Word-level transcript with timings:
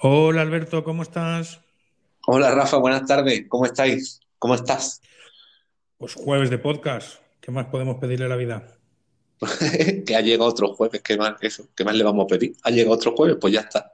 Hola 0.00 0.42
Alberto, 0.42 0.84
¿cómo 0.84 1.02
estás? 1.02 1.60
Hola 2.26 2.54
Rafa, 2.54 2.76
buenas 2.76 3.06
tardes. 3.06 3.46
¿Cómo 3.48 3.66
estáis? 3.66 4.20
¿Cómo 4.38 4.54
estás? 4.54 5.00
Pues 5.96 6.14
jueves 6.14 6.50
de 6.50 6.58
podcast. 6.58 7.20
¿Qué 7.40 7.50
más 7.50 7.66
podemos 7.66 7.96
pedirle 7.96 8.26
a 8.26 8.28
la 8.28 8.36
vida? 8.36 8.78
Que 10.06 10.14
ha 10.16 10.20
llegado 10.20 10.48
otro 10.50 10.74
jueves. 10.74 11.02
¿Qué 11.02 11.16
más, 11.16 11.34
eso? 11.40 11.68
¿Qué 11.74 11.84
más 11.84 11.94
le 11.94 12.04
vamos 12.04 12.24
a 12.24 12.26
pedir? 12.28 12.54
Ha 12.62 12.70
llegado 12.70 12.94
otro 12.94 13.14
jueves, 13.16 13.38
pues 13.40 13.54
ya 13.54 13.60
está. 13.60 13.92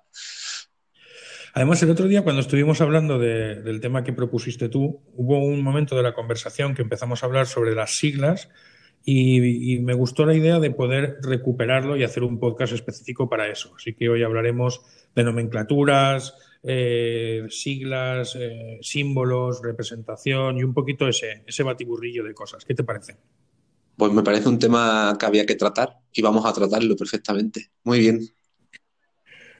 Además, 1.54 1.82
el 1.82 1.90
otro 1.90 2.08
día 2.08 2.22
cuando 2.22 2.42
estuvimos 2.42 2.80
hablando 2.80 3.18
de- 3.18 3.62
del 3.62 3.80
tema 3.80 4.02
que 4.02 4.12
propusiste 4.12 4.68
tú, 4.68 5.00
hubo 5.14 5.38
un 5.38 5.62
momento 5.62 5.96
de 5.96 6.02
la 6.02 6.12
conversación 6.14 6.74
que 6.74 6.82
empezamos 6.82 7.22
a 7.22 7.26
hablar 7.26 7.46
sobre 7.46 7.74
las 7.74 7.92
siglas 7.92 8.48
y, 9.04 9.74
y 9.74 9.78
me 9.80 9.94
gustó 9.94 10.24
la 10.26 10.34
idea 10.34 10.58
de 10.60 10.70
poder 10.70 11.18
recuperarlo 11.22 11.96
y 11.96 12.04
hacer 12.04 12.22
un 12.22 12.38
podcast 12.38 12.72
específico 12.72 13.28
para 13.28 13.48
eso. 13.48 13.72
Así 13.76 13.94
que 13.94 14.08
hoy 14.08 14.22
hablaremos 14.22 14.80
de 15.14 15.24
nomenclaturas, 15.24 16.34
eh, 16.66 17.44
siglas, 17.50 18.34
eh, 18.36 18.78
símbolos, 18.80 19.60
representación 19.62 20.56
y 20.56 20.64
un 20.64 20.72
poquito 20.72 21.06
ese, 21.06 21.44
ese 21.46 21.62
batiburrillo 21.62 22.24
de 22.24 22.32
cosas. 22.32 22.64
¿Qué 22.64 22.74
te 22.74 22.82
parece? 22.82 23.16
Pues 23.96 24.12
me 24.12 24.22
parece 24.22 24.48
un 24.48 24.58
tema 24.58 25.14
que 25.18 25.26
había 25.26 25.44
que 25.44 25.56
tratar 25.56 26.00
y 26.10 26.22
vamos 26.22 26.46
a 26.46 26.54
tratarlo 26.54 26.96
perfectamente. 26.96 27.70
Muy 27.84 27.98
bien. 27.98 28.20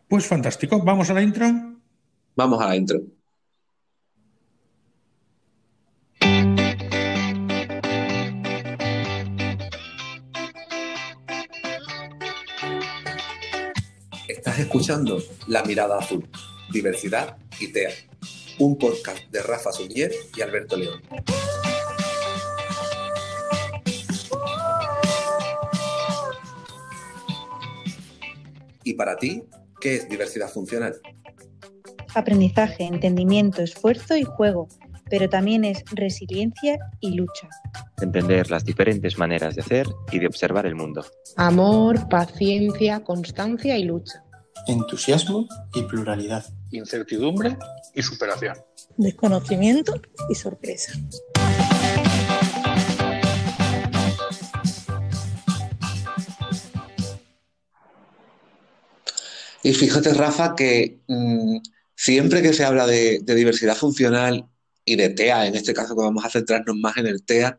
Pues 0.09 0.27
fantástico. 0.27 0.83
¿Vamos 0.83 1.11
a 1.11 1.15
la 1.15 1.23
intro? 1.23 1.47
Vamos 2.35 2.61
a 2.63 2.69
la 2.69 2.77
intro. 2.77 3.01
Escuchando 14.75 15.23
La 15.47 15.63
Mirada 15.63 15.99
Azul, 15.99 16.29
Diversidad 16.73 17.37
y 17.61 17.71
TEA, 17.71 17.91
un 18.59 18.77
podcast 18.77 19.21
de 19.31 19.41
Rafa 19.41 19.71
Suñer 19.71 20.11
y 20.37 20.41
Alberto 20.41 20.77
León. 20.77 21.01
¿Y 28.83 28.95
para 28.95 29.17
ti, 29.17 29.45
qué 29.81 29.95
es 29.95 30.09
diversidad 30.09 30.49
funcional? 30.49 30.97
Aprendizaje, 32.17 32.83
entendimiento, 32.83 33.63
esfuerzo 33.63 34.17
y 34.17 34.25
juego, 34.25 34.67
pero 35.09 35.29
también 35.29 35.65
es 35.65 35.85
resiliencia 35.93 36.81
y 36.99 37.13
lucha. 37.13 37.49
entender 38.03 38.51
las 38.51 38.65
diferentes 38.65 39.19
maneras 39.19 39.55
de 39.55 39.61
hacer 39.61 39.87
y 40.11 40.19
de 40.19 40.27
observar 40.27 40.67
el 40.67 40.75
mundo. 40.75 41.05
Amor, 41.37 42.09
paciencia, 42.09 43.05
constancia 43.05 43.79
y 43.79 43.85
lucha. 43.85 44.24
Entusiasmo 44.67 45.47
y 45.75 45.83
pluralidad. 45.83 46.45
incertidumbre 46.71 47.57
y 47.95 48.03
superación. 48.03 48.57
desconocimiento 48.97 50.01
y 50.29 50.35
sorpresa. 50.35 50.93
Y 59.63 59.73
fíjate, 59.73 60.13
Rafa, 60.13 60.55
que 60.55 61.01
mm, 61.09 61.57
siempre 61.97 62.43
que 62.43 62.53
se 62.53 62.65
habla 62.65 62.87
de, 62.87 63.21
de 63.23 63.35
diversidad 63.35 63.77
funcional 63.77 64.47
y 64.85 64.97
de 64.97 65.09
TEA, 65.09 65.47
en 65.47 65.55
este 65.55 65.73
caso 65.73 65.97
que 65.97 66.03
vamos 66.03 66.25
a 66.25 66.31
centrarnos 66.31 66.77
más 66.77 66.99
en 66.99 67.07
el 67.07 67.25
TEA, 67.25 67.59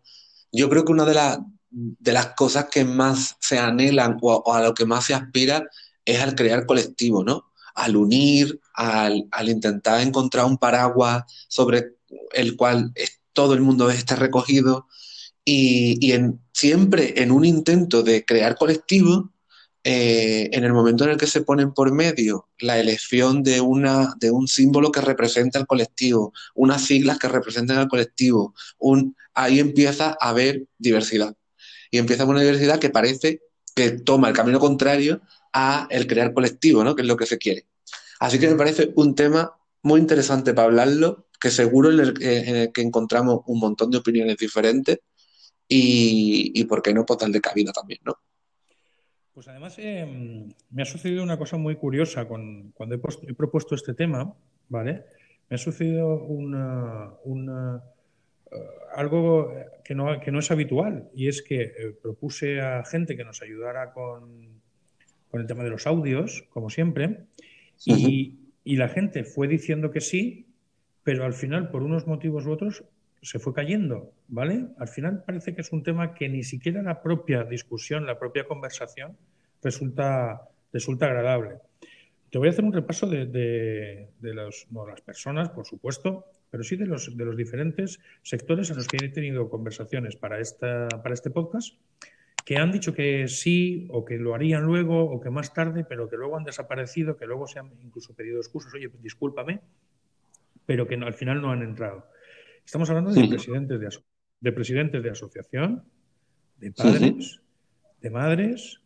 yo 0.52 0.69
creo 0.69 0.86
que 0.86 0.92
una 0.92 1.06
de, 1.06 1.16
las 1.16 1.40
de 1.72 2.14
las 2.14 2.28
cosas 2.36 2.67
que 2.72 2.86
más 2.86 3.36
se 3.40 3.58
anhelan 3.58 4.17
o, 4.22 4.36
o 4.36 4.53
a 4.53 4.62
lo 4.62 4.73
que 4.73 4.86
más 4.86 5.06
se 5.06 5.14
aspira 5.16 5.67
es 6.06 6.20
al 6.22 6.36
crear 6.36 6.66
colectivo, 6.66 7.23
¿no? 7.23 7.52
Al 7.75 7.95
unir, 7.98 8.59
al, 8.73 9.28
al 9.31 9.50
intentar 9.50 10.02
encontrar 10.02 10.45
un 10.45 10.58
paraguas 10.58 11.23
sobre 11.47 11.95
el 12.34 12.56
cual 12.56 12.94
todo 13.34 13.53
el 13.53 13.62
mundo 13.62 13.89
esté 13.89 14.16
recogido 14.16 14.88
y, 15.44 15.97
y 16.06 16.14
en- 16.14 16.40
siempre 16.53 17.22
en 17.22 17.31
un 17.31 17.46
intento 17.46 18.03
de 18.03 18.25
crear 18.25 18.56
colectivo 18.57 19.31
eh, 19.84 20.50
en 20.52 20.63
el 20.63 20.74
momento 20.74 21.03
en 21.03 21.12
el 21.12 21.18
que 21.18 21.28
se 21.28 21.41
ponen 21.41 21.72
por 21.74 21.91
medio 21.91 22.47
la 22.59 22.79
elección 22.79 23.44
de, 23.44 23.62
una, 23.62 24.16
de 24.19 24.31
un 24.31 24.47
símbolo 24.47 24.91
que 24.91 25.02
representa 25.02 25.59
al 25.59 25.68
colectivo, 25.68 26.34
unas 26.56 26.84
siglas 26.84 27.19
que 27.19 27.28
representen 27.28 27.78
al 27.78 27.88
colectivo, 27.88 28.56
un, 28.79 29.16
ahí 29.35 29.59
empieza 29.59 30.18
a 30.19 30.29
haber 30.29 30.66
diversidad. 30.79 31.35
Y 31.91 32.00
empieza 32.00 32.25
una 32.25 32.41
diversidad 32.41 32.79
que 32.79 32.90
parece 32.90 33.41
que 33.75 33.91
toma 33.91 34.29
el 34.29 34.34
camino 34.35 34.59
contrario 34.59 35.22
a 35.55 35.88
el 35.89 36.05
crear 36.05 36.33
colectivo, 36.33 36.83
¿no? 36.83 36.95
Que 36.95 37.01
es 37.01 37.07
lo 37.07 37.16
que 37.16 37.25
se 37.25 37.38
quiere. 37.38 37.66
Así 38.19 38.38
que 38.38 38.49
me 38.49 38.55
parece 38.55 38.91
un 38.95 39.16
tema 39.16 39.55
muy 39.83 40.01
interesante 40.01 40.53
para 40.53 40.67
hablarlo, 40.67 41.27
que 41.39 41.49
seguro 41.49 41.91
en 41.91 41.99
el, 41.99 42.13
que- 42.73 42.81
encontramos 42.81 43.41
un 43.47 43.59
montón 43.59 43.89
de 43.89 43.97
opiniones 43.99 44.38
diferentes 44.38 44.99
y, 45.67 46.51
y 46.53 46.63
por 46.66 46.81
qué 46.81 46.93
no, 46.93 47.05
pues 47.05 47.19
darle 47.19 47.39
cabida 47.39 47.71
también, 47.71 48.01
¿no? 48.03 48.16
Pues 49.33 49.47
además 49.47 49.75
eh, 49.77 50.45
me 50.71 50.81
ha 50.81 50.85
sucedido 50.85 51.23
una 51.23 51.38
cosa 51.38 51.57
muy 51.57 51.75
curiosa 51.75 52.27
con, 52.27 52.72
cuando 52.72 52.95
he, 52.95 53.33
propuesto 53.33 53.75
este 53.75 53.93
tema, 53.93 54.33
¿vale? 54.69 55.05
Me 55.49 55.55
ha 55.55 55.57
sucedido 55.57 56.23
una, 56.23 57.83
eh, 58.51 58.57
algo 58.95 59.53
que 59.83 59.93
no, 59.93 60.19
que 60.19 60.31
no 60.31 60.39
es 60.39 60.51
habitual 60.51 61.09
y 61.13 61.27
es 61.27 61.41
que 61.41 61.61
eh, 61.61 61.97
propuse 62.01 62.61
a 62.61 62.83
gente 62.85 63.16
que 63.16 63.25
nos 63.25 63.41
ayudara 63.41 63.91
con, 63.93 64.61
con 65.35 65.41
el 65.41 65.47
tema 65.47 65.66
de 65.66 65.69
los 65.69 65.85
audios, 65.85 66.46
como 66.50 66.69
siempre, 66.69 67.25
y, 67.85 68.40
y 68.63 68.78
la 68.78 68.88
gente 68.88 69.25
fue 69.25 69.50
diciendo 69.50 69.91
que 69.91 70.00
sí, 70.00 70.47
pero 71.03 71.25
al 71.25 71.34
final, 71.34 71.72
por 71.72 71.84
unos 71.84 72.07
motivos 72.07 72.46
u 72.46 72.51
otros, 72.51 72.85
se 73.22 73.38
fue 73.38 73.53
cayendo, 73.53 74.13
¿vale? 74.29 74.68
Al 74.78 74.88
final 74.88 75.23
parece 75.25 75.53
que 75.53 75.59
es 75.59 75.73
un 75.73 75.84
tema 75.84 76.13
que 76.13 76.29
ni 76.29 76.41
siquiera 76.44 76.81
la 76.81 77.01
propia 77.01 77.44
discusión, 77.44 78.06
la 78.06 78.18
propia 78.18 78.46
conversación 78.46 79.18
resulta, 79.62 80.47
resulta 80.72 81.07
agradable. 81.07 81.56
Te 82.29 82.38
voy 82.38 82.47
a 82.47 82.52
hacer 82.52 82.63
un 82.63 82.72
repaso 82.72 83.06
de, 83.06 83.25
de- 83.25 84.07
de 84.22 84.34
los, 84.34 84.67
no, 84.72 84.88
las 84.88 85.02
personas, 85.02 85.50
por 85.50 85.66
supuesto, 85.66 86.23
pero 86.50 86.63
sí 86.63 86.78
de 86.78 86.85
los, 86.85 87.17
de 87.17 87.25
los 87.25 87.35
diferentes 87.35 88.00
sectores 88.23 88.69
en 88.69 88.78
los 88.78 88.88
que 88.88 89.03
he 89.06 89.09
tenido 89.09 89.50
conversaciones 89.50 90.16
para, 90.16 90.40
esta, 90.40 90.88
para 91.03 91.13
este 91.13 91.29
podcast, 91.29 91.75
que 92.45 92.57
han 92.57 92.72
dicho 92.72 92.94
que 92.94 93.28
sí, 93.28 93.88
o 93.91 94.06
que 94.06 94.17
lo 94.17 94.35
harían 94.35 94.63
luego, 94.63 95.03
o 95.03 95.19
que 95.19 95.31
más 95.31 95.53
tarde, 95.53 95.83
pero 95.83 96.07
que 96.07 96.16
luego 96.16 96.38
han 96.38 96.44
desaparecido, 96.44 97.17
que 97.17 97.25
luego 97.25 97.47
se 97.47 97.59
han 97.59 97.72
incluso 97.81 98.13
pedido 98.16 98.38
excusas, 98.39 98.73
oye, 98.75 98.89
discúlpame, 99.01 99.61
pero 100.66 100.88
que 100.88 100.95
no- 100.95 101.07
al 101.07 101.16
final 101.16 101.41
no 101.41 101.51
han 101.51 101.63
entrado. 101.63 102.05
Estamos 102.63 102.89
hablando 102.89 103.11
de 103.11 103.17
presidentes 103.29 103.79
de, 103.79 103.89
de 104.41 104.51
presidentes 104.51 105.03
de 105.03 105.09
asociación, 105.09 105.84
de 106.57 106.72
padres, 106.72 107.41
de 108.01 108.09
madres, 108.11 108.81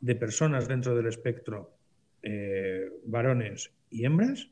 de 0.00 0.14
personas 0.14 0.68
dentro 0.68 0.94
del 0.94 1.06
espectro, 1.06 1.74
eh, 2.22 2.90
varones 3.06 3.72
y 3.90 4.04
hembras, 4.04 4.50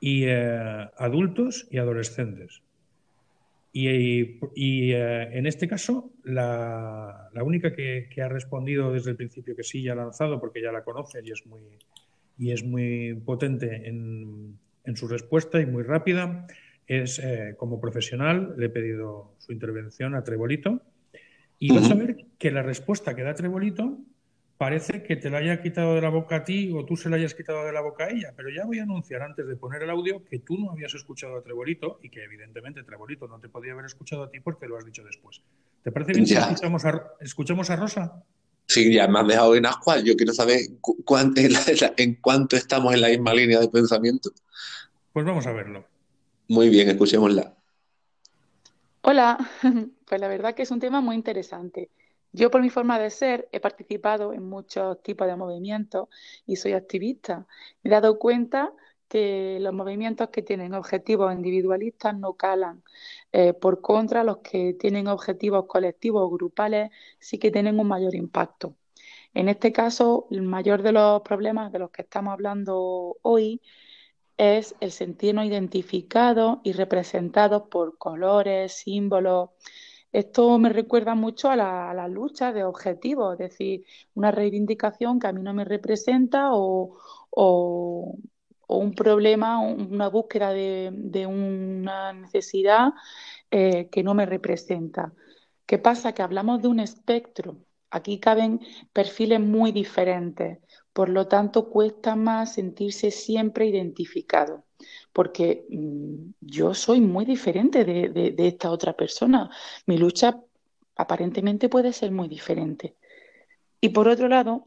y 0.00 0.24
eh, 0.26 0.88
adultos 0.98 1.66
y 1.70 1.78
adolescentes. 1.78 2.62
Y, 3.72 4.38
y, 4.54 4.92
eh, 4.92 5.30
en 5.32 5.46
este 5.46 5.66
caso, 5.66 6.12
la, 6.24 7.30
la 7.32 7.42
única 7.42 7.72
que, 7.72 8.08
que 8.10 8.20
ha 8.20 8.28
respondido 8.28 8.92
desde 8.92 9.10
el 9.10 9.16
principio 9.16 9.56
que 9.56 9.62
sí, 9.62 9.82
ya 9.82 9.92
ha 9.92 9.96
lanzado, 9.96 10.38
porque 10.38 10.60
ya 10.60 10.72
la 10.72 10.84
conoce 10.84 11.20
y 11.24 11.30
es 11.30 11.46
muy, 11.46 11.62
y 12.38 12.52
es 12.52 12.64
muy 12.64 13.14
potente 13.24 13.88
en, 13.88 14.58
en 14.84 14.96
su 14.96 15.08
respuesta 15.08 15.60
y 15.60 15.66
muy 15.66 15.84
rápida, 15.84 16.46
es 16.86 17.18
eh, 17.18 17.54
como 17.56 17.80
profesional, 17.80 18.54
le 18.58 18.66
he 18.66 18.68
pedido 18.68 19.34
su 19.38 19.52
intervención 19.52 20.14
a 20.14 20.24
Trebolito, 20.24 20.82
y 21.58 21.72
vas 21.72 21.90
a 21.90 21.94
ver 21.94 22.26
que 22.38 22.50
la 22.50 22.62
respuesta 22.62 23.14
que 23.14 23.22
da 23.22 23.34
Trebolito 23.34 23.96
parece 24.62 25.02
que 25.02 25.16
te 25.16 25.28
la 25.28 25.38
haya 25.38 25.60
quitado 25.60 25.96
de 25.96 26.00
la 26.00 26.08
boca 26.08 26.36
a 26.36 26.44
ti 26.44 26.70
o 26.72 26.84
tú 26.84 26.96
se 26.96 27.10
la 27.10 27.16
hayas 27.16 27.34
quitado 27.34 27.64
de 27.66 27.72
la 27.72 27.80
boca 27.80 28.04
a 28.04 28.10
ella, 28.10 28.32
pero 28.36 28.48
ya 28.48 28.64
voy 28.64 28.78
a 28.78 28.84
anunciar 28.84 29.20
antes 29.22 29.44
de 29.44 29.56
poner 29.56 29.82
el 29.82 29.90
audio 29.90 30.22
que 30.24 30.38
tú 30.38 30.56
no 30.56 30.70
habías 30.70 30.94
escuchado 30.94 31.36
a 31.36 31.42
Trebolito 31.42 31.98
y 32.00 32.10
que 32.10 32.22
evidentemente 32.22 32.84
Trebolito 32.84 33.26
no 33.26 33.40
te 33.40 33.48
podía 33.48 33.72
haber 33.72 33.86
escuchado 33.86 34.22
a 34.22 34.30
ti 34.30 34.38
porque 34.38 34.68
lo 34.68 34.76
has 34.78 34.84
dicho 34.84 35.02
después. 35.02 35.42
¿Te 35.82 35.90
parece 35.90 36.12
bien 36.12 36.28
si 36.28 36.34
escuchamos 36.34 36.84
a, 36.84 37.08
escuchamos 37.18 37.70
a 37.70 37.74
Rosa? 37.74 38.22
Sí, 38.68 38.94
ya 38.94 39.08
me 39.08 39.18
has 39.18 39.26
dejado 39.26 39.56
en 39.56 39.66
ascuas. 39.66 40.04
Yo 40.04 40.14
quiero 40.14 40.32
saber 40.32 40.60
cu- 40.80 41.02
cuán- 41.04 41.32
en, 41.36 41.52
la- 41.54 41.64
en 41.66 41.76
la- 41.80 41.94
en 41.96 42.14
cuánto 42.20 42.54
estamos 42.54 42.94
en 42.94 43.00
la 43.00 43.08
misma 43.08 43.34
línea 43.34 43.58
de 43.58 43.68
pensamiento. 43.68 44.30
Pues 45.12 45.26
vamos 45.26 45.44
a 45.44 45.52
verlo. 45.52 45.84
Muy 46.46 46.68
bien, 46.68 46.88
escuchémosla. 46.88 47.52
Hola, 49.00 49.38
pues 50.06 50.20
la 50.20 50.28
verdad 50.28 50.54
que 50.54 50.62
es 50.62 50.70
un 50.70 50.78
tema 50.78 51.00
muy 51.00 51.16
interesante. 51.16 51.90
Yo 52.32 52.50
por 52.50 52.62
mi 52.62 52.70
forma 52.70 52.98
de 52.98 53.10
ser 53.10 53.48
he 53.52 53.60
participado 53.60 54.32
en 54.32 54.44
muchos 54.48 55.02
tipos 55.02 55.26
de 55.26 55.36
movimientos 55.36 56.08
y 56.46 56.56
soy 56.56 56.72
activista. 56.72 57.46
Me 57.82 57.90
he 57.90 57.92
dado 57.92 58.18
cuenta 58.18 58.72
que 59.08 59.58
los 59.60 59.74
movimientos 59.74 60.30
que 60.30 60.42
tienen 60.42 60.72
objetivos 60.74 61.34
individualistas 61.34 62.16
no 62.16 62.34
calan. 62.34 62.82
Eh, 63.32 63.52
por 63.52 63.82
contra, 63.82 64.24
los 64.24 64.38
que 64.38 64.74
tienen 64.74 65.08
objetivos 65.08 65.66
colectivos 65.66 66.22
o 66.22 66.30
grupales 66.30 66.90
sí 67.18 67.38
que 67.38 67.50
tienen 67.50 67.78
un 67.78 67.88
mayor 67.88 68.14
impacto. 68.14 68.76
En 69.34 69.48
este 69.50 69.72
caso, 69.72 70.26
el 70.30 70.42
mayor 70.42 70.82
de 70.82 70.92
los 70.92 71.22
problemas 71.22 71.72
de 71.72 71.78
los 71.80 71.90
que 71.90 72.02
estamos 72.02 72.32
hablando 72.32 73.18
hoy 73.22 73.60
es 74.38 74.74
el 74.80 74.92
sentirnos 74.92 75.46
identificados 75.46 76.58
y 76.64 76.72
representados 76.72 77.64
por 77.70 77.98
colores, 77.98 78.72
símbolos. 78.72 79.50
Esto 80.12 80.58
me 80.58 80.68
recuerda 80.68 81.14
mucho 81.14 81.50
a 81.50 81.56
la, 81.56 82.08
lucha 82.08 82.52
de 82.52 82.64
objetivos, 82.64 83.34
es 83.34 83.50
decir, 83.50 83.84
una 84.14 84.30
reivindicación 84.30 85.18
que 85.18 85.26
a 85.26 85.32
mí 85.32 85.42
no 85.42 85.54
me 85.54 85.64
representa 85.64 86.50
o, 86.52 86.98
un 88.68 88.94
problema, 88.94 89.60
una 89.60 90.08
búsqueda 90.08 90.50
de, 90.52 90.90
de 90.92 91.26
una 91.26 92.12
necesidad 92.12 92.92
eh, 93.50 93.88
que 93.90 94.02
no 94.02 94.14
me 94.14 94.26
representa. 94.26 95.12
¿Qué 95.66 95.78
pasa? 95.78 96.12
Que 96.12 96.22
hablamos 96.22 96.62
de 96.62 96.68
un 96.68 96.80
espectro. 96.80 97.58
Aquí 97.90 98.18
caben 98.18 98.60
perfiles 98.92 99.40
muy 99.40 99.72
diferentes. 99.72 100.58
Por 100.92 101.08
lo 101.08 101.28
tanto, 101.28 101.68
cuesta 101.70 102.16
más 102.16 102.54
sentirse 102.54 103.10
siempre 103.10 103.66
identificado, 103.66 104.64
porque 105.12 105.66
mmm, 105.70 106.32
yo 106.40 106.74
soy 106.74 107.00
muy 107.00 107.24
diferente 107.24 107.84
de 107.84 108.34
esta 108.38 108.70
otra 108.70 108.94
persona. 108.94 109.50
Mi 109.86 109.98
lucha 109.98 110.40
aparentemente 110.96 111.68
puede 111.68 111.92
ser 111.92 112.10
muy 112.10 112.28
diferente. 112.28 112.96
Y 113.80 113.90
por 113.90 114.08
otro 114.08 114.28
lado, 114.28 114.64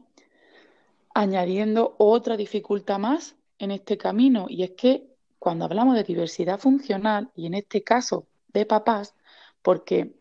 añadiendo 1.14 1.96
otra 1.98 2.36
dificultad 2.36 2.98
más 2.98 3.36
en 3.58 3.70
este 3.70 3.96
camino, 3.96 4.46
y 4.48 4.62
es 4.62 4.72
que 4.72 5.06
cuando 5.38 5.64
hablamos 5.64 5.94
de 5.94 6.04
diversidad 6.04 6.58
funcional, 6.58 7.30
y 7.34 7.46
en 7.46 7.54
este 7.54 7.82
caso 7.82 8.26
de 8.52 8.66
papás, 8.66 9.14
porque 9.62 10.14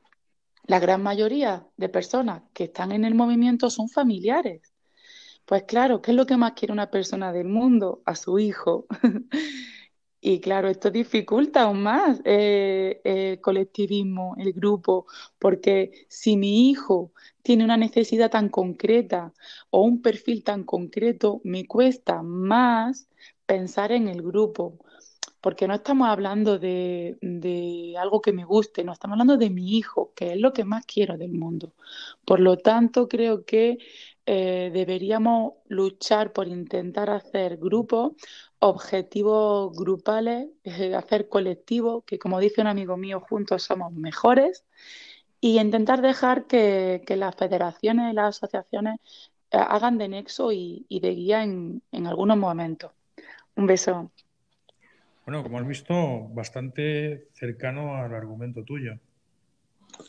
la 0.66 0.80
gran 0.80 1.04
mayoría 1.04 1.68
de 1.78 1.90
personas 1.90 2.44
que 2.54 2.66
están 2.66 2.92
en 2.92 3.04
el 3.04 3.14
movimiento 3.14 3.70
son 3.70 3.90
familiares. 3.90 4.74
Pues 5.46 5.64
claro, 5.64 6.02
¿qué 6.02 6.12
es 6.12 6.18
lo 6.18 6.26
que 6.26 6.38
más 6.38 6.54
quiere 6.54 6.72
una 6.72 6.90
persona 6.90 7.32
del 7.32 7.48
mundo? 7.48 8.02
A 8.06 8.16
su 8.16 8.40
hijo. 8.40 8.88
y 10.28 10.40
claro, 10.40 10.70
esto 10.70 10.90
dificulta 10.90 11.62
aún 11.62 11.84
más 11.84 12.20
eh, 12.26 13.00
el 13.04 13.40
colectivismo, 13.42 14.36
el 14.40 14.54
grupo, 14.54 15.06
porque 15.38 16.08
si 16.10 16.36
mi 16.36 16.72
hijo 16.72 17.12
tiene 17.44 17.64
una 17.64 17.78
necesidad 17.78 18.32
tan 18.32 18.50
concreta 18.50 19.34
o 19.70 19.84
un 19.84 20.02
perfil 20.02 20.44
tan 20.44 20.64
concreto, 20.64 21.42
me 21.44 21.68
cuesta 21.68 22.24
más 22.24 23.08
pensar 23.46 23.92
en 23.92 24.08
el 24.08 24.24
grupo, 24.24 24.80
porque 25.42 25.68
no 25.68 25.76
estamos 25.76 26.08
hablando 26.08 26.58
de, 26.58 27.20
de, 27.22 27.94
algo 28.00 28.20
que 28.20 28.34
me 28.34 28.46
guste, 28.46 28.84
no 28.84 28.94
estamos 28.94 29.14
hablando 29.14 29.38
de 29.38 29.52
mi 29.52 29.78
hijo, 29.78 30.12
que 30.16 30.34
es 30.34 30.40
lo 30.40 30.54
que 30.54 30.64
más 30.64 30.88
quiero 30.88 31.20
del 31.20 31.34
mundo. 31.34 31.76
Por 32.26 32.40
lo 32.40 32.58
tanto, 32.58 33.08
creo 33.08 33.46
que 33.46 33.78
eh, 34.26 34.72
deberíamos 34.74 35.54
luchar 35.68 36.34
por 36.34 36.48
intentar 36.48 37.10
hacer 37.10 37.58
grupos, 37.58 38.14
objetivos 38.60 39.76
grupales, 39.78 40.48
eh, 40.64 40.96
hacer 40.96 41.30
colectivos, 41.30 42.04
que 42.06 42.18
como 42.18 42.40
dice 42.40 42.62
un 42.62 42.68
amigo 42.68 42.98
mío, 42.98 43.20
juntos 43.20 43.64
somos 43.64 43.94
mejores, 43.94 44.64
y 45.40 45.60
intentar 45.60 46.02
dejar 46.02 46.46
que, 46.48 47.04
que 47.06 47.16
las 47.16 47.36
federaciones 47.36 48.12
y 48.12 48.16
las 48.16 48.38
asociaciones 48.38 49.00
eh, 49.52 49.58
hagan 49.58 49.98
de 49.98 50.08
nexo 50.08 50.52
y, 50.52 50.86
y 50.90 51.00
de 51.00 51.12
guía 51.12 51.44
en, 51.44 51.82
en 51.92 52.08
algunos 52.08 52.38
momentos. 52.38 52.92
Un 53.56 53.68
beso. 53.68 54.12
Bueno, 55.26 55.44
como 55.44 55.60
has 55.60 55.68
visto, 55.68 56.28
bastante 56.30 57.30
cercano 57.34 57.96
al 57.96 58.14
argumento 58.14 58.64
tuyo. 58.64 58.94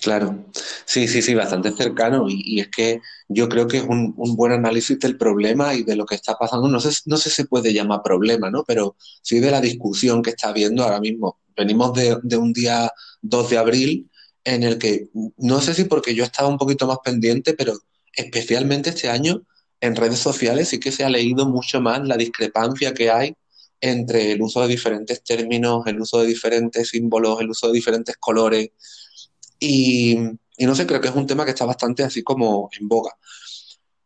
Claro, 0.01 0.45
sí, 0.87 1.09
sí, 1.09 1.21
sí, 1.23 1.35
bastante 1.35 1.73
cercano. 1.73 2.27
Y, 2.29 2.61
es 2.61 2.69
que 2.69 3.01
yo 3.29 3.49
creo 3.49 3.69
que 3.69 3.79
es 3.79 3.85
un, 3.85 4.15
un, 4.17 4.37
buen 4.37 4.53
análisis 4.53 4.99
del 4.99 5.19
problema 5.19 5.75
y 5.75 5.83
de 5.85 5.97
lo 5.97 6.07
que 6.07 6.15
está 6.15 6.37
pasando. 6.37 6.69
No 6.69 6.81
sé, 6.81 6.91
no 7.07 7.17
sé 7.19 7.29
si 7.31 7.37
se 7.37 7.45
puede 7.47 7.73
llamar 7.75 8.03
problema, 8.03 8.51
¿no? 8.51 8.65
Pero 8.65 8.97
sí 9.23 9.41
de 9.41 9.51
la 9.51 9.61
discusión 9.61 10.23
que 10.23 10.31
está 10.31 10.49
habiendo 10.49 10.85
ahora 10.85 11.01
mismo. 11.01 11.39
Venimos 11.57 11.93
de, 11.95 12.17
de 12.23 12.37
un 12.37 12.53
día 12.53 12.91
2 13.23 13.51
de 13.51 13.59
abril 13.59 14.11
en 14.45 14.63
el 14.63 14.79
que, 14.79 15.09
no 15.39 15.61
sé 15.61 15.75
si 15.75 15.85
porque 15.85 16.15
yo 16.15 16.25
estaba 16.25 16.49
un 16.49 16.59
poquito 16.59 16.87
más 16.87 16.99
pendiente, 17.05 17.55
pero 17.55 17.75
especialmente 18.13 18.91
este 18.91 19.09
año 19.09 19.43
en 19.81 19.97
redes 19.97 20.21
sociales 20.21 20.69
sí 20.69 20.81
que 20.81 20.93
se 20.93 21.05
ha 21.05 21.11
leído 21.11 21.47
mucho 21.47 21.81
más 21.81 22.07
la 22.07 22.17
discrepancia 22.17 22.95
que 22.95 23.11
hay 23.11 23.35
entre 23.81 24.33
el 24.33 24.43
uso 24.43 24.63
de 24.63 24.69
diferentes 24.69 25.23
términos, 25.23 25.87
el 25.87 26.01
uso 26.01 26.21
de 26.21 26.29
diferentes 26.29 26.89
símbolos, 26.89 27.41
el 27.41 27.51
uso 27.51 27.67
de 27.69 27.75
diferentes 27.75 28.17
colores. 28.19 28.71
Y, 29.59 30.17
y, 30.57 30.67
no 30.67 30.75
sé, 30.75 30.87
creo 30.87 31.01
que 31.01 31.09
es 31.09 31.15
un 31.15 31.27
tema 31.27 31.45
que 31.45 31.51
está 31.51 31.65
bastante 31.65 32.03
así 32.03 32.23
como 32.23 32.71
en 32.79 32.89
boga. 32.89 33.13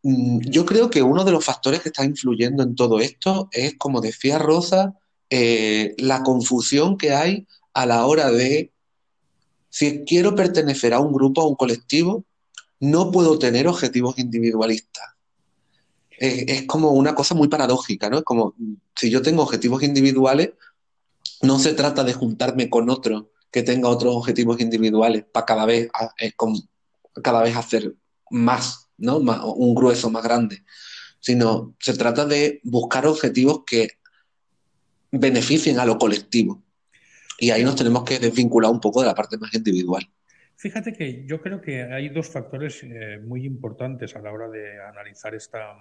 Mm, 0.03 0.39
yo 0.49 0.65
creo 0.65 0.89
que 0.89 1.03
uno 1.03 1.23
de 1.23 1.31
los 1.31 1.43
factores 1.45 1.81
que 1.81 1.89
está 1.89 2.03
influyendo 2.03 2.63
en 2.63 2.75
todo 2.75 2.99
esto 2.99 3.49
es, 3.51 3.75
como 3.77 4.01
decía 4.01 4.37
Rosa, 4.37 4.95
eh, 5.29 5.95
la 5.97 6.23
confusión 6.23 6.97
que 6.97 7.13
hay 7.13 7.47
a 7.73 7.85
la 7.85 8.05
hora 8.05 8.31
de, 8.31 8.71
si 9.69 10.03
quiero 10.05 10.35
pertenecer 10.35 10.93
a 10.93 10.99
un 10.99 11.13
grupo, 11.13 11.41
a 11.41 11.47
un 11.47 11.55
colectivo, 11.55 12.25
no 12.79 13.11
puedo 13.11 13.37
tener 13.39 13.67
objetivos 13.67 14.17
individualistas 14.17 15.11
es, 16.21 16.43
es, 16.47 16.67
como 16.67 16.91
una 16.91 17.15
cosa 17.15 17.33
muy 17.33 17.47
paradójica, 17.47 18.07
¿no? 18.07 18.19
Es 18.19 18.23
como 18.23 18.53
si 18.95 19.09
yo 19.09 19.23
tengo 19.23 19.41
objetivos 19.41 19.81
individuales, 19.81 20.51
no 21.41 21.57
se 21.57 21.73
trata 21.73 22.03
de 22.03 22.13
juntarme 22.13 22.69
con 22.69 22.91
otro 22.91 23.30
que 23.51 23.63
tenga 23.63 23.89
otros 23.89 24.15
objetivos 24.15 24.59
individuales 24.61 25.25
para 25.31 25.45
cada 25.45 25.65
vez, 25.65 25.89
eh, 26.19 26.31
con, 26.33 26.55
cada 27.21 27.43
vez 27.43 27.55
hacer 27.55 27.93
más, 28.29 28.89
¿no? 28.97 29.17
Un 29.17 29.75
grueso 29.75 30.09
más 30.09 30.23
grande, 30.23 30.63
sino 31.19 31.75
se 31.79 31.93
trata 31.93 32.25
de 32.25 32.61
buscar 32.63 33.05
objetivos 33.05 33.63
que 33.65 33.89
beneficien 35.11 35.79
a 35.79 35.85
lo 35.85 35.97
colectivo. 35.97 36.63
Y 37.37 37.51
ahí 37.51 37.63
nos 37.63 37.75
tenemos 37.75 38.03
que 38.03 38.19
desvincular 38.19 38.71
un 38.71 38.79
poco 38.79 39.01
de 39.01 39.07
la 39.07 39.15
parte 39.15 39.37
más 39.37 39.53
individual. 39.53 40.07
Fíjate 40.55 40.93
que 40.93 41.25
yo 41.25 41.41
creo 41.41 41.59
que 41.59 41.81
hay 41.81 42.09
dos 42.09 42.29
factores 42.29 42.83
eh, 42.83 43.19
muy 43.19 43.45
importantes 43.45 44.15
a 44.15 44.21
la 44.21 44.31
hora 44.31 44.47
de 44.47 44.79
analizar 44.79 45.33
esta, 45.33 45.75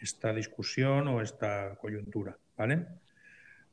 esta 0.00 0.32
discusión 0.32 1.08
o 1.08 1.20
esta 1.20 1.76
coyuntura, 1.80 2.38
¿vale? 2.56 2.86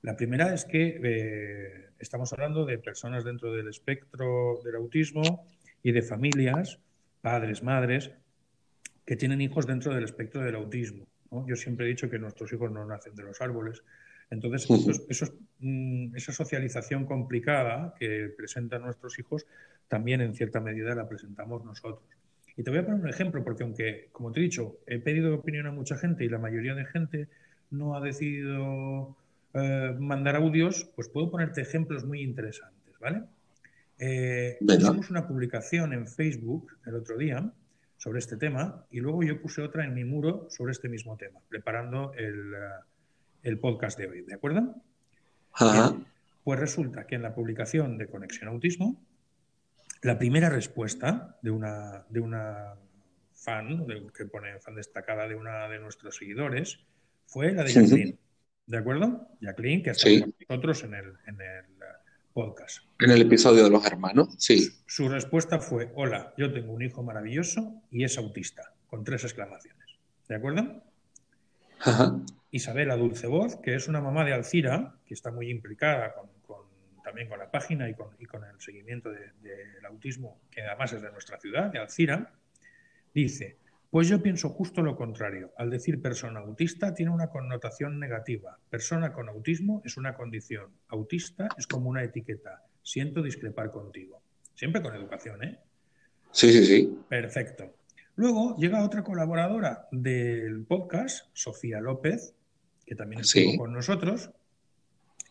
La 0.02 0.16
primera 0.16 0.54
es 0.54 0.66
que 0.66 1.00
eh, 1.04 1.90
estamos 2.00 2.32
hablando 2.34 2.66
de 2.66 2.78
personas 2.78 3.24
dentro 3.24 3.52
del 3.54 3.68
espectro 3.68 4.60
del 4.64 4.76
autismo 4.76 5.48
y 5.82 5.92
de 5.92 6.02
familias, 6.02 6.80
padres, 7.22 7.64
madres, 7.64 8.12
que 9.06 9.16
tienen 9.16 9.42
hijos 9.42 9.68
dentro 9.68 9.94
del 9.94 10.04
espectro 10.04 10.42
del 10.42 10.56
autismo. 10.56 11.08
¿no? 11.32 11.46
Yo 11.48 11.56
siempre 11.56 11.86
he 11.86 11.90
dicho 11.90 12.10
que 12.10 12.20
nuestros 12.20 12.52
hijos 12.54 12.72
no 12.72 12.86
nacen 12.86 13.16
de 13.16 13.24
los 13.24 13.42
árboles. 13.42 13.84
Entonces, 14.30 14.68
mm, 15.60 16.16
esa 16.16 16.32
socialización 16.32 17.06
complicada 17.06 17.94
que 18.00 18.34
presentan 18.36 18.82
nuestros 18.82 19.20
hijos, 19.20 19.46
también 19.88 20.22
en 20.22 20.34
cierta 20.34 20.60
medida 20.60 20.96
la 20.96 21.08
presentamos 21.08 21.64
nosotros. 21.64 22.04
Y 22.58 22.64
te 22.64 22.72
voy 22.72 22.80
a 22.80 22.86
poner 22.86 23.02
un 23.02 23.10
ejemplo, 23.10 23.44
porque 23.44 23.64
aunque, 23.64 24.10
como 24.12 24.32
te 24.32 24.40
he 24.40 24.44
dicho, 24.44 24.78
he 24.88 25.00
pedido 25.00 25.36
opinión 25.36 25.68
a 25.68 25.72
mucha 25.72 25.98
gente 25.98 26.24
y 26.24 26.30
la 26.30 26.40
mayoría 26.40 26.74
de 26.74 26.86
gente 26.86 27.28
no 27.70 27.96
ha 27.96 28.02
decidido 28.02 29.16
eh, 29.56 29.96
mandar 29.98 30.36
audios, 30.36 30.86
pues 30.96 31.10
puedo 31.10 31.32
ponerte 31.32 31.62
ejemplos 31.62 32.06
muy 32.06 32.22
interesantes, 32.22 32.94
¿vale? 33.00 33.24
Eh, 33.98 34.58
hicimos 34.60 35.10
una 35.10 35.28
publicación 35.28 35.94
en 35.94 36.08
Facebook 36.08 36.72
el 36.86 36.96
otro 36.96 37.18
día 37.18 37.52
sobre 37.98 38.20
este 38.20 38.36
tema 38.36 38.86
y 38.92 39.00
luego 39.00 39.24
yo 39.24 39.42
puse 39.42 39.62
otra 39.62 39.86
en 39.86 39.94
mi 39.94 40.04
muro 40.04 40.48
sobre 40.50 40.74
este 40.74 40.90
mismo 40.90 41.16
tema, 41.18 41.40
preparando 41.50 42.14
el, 42.14 42.54
el 43.42 43.60
podcast 43.60 43.98
de 43.98 44.08
hoy, 44.08 44.22
¿de 44.22 44.34
acuerdo? 44.34 44.76
Ajá. 45.54 45.96
Pues 46.44 46.60
resulta 46.60 47.08
que 47.08 47.16
en 47.16 47.24
la 47.24 47.34
publicación 47.34 47.98
de 47.98 48.08
Conexión 48.08 48.50
Autismo 48.50 49.02
la 50.06 50.20
primera 50.20 50.50
respuesta 50.50 51.36
de 51.42 51.50
una, 51.50 52.06
de 52.10 52.20
una 52.20 52.76
fan, 53.34 53.88
de, 53.88 54.06
que 54.16 54.26
pone 54.26 54.60
fan 54.60 54.76
destacada 54.76 55.28
de 55.28 55.36
una 55.36 55.68
de 55.68 55.80
nuestros 55.80 56.16
seguidores, 56.18 56.80
fue 57.26 57.54
la 57.54 57.64
de 57.64 57.70
sí. 57.70 57.80
Jacqueline. 57.80 58.20
¿De 58.68 58.78
acuerdo? 58.78 59.28
Jacqueline, 59.42 59.84
que 59.84 59.92
está 59.92 60.08
sí. 60.08 60.22
con 60.22 60.34
nosotros 60.50 60.84
en 60.84 60.94
el, 60.96 61.14
en 61.28 61.42
el 61.42 61.66
podcast. 62.34 62.80
En 63.00 63.12
el 63.12 63.22
episodio 63.22 63.64
de 63.64 63.70
los 63.70 63.86
hermanos, 63.86 64.36
sí. 64.40 64.70
Su 64.88 65.08
respuesta 65.08 65.60
fue, 65.60 65.92
hola, 65.96 66.34
yo 66.38 66.52
tengo 66.52 66.74
un 66.74 66.82
hijo 66.82 67.04
maravilloso 67.04 67.82
y 67.92 68.04
es 68.04 68.18
autista, 68.18 68.74
con 68.88 69.04
tres 69.04 69.24
exclamaciones. 69.24 69.86
¿De 70.28 70.36
acuerdo? 70.36 70.84
Ajá. 71.80 72.20
Isabela 72.52 72.96
Dulce 72.98 73.28
Voz, 73.28 73.58
que 73.58 73.76
es 73.76 73.88
una 73.88 74.02
mamá 74.02 74.26
de 74.26 74.34
Alcira, 74.34 74.96
que 75.06 75.14
está 75.14 75.32
muy 75.32 75.50
implicada 75.50 76.14
con, 76.14 76.30
con 76.48 76.66
también 77.04 77.30
con 77.30 77.38
la 77.38 77.52
página 77.52 77.88
y 77.88 77.94
con, 77.94 78.10
y 78.20 78.26
con 78.26 78.44
el 78.44 78.60
seguimiento 78.60 79.12
del 79.12 79.32
de, 79.42 79.50
de 79.50 79.88
autismo, 79.88 80.42
que 80.50 80.62
además 80.62 80.92
es 80.94 81.04
de 81.04 81.12
nuestra 81.12 81.40
ciudad, 81.40 81.72
de 81.72 81.80
Alcira, 81.80 82.34
dice, 83.14 83.58
pues 83.96 84.10
yo 84.10 84.22
pienso 84.22 84.50
justo 84.50 84.82
lo 84.82 84.98
contrario. 84.98 85.54
Al 85.56 85.70
decir 85.70 86.02
persona 86.02 86.42
autista 86.42 86.94
tiene 86.94 87.14
una 87.14 87.30
connotación 87.30 87.98
negativa. 87.98 88.60
Persona 88.70 89.14
con 89.14 89.30
autismo 89.30 89.82
es 89.86 89.96
una 89.96 90.16
condición. 90.16 90.70
Autista 90.90 91.48
es 91.58 91.66
como 91.66 91.90
una 91.90 92.04
etiqueta. 92.04 92.62
Siento 92.84 93.24
discrepar 93.24 93.72
contigo. 93.72 94.22
Siempre 94.54 94.82
con 94.82 94.94
educación, 94.94 95.42
¿eh? 95.46 95.60
Sí, 96.34 96.52
sí, 96.52 96.66
sí. 96.66 97.00
Perfecto. 97.08 97.74
Luego 98.18 98.58
llega 98.58 98.84
otra 98.84 99.02
colaboradora 99.02 99.88
del 99.94 100.66
podcast, 100.66 101.30
Sofía 101.32 101.80
López, 101.80 102.36
que 102.86 102.96
también 102.96 103.22
estuvo 103.22 103.52
sí. 103.52 103.58
con 103.58 103.72
nosotros, 103.72 104.30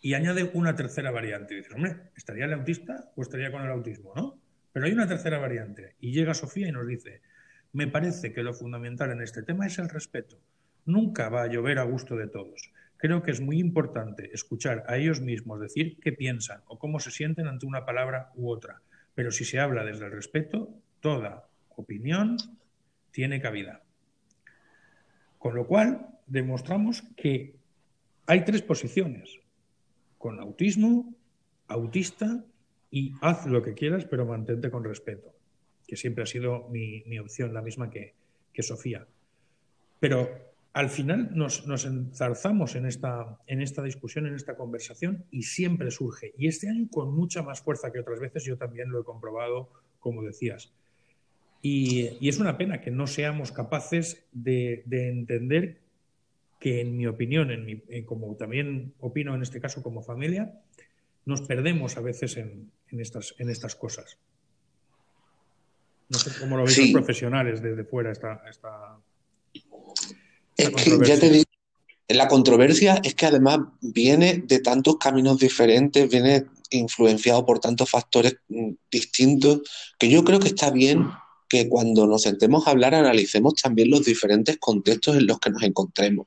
y 0.00 0.14
añade 0.14 0.50
una 0.54 0.75
tercera 0.75 1.11
variante. 1.11 1.52
Y 1.52 1.56
dices, 1.59 1.75
hombre, 1.75 1.97
¿estaría 2.16 2.47
el 2.47 2.54
autista 2.54 3.12
o 3.14 3.21
estaría 3.21 3.52
con 3.52 3.61
el 3.61 3.71
autismo? 3.71 4.14
¿no? 4.16 4.38
Pero 4.73 4.87
hay 4.87 4.92
una 4.92 5.06
tercera 5.06 5.38
variante. 5.38 5.97
Y 6.00 6.12
llega 6.12 6.33
Sofía 6.33 6.66
y 6.66 6.73
nos 6.73 6.87
dice, 6.87 7.21
me 7.75 7.88
parece 7.88 8.33
que 8.33 8.45
lo 8.45 8.54
fundamental 8.54 9.11
en 9.11 9.21
este 9.21 9.43
tema 9.43 9.66
es 9.66 9.78
el 9.78 9.88
respeto. 9.88 10.38
Nunca 10.87 11.28
va 11.28 11.43
a 11.43 11.49
llover 11.49 11.81
a 11.81 11.83
gusto 11.83 12.16
de 12.16 12.28
todos. 12.28 12.71
Creo 12.97 13.23
que 13.23 13.33
es 13.33 13.40
muy 13.40 13.59
importante 13.59 14.31
escuchar 14.33 14.85
a 14.87 14.97
ellos 14.97 15.21
mismos 15.21 15.61
decir 15.61 15.99
qué 16.00 16.12
piensan 16.12 16.62
o 16.69 16.78
cómo 16.78 17.00
se 17.00 17.11
sienten 17.11 17.49
ante 17.49 17.66
una 17.66 17.85
palabra 17.85 18.31
u 18.37 18.49
otra. 18.49 18.81
Pero 19.16 19.33
si 19.33 19.45
se 19.45 19.59
habla 19.59 19.85
desde 19.85 20.07
el 20.07 20.12
respeto, 20.12 20.73
toda 21.00 21.49
opinión 21.71 22.37
tiene 23.11 23.40
cabida. 23.40 23.83
Con 25.38 25.57
lo 25.57 25.66
cual, 25.66 26.07
demostramos 26.28 27.02
que 27.16 27.57
hay 28.26 28.45
tres 28.45 28.62
posiciones, 28.62 29.40
con 30.16 30.38
autismo, 30.38 31.12
autista 31.66 32.45
y 32.90 33.14
haz 33.21 33.47
lo 33.47 33.62
que 33.62 33.75
quieras, 33.75 34.04
pero 34.04 34.25
mantente 34.25 34.71
con 34.71 34.85
respeto, 34.85 35.35
que 35.86 35.96
siempre 35.96 36.24
ha 36.24 36.26
sido 36.26 36.68
mi, 36.70 37.18
opción, 37.18 37.54
la 37.54 37.62
misma 37.62 37.90
que, 37.90 38.14
que 38.52 38.62
Sofía. 38.62 39.06
Pero 40.00 40.30
al 40.74 40.90
final 40.90 41.30
nos, 41.34 41.64
enzarzamos 41.84 42.74
en 42.74 42.86
esta, 42.86 43.38
en 43.46 43.62
esta 43.62 43.82
discusión, 43.82 44.26
en 44.26 44.34
esta 44.34 44.56
conversación, 44.56 45.24
y 45.30 45.42
siempre 45.42 45.90
surge. 45.90 46.34
Y 46.36 46.48
este 46.48 46.68
año 46.68 46.88
con 46.90 47.14
mucha 47.14 47.42
más 47.42 47.60
fuerza 47.60 47.92
que 47.92 48.00
otras 48.00 48.18
veces, 48.18 48.44
yo 48.44 48.56
también 48.56 48.90
lo 48.90 49.00
he 49.00 49.04
comprobado, 49.04 49.70
como 50.00 50.22
decías. 50.22 50.72
Y, 51.62 52.28
es 52.28 52.38
una 52.38 52.58
pena 52.58 52.80
que 52.80 52.90
no 52.90 53.06
seamos 53.06 53.52
capaces 53.52 54.26
de, 54.32 54.84
entender 54.90 55.78
que, 56.58 56.80
en 56.80 56.96
mi 56.96 57.06
opinión, 57.06 57.50
en 57.50 58.04
como 58.04 58.34
también 58.34 58.94
opino 58.98 59.34
en 59.34 59.42
este 59.42 59.60
caso 59.60 59.82
como 59.82 60.02
familia, 60.02 60.60
nos 61.24 61.42
perdemos 61.42 61.96
a 61.96 62.00
veces 62.00 62.36
en, 62.36 62.70
estas, 62.90 63.34
en 63.38 63.48
estas 63.48 63.76
cosas. 63.76 64.18
No 66.08 66.18
sé 66.18 66.30
cómo 66.38 66.56
lo 66.56 66.64
veis 66.64 66.78
los 66.78 66.90
profesionales 66.90 67.62
desde 67.62 67.84
fuera 67.84 68.12
esta, 68.12 68.42
esta 68.49 68.99
es 70.56 70.70
que 70.70 70.99
ya 71.06 71.18
te 71.18 71.30
digo, 71.30 71.44
la 72.08 72.28
controversia 72.28 73.00
es 73.02 73.14
que 73.14 73.26
además 73.26 73.61
viene 73.80 74.42
de 74.46 74.61
tantos 74.61 74.96
caminos 74.99 75.38
diferentes, 75.38 76.08
viene 76.08 76.46
influenciado 76.70 77.44
por 77.44 77.61
tantos 77.61 77.90
factores 77.90 78.37
mm, 78.49 78.70
distintos, 78.90 79.62
que 79.99 80.08
yo 80.08 80.25
creo 80.25 80.40
que 80.40 80.49
está 80.49 80.70
bien 80.70 81.08
que 81.49 81.68
cuando 81.68 82.06
nos 82.06 82.23
sentemos 82.23 82.66
a 82.66 82.70
hablar 82.70 82.94
analicemos 82.94 83.54
también 83.54 83.90
los 83.90 84.04
diferentes 84.04 84.58
contextos 84.58 85.16
en 85.16 85.26
los 85.26 85.38
que 85.38 85.50
nos 85.50 85.62
encontremos. 85.62 86.26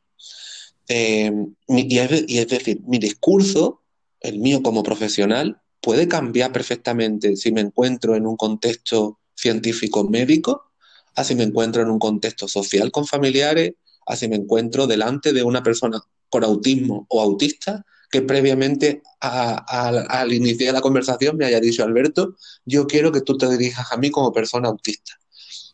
Eh, 0.87 1.31
y, 1.67 1.97
es, 1.97 2.47
decir, 2.47 2.81
mi 2.87 2.97
discurso, 2.97 3.81
el 4.21 4.39
mío 4.39 4.63
como 4.63 4.83
profesional, 4.83 5.61
puede 5.81 6.07
cambiar 6.07 6.51
perfectamente 6.51 7.35
si 7.35 7.51
me 7.51 7.61
encuentro 7.61 8.15
en 8.15 8.25
un 8.25 8.37
contexto 8.37 9.19
científico 9.37 10.03
médico, 10.09 10.71
así 11.15 11.35
me 11.35 11.43
encuentro 11.43 11.81
en 11.81 11.89
un 11.89 11.99
contexto 11.99 12.47
social 12.47 12.91
con 12.91 13.05
familiares, 13.05 13.73
así 14.05 14.27
me 14.27 14.35
encuentro 14.35 14.87
delante 14.87 15.31
de 15.31 15.43
una 15.43 15.63
persona 15.63 16.01
con 16.29 16.43
autismo 16.43 17.05
o 17.09 17.21
autista 17.21 17.85
que 18.09 18.21
previamente 18.21 19.01
al 19.19 20.31
iniciar 20.31 20.73
la 20.73 20.81
conversación 20.81 21.35
me 21.35 21.45
haya 21.45 21.59
dicho, 21.59 21.83
Alberto, 21.83 22.35
yo 22.65 22.87
quiero 22.87 23.11
que 23.11 23.21
tú 23.21 23.37
te 23.37 23.49
dirijas 23.49 23.91
a 23.91 23.97
mí 23.97 24.09
como 24.09 24.31
persona 24.31 24.69
autista, 24.69 25.13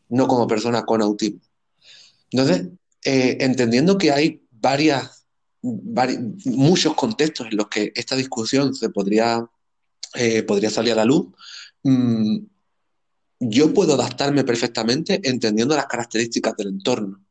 no 0.09 0.27
como 0.27 0.47
persona 0.47 0.83
con 0.83 1.01
autismo. 1.01 1.41
Entonces, 2.31 2.69
eh, 3.03 3.37
entendiendo 3.41 3.97
que 3.97 4.11
hay 4.11 4.41
varias, 4.49 5.25
muchos 5.61 6.95
contextos 6.95 7.47
en 7.51 7.57
los 7.57 7.67
que 7.67 7.91
esta 7.95 8.15
discusión 8.15 8.73
se 8.73 8.89
podría, 8.89 9.47
eh, 10.15 10.41
podría 10.43 10.71
salir 10.71 10.93
a 10.93 10.97
la 10.97 11.05
luz, 11.05 11.27
mm, 11.83 12.37
yo 13.49 13.73
puedo 13.73 13.93
adaptarme 13.93 14.43
perfectamente 14.43 15.19
entendiendo 15.23 15.75
las 15.75 15.87
características 15.87 16.55
del 16.55 16.67
entorno 16.67 17.23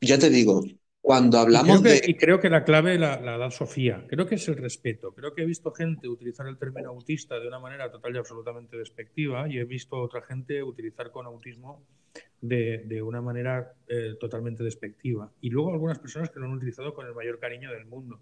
ya 0.00 0.18
te 0.18 0.30
digo, 0.30 0.62
cuando 1.00 1.38
hablamos 1.38 1.82
de... 1.82 2.00
Y 2.06 2.14
creo 2.14 2.40
que 2.40 2.50
la 2.50 2.64
clave 2.64 2.98
la, 2.98 3.18
da 3.18 3.50
Sofía. 3.50 4.04
Creo 4.08 4.26
que 4.26 4.36
es 4.36 4.48
el 4.48 4.56
respeto. 4.56 5.12
Creo 5.12 5.34
que 5.34 5.42
he 5.42 5.46
visto 5.46 5.72
gente 5.72 6.08
utilizar 6.08 6.46
el 6.46 6.58
término 6.58 6.90
autista 6.90 7.38
de 7.38 7.48
una 7.48 7.58
manera 7.58 7.90
total 7.90 8.14
y 8.14 8.18
absolutamente 8.18 8.76
despectiva 8.76 9.48
y 9.48 9.58
he 9.58 9.64
visto 9.64 9.96
otra 9.96 10.22
gente 10.22 10.62
utilizar 10.62 11.10
con 11.10 11.26
autismo 11.26 11.82
de, 12.40 13.02
una 13.02 13.20
manera 13.20 13.74
eh, 13.88 14.14
totalmente 14.18 14.64
despectiva. 14.64 15.30
Y 15.40 15.50
luego 15.50 15.72
algunas 15.72 15.98
personas 15.98 16.30
que 16.30 16.40
lo 16.40 16.46
han 16.46 16.52
utilizado 16.52 16.94
con 16.94 17.06
el 17.06 17.14
mayor 17.14 17.38
cariño 17.38 17.70
del 17.70 17.86
mundo. 17.86 18.20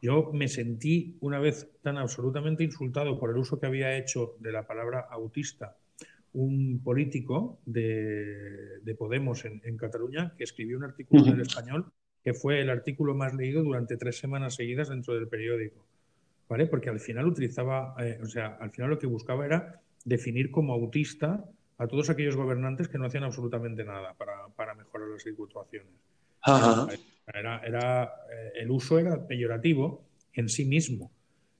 Yo 0.00 0.30
me 0.32 0.46
sentí 0.46 1.16
una 1.20 1.40
vez 1.40 1.68
tan 1.82 1.96
absolutamente 1.98 2.62
insultado 2.62 3.18
por 3.18 3.30
el 3.30 3.36
uso 3.36 3.58
que 3.58 3.66
había 3.66 3.96
hecho 3.96 4.36
de 4.38 4.52
la 4.52 4.64
palabra 4.64 5.06
autista 5.10 5.76
un 6.32 6.80
político 6.82 7.58
de, 7.64 8.94
Podemos 8.98 9.44
en, 9.44 9.76
Cataluña 9.76 10.34
que 10.36 10.44
escribió 10.44 10.76
un 10.76 10.84
artículo 10.84 11.26
en 11.26 11.34
el 11.34 11.40
español 11.42 11.92
que 12.22 12.34
fue 12.34 12.60
el 12.60 12.68
artículo 12.68 13.14
más 13.14 13.34
leído 13.34 13.62
durante 13.62 13.96
tres 13.96 14.18
semanas 14.18 14.54
seguidas 14.54 14.88
dentro 14.88 15.14
del 15.14 15.28
periódico. 15.28 15.86
¿Vale? 16.48 16.66
Porque 16.66 16.88
al 16.88 16.98
final 16.98 17.26
utilizaba, 17.26 17.94
eh, 17.98 18.18
o 18.22 18.26
sea, 18.26 18.56
al 18.60 18.70
final 18.70 18.90
lo 18.90 18.98
que 18.98 19.06
buscaba 19.06 19.46
era 19.46 19.80
definir 20.04 20.50
como 20.50 20.72
autista 20.72 21.44
a 21.76 21.86
todos 21.86 22.10
aquellos 22.10 22.36
gobernantes 22.36 22.88
que 22.88 22.98
no 22.98 23.06
hacían 23.06 23.24
absolutamente 23.24 23.84
nada 23.84 24.14
para, 24.14 24.74
mejorar 24.74 25.08
las 25.08 25.22
situaciones. 25.22 25.92
Era, 27.26 27.60
era, 27.60 28.04
eh, 28.32 28.52
el 28.56 28.70
uso 28.70 28.98
era 28.98 29.26
peyorativo 29.26 30.04
en 30.32 30.48
sí 30.48 30.64
mismo. 30.64 31.12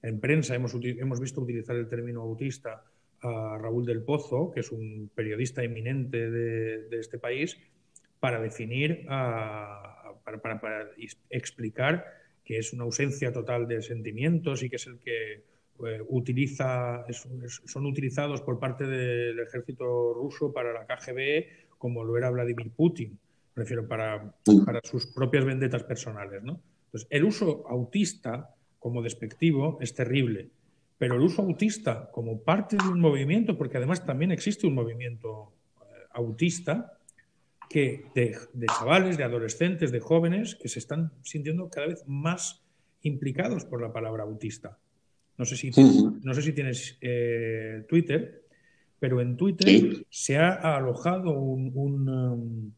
En 0.03 0.19
prensa 0.19 0.55
hemos, 0.55 0.75
hemos 0.83 1.21
visto 1.21 1.41
utilizar 1.41 1.77
el 1.77 1.89
término 1.89 2.23
autista 2.23 2.85
a 3.23 3.59
Raúl 3.59 3.85
del 3.85 4.03
Pozo, 4.03 4.51
que 4.51 4.61
es 4.61 4.71
un 4.71 5.11
periodista 5.15 5.63
eminente 5.63 6.31
de, 6.31 6.99
este 6.99 7.19
país, 7.19 7.59
para 8.21 8.41
definir, 8.41 9.07
para, 9.07 10.91
explicar 11.31 12.07
que 12.45 12.59
es 12.59 12.73
una 12.73 12.85
ausencia 12.85 13.33
total 13.33 13.69
de 13.69 13.83
sentimientos 13.83 14.63
y 14.63 14.71
que 14.71 14.77
es 14.77 14.87
el 14.87 14.99
que 14.99 15.33
eh, 15.87 16.03
utiliza, 16.09 17.05
son 17.67 17.87
utilizados 17.87 18.41
por 18.43 18.59
parte 18.59 18.87
del 18.87 19.39
ejército 19.41 20.15
ruso 20.15 20.53
para 20.53 20.73
la 20.73 20.87
KGB 20.87 21.69
como 21.79 22.05
lo 22.05 22.17
era 22.17 22.31
Vladimir 22.31 22.73
Putin, 22.73 23.19
prefiero 23.55 23.87
para, 23.87 24.35
para 24.67 24.81
sus 24.83 25.07
propias 25.07 25.45
vendetas 25.45 25.85
personales. 25.85 26.43
¿no? 26.43 26.61
Entonces, 26.87 27.07
el 27.11 27.25
uso 27.25 27.65
autista 27.69 28.55
como 28.79 29.03
despectivo 29.03 29.79
es 29.81 29.95
terrible 29.95 30.51
pero 30.99 31.15
el 31.15 31.23
uso 31.23 31.43
autista 31.43 32.11
como 32.13 32.43
parte 32.43 32.77
de 32.77 32.89
un 32.89 33.01
movimiento, 33.01 33.57
porque 33.57 33.79
además 33.79 34.05
también 34.05 34.33
existe 34.33 34.67
un 34.67 34.75
movimiento 34.75 35.55
eh, 35.81 35.85
autista, 36.13 36.99
que 37.71 38.07
de, 38.15 38.35
chavales, 38.67 39.17
de 39.17 39.25
adolescentes, 39.25 39.93
de 39.93 40.01
jóvenes 40.01 40.55
que 40.55 40.69
se 40.69 40.79
están 40.79 41.13
sintiendo 41.23 41.69
cada 41.69 41.89
vez 41.89 42.03
más 42.07 42.63
implicados 43.03 43.65
por 43.65 43.81
la 43.81 43.93
palabra 43.93 44.25
autista. 44.25 44.79
No 45.37 45.45
sé 45.45 45.57
si, 45.57 45.71
no 45.71 46.35
sé 46.35 46.43
si 46.43 46.53
tienes 46.53 46.99
eh, 47.01 47.85
Twitter, 47.89 48.43
pero 48.99 49.21
en 49.21 49.37
Twitter 49.37 50.05
se 50.11 50.37
ha 50.37 50.77
alojado 50.77 51.39
un, 51.39 51.71
um, 52.09 52.73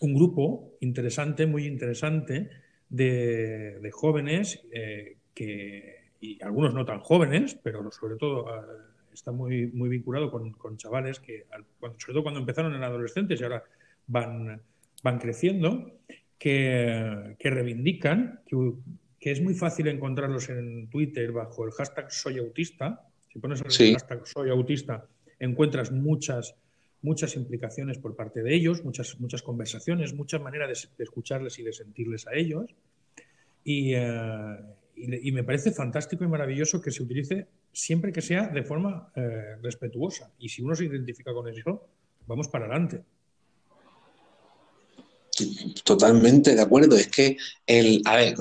un, 0.00 0.14
grupo 0.14 0.72
interesante, 0.80 1.46
muy 1.46 1.66
interesante, 1.66 2.50
de, 2.88 3.88
jóvenes 3.92 4.60
eh, 4.72 5.18
que 5.32 6.01
y 6.22 6.40
algunos 6.40 6.72
no 6.72 6.84
tan 6.84 7.00
jóvenes, 7.00 7.58
pero 7.62 7.90
sobre 7.90 8.16
todo 8.16 8.48
ah, 8.48 8.64
está 9.12 9.32
muy, 9.32 9.66
muy 9.66 9.88
vinculado 9.88 10.30
con, 10.30 10.52
con 10.52 10.76
chavales 10.76 11.18
que, 11.18 11.46
sobre 11.98 12.14
todo 12.14 12.22
cuando 12.22 12.38
empezaron 12.38 12.74
en 12.74 12.82
adolescentes 12.84 13.40
y 13.40 13.42
ahora 13.42 13.64
van, 14.06 14.62
van 15.02 15.18
creciendo, 15.18 15.98
que, 16.38 17.34
que 17.38 17.50
reivindican 17.50 18.40
que, 18.46 18.72
que, 19.18 19.32
es 19.32 19.42
muy 19.42 19.54
fácil 19.54 19.88
encontrarlos 19.88 20.48
en 20.48 20.88
Twitter 20.88 21.32
bajo 21.32 21.66
el 21.66 21.72
hashtag 21.72 22.10
soy 22.12 22.38
autista. 22.38 23.08
Si 23.32 23.40
pones 23.40 23.60
el 23.60 23.92
hashtag 23.92 24.24
soy 24.24 24.50
autista, 24.50 25.04
encuentras 25.40 25.90
muchas 25.90 26.54
muchas 27.04 27.34
implicaciones 27.34 27.98
por 27.98 28.14
parte 28.14 28.44
de 28.44 28.54
ellos, 28.54 28.84
muchas, 28.84 29.18
muchas 29.18 29.42
conversaciones, 29.42 30.14
muchas 30.14 30.40
maneras 30.40 30.88
de, 30.96 31.02
escucharles 31.02 31.58
y 31.58 31.64
de 31.64 31.72
sentirles 31.72 32.28
a 32.28 32.34
ellos. 32.36 32.72
Y, 33.64 33.94
eh, 33.94 34.56
y, 34.94 35.32
me 35.32 35.42
parece 35.42 35.72
fantástico 35.72 36.24
y 36.24 36.28
maravilloso 36.28 36.80
que 36.80 36.90
se 36.90 37.02
utilice 37.02 37.48
siempre 37.72 38.12
que 38.12 38.22
sea 38.22 38.48
de 38.48 38.62
forma 38.62 39.10
eh, 39.16 39.56
respetuosa. 39.62 40.30
Y 40.38 40.48
si 40.48 40.62
uno 40.62 40.74
se 40.74 40.84
identifica 40.84 41.32
con 41.32 41.48
eso, 41.48 41.88
vamos 42.26 42.48
para 42.48 42.66
adelante. 42.66 43.02
Totalmente 45.84 46.54
de 46.54 46.60
acuerdo. 46.60 46.96
Es 46.96 47.08
que 47.08 47.36
el, 47.66 48.02
a 48.04 48.16
ver, 48.16 48.34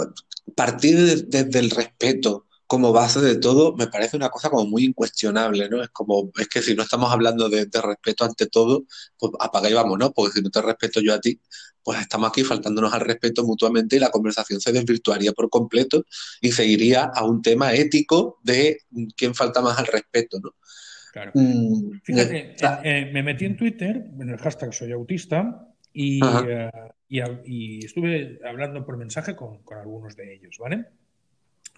partir 0.56 1.26
desde 1.28 1.60
el 1.60 1.70
respeto 1.72 2.46
como 2.72 2.94
base 2.94 3.20
de 3.20 3.36
todo, 3.36 3.76
me 3.76 3.88
parece 3.88 4.16
una 4.16 4.30
cosa 4.30 4.50
como 4.50 4.66
muy 4.66 4.86
incuestionable, 4.86 5.68
¿no? 5.68 5.84
Es 5.84 5.90
como, 5.90 6.32
es 6.40 6.48
que 6.48 6.62
si 6.62 6.74
no 6.74 6.84
estamos 6.84 7.12
hablando 7.12 7.50
de, 7.50 7.66
de 7.66 7.82
respeto 7.82 8.24
ante 8.24 8.48
todo, 8.48 8.86
pues 9.20 9.34
apaga 9.42 9.70
y 9.70 9.74
vámonos, 9.74 10.14
porque 10.16 10.38
si 10.38 10.42
no 10.42 10.50
te 10.50 10.62
respeto 10.62 11.02
yo 11.02 11.14
a 11.14 11.20
ti, 11.20 11.38
pues 11.84 12.00
estamos 12.00 12.30
aquí 12.30 12.46
faltándonos 12.46 12.94
al 12.94 13.02
respeto 13.02 13.44
mutuamente 13.44 13.98
y 13.98 14.00
la 14.00 14.10
conversación 14.10 14.62
se 14.62 14.72
desvirtuaría 14.72 15.34
por 15.34 15.50
completo 15.50 16.06
y 16.40 16.54
seguiría 16.54 17.12
a 17.14 17.26
un 17.26 17.42
tema 17.42 17.74
ético 17.74 18.40
de 18.42 18.84
quién 19.18 19.36
falta 19.36 19.60
más 19.60 19.78
al 19.78 19.88
respeto, 19.88 20.40
¿no? 20.42 20.56
Claro. 21.12 21.34
Mm, 21.36 22.00
Fíjate, 22.06 22.38
eh, 22.38 22.56
eh, 22.58 22.80
eh, 22.86 23.10
me 23.12 23.22
metí 23.22 23.44
en 23.44 23.58
Twitter, 23.58 24.12
en 24.18 24.30
el 24.30 24.38
hashtag 24.38 24.74
soy 24.74 24.94
autista, 24.94 25.68
y 25.92 26.22
estuve 27.84 28.40
hablando 28.48 28.86
por 28.86 28.96
mensaje 28.96 29.36
con, 29.36 29.62
con 29.64 29.78
algunos 29.78 30.16
de 30.16 30.36
ellos, 30.36 30.56
¿vale? 30.58 30.86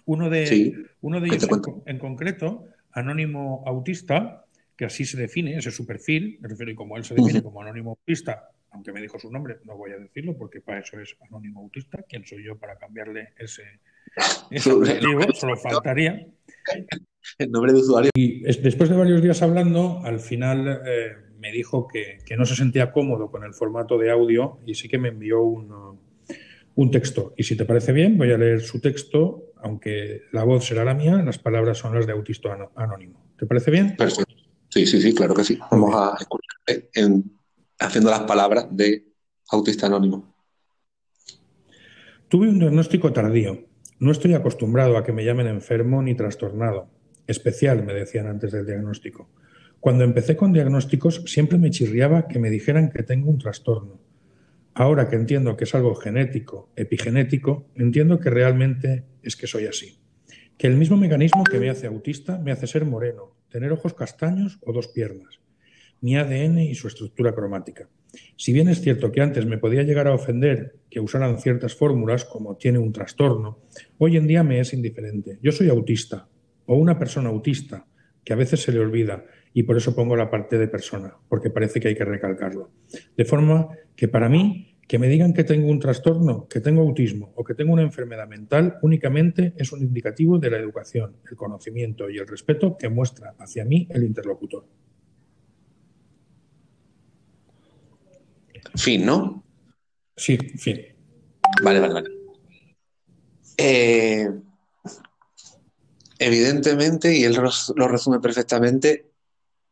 Uno 0.05 0.29
de, 0.29 0.47
sí, 0.47 0.73
uno 1.01 1.19
de 1.19 1.29
¿qué 1.29 1.35
ellos 1.35 1.49
en, 1.85 1.97
concreto, 1.99 2.65
Anónimo 2.91 3.63
Autista, 3.65 4.45
que 4.75 4.85
así 4.85 5.05
se 5.05 5.17
define, 5.17 5.57
ese 5.57 5.69
es 5.69 5.75
su 5.75 5.85
perfil, 5.85 6.37
me 6.41 6.49
refiero, 6.49 6.71
y 6.71 6.75
como 6.75 6.97
él 6.97 7.03
se 7.03 7.15
define 7.15 7.41
como 7.41 7.61
Anónimo 7.61 7.91
Autista, 7.91 8.49
aunque 8.71 8.91
me 8.91 9.01
dijo 9.01 9.19
su 9.19 9.31
nombre, 9.31 9.57
no 9.65 9.77
voy 9.77 9.91
a 9.91 9.97
decirlo 9.97 10.35
porque 10.37 10.59
para 10.61 10.79
eso 10.79 10.99
es 10.99 11.15
Anónimo 11.29 11.61
Autista, 11.61 12.03
¿quién 12.07 12.25
soy 12.25 12.43
yo 12.43 12.57
para 12.57 12.75
cambiarle 12.77 13.29
ese, 13.37 13.63
ese 14.51 14.71
apelativo? 14.71 15.31
Solo 15.33 15.55
faltaría. 15.57 16.27
El 17.37 17.51
nombre 17.51 17.71
de 17.71 17.79
usuario. 17.79 18.11
Y 18.15 18.47
es- 18.47 18.61
después 18.61 18.89
de 18.89 18.95
varios 18.97 19.21
días 19.21 19.41
hablando, 19.41 20.01
al 20.03 20.19
final 20.19 20.81
eh, 20.85 21.11
me 21.37 21.51
dijo 21.51 21.87
que, 21.87 22.17
que 22.25 22.35
no 22.35 22.45
se 22.45 22.55
sentía 22.55 22.91
cómodo 22.91 23.29
con 23.29 23.43
el 23.43 23.53
formato 23.53 23.97
de 23.97 24.09
audio 24.11 24.59
y 24.65 24.75
sí 24.75 24.87
que 24.89 24.97
me 24.97 25.09
envió 25.09 25.41
un, 25.41 25.92
un 26.75 26.91
texto. 26.91 27.33
Y 27.37 27.43
si 27.43 27.55
te 27.55 27.65
parece 27.65 27.91
bien, 27.91 28.17
voy 28.17 28.31
a 28.31 28.37
leer 28.37 28.61
su 28.61 28.79
texto, 28.79 29.51
aunque 29.57 30.23
la 30.31 30.43
voz 30.43 30.65
será 30.65 30.83
la 30.83 30.93
mía, 30.93 31.21
las 31.23 31.37
palabras 31.37 31.77
son 31.77 31.93
las 31.95 32.07
de 32.07 32.13
Autista 32.13 32.53
Ano- 32.53 32.71
Anónimo. 32.75 33.25
¿Te 33.37 33.45
parece 33.45 33.71
bien? 33.71 33.95
Perfecto. 33.95 34.33
Sí, 34.69 34.85
sí, 34.87 35.01
sí, 35.01 35.13
claro 35.13 35.35
que 35.35 35.43
sí. 35.43 35.59
Vamos 35.69 35.93
a 35.93 36.15
escucharte 36.19 36.89
en, 36.95 37.37
haciendo 37.79 38.09
las 38.09 38.21
palabras 38.21 38.67
de 38.71 39.05
autista 39.49 39.85
anónimo. 39.85 40.33
Tuve 42.27 42.49
un 42.49 42.57
diagnóstico 42.57 43.13
tardío. 43.13 43.67
No 43.99 44.11
estoy 44.11 44.33
acostumbrado 44.33 44.97
a 44.97 45.03
que 45.03 45.13
me 45.13 45.23
llamen 45.23 45.45
enfermo 45.47 46.01
ni 46.01 46.15
trastornado. 46.15 46.89
Especial, 47.27 47.83
me 47.85 47.93
decían 47.93 48.25
antes 48.27 48.51
del 48.51 48.65
diagnóstico. 48.65 49.29
Cuando 49.79 50.03
empecé 50.03 50.35
con 50.35 50.53
diagnósticos 50.53 51.23
siempre 51.27 51.57
me 51.59 51.69
chirriaba 51.69 52.27
que 52.27 52.39
me 52.39 52.49
dijeran 52.49 52.89
que 52.89 53.03
tengo 53.03 53.29
un 53.29 53.37
trastorno. 53.37 53.99
Ahora 54.75 55.07
que 55.07 55.15
entiendo 55.15 55.55
que 55.55 55.65
es 55.65 55.75
algo 55.75 55.93
genético, 55.93 56.71
epigenético, 56.75 57.67
entiendo 57.75 58.19
que 58.19 58.31
realmente 58.31 59.05
es 59.21 59.35
que 59.35 59.45
soy 59.45 59.67
así. 59.67 59.99
Que 60.57 60.67
el 60.67 60.77
mismo 60.77 60.97
mecanismo 60.97 61.43
que 61.43 61.59
me 61.59 61.69
hace 61.69 61.85
autista 61.85 62.39
me 62.39 62.51
hace 62.51 62.65
ser 62.65 62.83
moreno, 62.85 63.35
tener 63.49 63.71
ojos 63.71 63.93
castaños 63.93 64.57
o 64.65 64.73
dos 64.73 64.87
piernas. 64.87 65.39
Mi 66.01 66.17
ADN 66.17 66.57
y 66.59 66.73
su 66.73 66.87
estructura 66.87 67.35
cromática. 67.35 67.87
Si 68.35 68.51
bien 68.51 68.67
es 68.67 68.81
cierto 68.81 69.11
que 69.11 69.21
antes 69.21 69.45
me 69.45 69.59
podía 69.59 69.83
llegar 69.83 70.07
a 70.07 70.13
ofender 70.13 70.75
que 70.89 70.99
usaran 70.99 71.39
ciertas 71.39 71.75
fórmulas 71.75 72.25
como 72.25 72.57
tiene 72.57 72.79
un 72.79 72.91
trastorno, 72.91 73.59
hoy 73.99 74.17
en 74.17 74.27
día 74.27 74.43
me 74.43 74.59
es 74.59 74.73
indiferente. 74.73 75.37
Yo 75.41 75.51
soy 75.51 75.69
autista 75.69 76.27
o 76.65 76.75
una 76.75 76.97
persona 76.97 77.29
autista, 77.29 77.85
que 78.23 78.33
a 78.33 78.37
veces 78.37 78.61
se 78.61 78.71
le 78.71 78.79
olvida 78.79 79.25
y 79.53 79.63
por 79.63 79.77
eso 79.77 79.95
pongo 79.95 80.15
la 80.15 80.29
parte 80.29 80.57
de 80.57 80.67
persona, 80.67 81.15
porque 81.29 81.49
parece 81.49 81.79
que 81.79 81.89
hay 81.89 81.95
que 81.95 82.05
recalcarlo. 82.05 82.71
De 83.15 83.25
forma 83.25 83.69
que 83.95 84.07
para 84.07 84.29
mí, 84.29 84.77
que 84.87 84.99
me 84.99 85.07
digan 85.07 85.33
que 85.33 85.43
tengo 85.43 85.69
un 85.69 85.79
trastorno, 85.79 86.47
que 86.47 86.59
tengo 86.59 86.81
autismo 86.81 87.31
o 87.35 87.43
que 87.43 87.53
tengo 87.53 87.73
una 87.73 87.83
enfermedad 87.83 88.27
mental 88.27 88.79
únicamente 88.81 89.53
es 89.57 89.71
un 89.71 89.81
indicativo 89.81 90.39
de 90.39 90.49
la 90.49 90.57
educación, 90.57 91.17
el 91.29 91.37
conocimiento 91.37 92.09
y 92.09 92.17
el 92.17 92.27
respeto 92.27 92.77
que 92.77 92.89
muestra 92.89 93.35
hacia 93.39 93.63
mí 93.63 93.87
el 93.91 94.03
interlocutor. 94.03 94.65
Fin, 98.75 99.05
¿no? 99.05 99.43
Sí, 100.15 100.37
fin. 100.37 100.81
Vale, 101.63 101.79
vale, 101.79 101.93
vale. 101.93 102.09
Eh, 103.57 104.27
evidentemente, 106.17 107.15
y 107.15 107.23
él 107.23 107.37
lo 107.75 107.87
resume 107.87 108.19
perfectamente, 108.19 109.12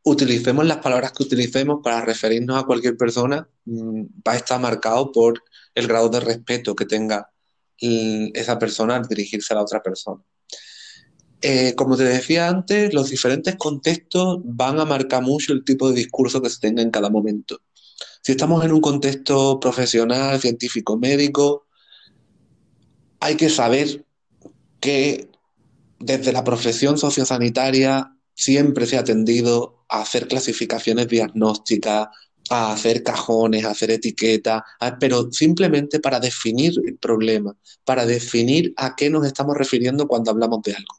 utilicemos 0.04 0.66
las 0.66 0.78
palabras 0.78 1.12
que 1.12 1.24
utilicemos 1.24 1.80
para 1.84 2.02
referirnos 2.02 2.62
a 2.62 2.66
cualquier 2.66 2.98
persona, 2.98 3.48
mm, 3.66 4.04
va 4.28 4.34
a 4.34 4.38
estar 4.38 4.60
marcado 4.60 5.12
por 5.12 5.44
el 5.76 5.88
grado 5.88 6.10
de 6.10 6.20
respeto 6.20 6.76
que 6.76 6.86
tenga 6.86 7.30
esa 7.84 8.60
persona 8.60 8.96
al 8.96 9.08
dirigirse 9.08 9.54
a 9.54 9.56
la 9.56 9.64
otra 9.64 9.82
persona. 9.82 10.22
Eh, 11.42 11.74
como 11.76 11.98
te 11.98 12.04
decía 12.04 12.48
antes, 12.48 12.94
los 12.94 13.10
diferentes 13.10 13.56
contextos 13.56 14.40
van 14.44 14.80
a 14.80 14.86
marcar 14.86 15.24
mucho 15.24 15.54
el 15.54 15.64
tipo 15.64 15.90
de 15.90 15.96
discurso 15.96 16.42
que 16.42 16.52
se 16.52 16.60
tenga 16.60 16.84
en 16.84 16.92
cada 16.92 17.10
momento. 17.10 17.60
Si 18.22 18.34
estamos 18.34 18.64
en 18.64 18.72
un 18.72 18.82
contexto 18.82 19.60
profesional, 19.60 20.40
científico, 20.40 20.96
médico, 20.98 21.66
hay 23.20 23.36
que 23.36 23.50
saber 23.50 24.06
que 24.80 25.28
desde 26.00 26.32
la 26.32 26.44
profesión 26.44 27.00
sociosanitaria 27.00 28.16
siempre 28.36 28.86
se 28.86 28.98
ha 28.98 29.04
tendido 29.04 29.81
a 29.92 30.02
hacer 30.02 30.28
clasificaciones 30.28 31.08
diagnósticas, 31.08 32.08
a 32.50 32.74
hacer 32.74 33.04
cajones, 33.04 33.66
a 33.66 33.72
hacer 33.72 33.92
etiquetas, 33.92 34.62
pero 35.00 35.32
simplemente 35.32 36.00
para 36.00 36.20
definir 36.20 36.74
el 36.86 36.98
problema, 36.98 37.56
para 37.86 38.06
definir 38.06 38.74
a 38.78 38.96
qué 38.96 39.10
nos 39.10 39.26
estamos 39.26 39.56
refiriendo 39.56 40.08
cuando 40.08 40.32
hablamos 40.32 40.62
de 40.64 40.74
algo. 40.74 40.96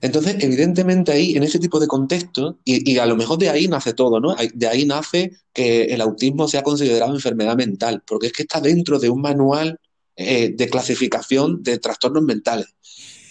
Entonces, 0.00 0.36
evidentemente 0.40 1.12
ahí, 1.12 1.36
en 1.36 1.42
ese 1.42 1.58
tipo 1.58 1.80
de 1.80 1.88
contexto, 1.88 2.58
y, 2.64 2.98
a 2.98 3.06
lo 3.06 3.16
mejor 3.16 3.38
de 3.38 3.48
ahí 3.48 3.66
nace 3.66 3.94
todo, 3.94 4.20
¿no? 4.20 4.36
De 4.54 4.68
ahí 4.68 4.84
nace 4.84 5.32
que 5.52 5.84
el 5.84 6.00
autismo 6.00 6.48
sea 6.48 6.62
considerado 6.62 7.14
enfermedad 7.14 7.56
mental, 7.56 8.02
porque 8.06 8.28
es 8.28 8.32
que 8.32 8.42
está 8.42 8.60
dentro 8.60 8.98
de 8.98 9.10
un 9.10 9.20
manual 9.20 9.80
eh, 10.14 10.52
de 10.54 10.68
clasificación 10.68 11.62
de 11.62 11.78
trastornos 11.78 12.22
mentales. 12.22 12.68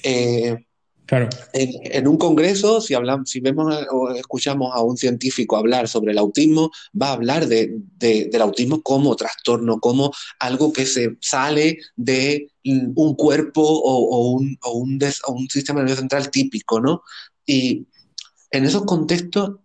Eh, 0.04 0.64
Claro, 1.06 1.30
en, 1.54 2.08
un 2.08 2.18
congreso, 2.18 2.82
si 2.82 2.96
hablamos, 2.96 3.30
si 3.30 3.39
vemos 3.39 3.76
o 3.91 4.10
escuchamos 4.12 4.74
a 4.74 4.82
un 4.82 4.98
científico 4.98 5.56
hablar 5.56 5.88
sobre 5.88 6.13
el 6.13 6.18
autismo, 6.18 6.72
va 7.00 7.10
a 7.10 7.13
hablar 7.13 7.48
de- 7.48 7.78
de- 7.98 8.26
del 8.32 8.41
autismo 8.41 8.82
como 8.82 9.15
trastorno, 9.15 9.80
como 9.80 10.12
algo 10.39 10.74
que 10.74 10.88
se 10.88 11.15
sale 11.22 11.78
de 11.96 12.52
un 12.63 13.15
cuerpo 13.15 13.62
o, 13.62 14.18
o 14.18 14.32
un, 14.32 14.58
o 14.63 14.72
un 14.72 14.98
des- 14.98 15.22
o 15.28 15.34
un 15.34 15.48
sistema 15.48 15.80
nervioso 15.82 16.02
central 16.02 16.32
típico, 16.32 16.82
¿no? 16.82 17.04
Y 17.46 17.86
en 18.50 18.65
esos 18.65 18.86
contextos, 18.86 19.58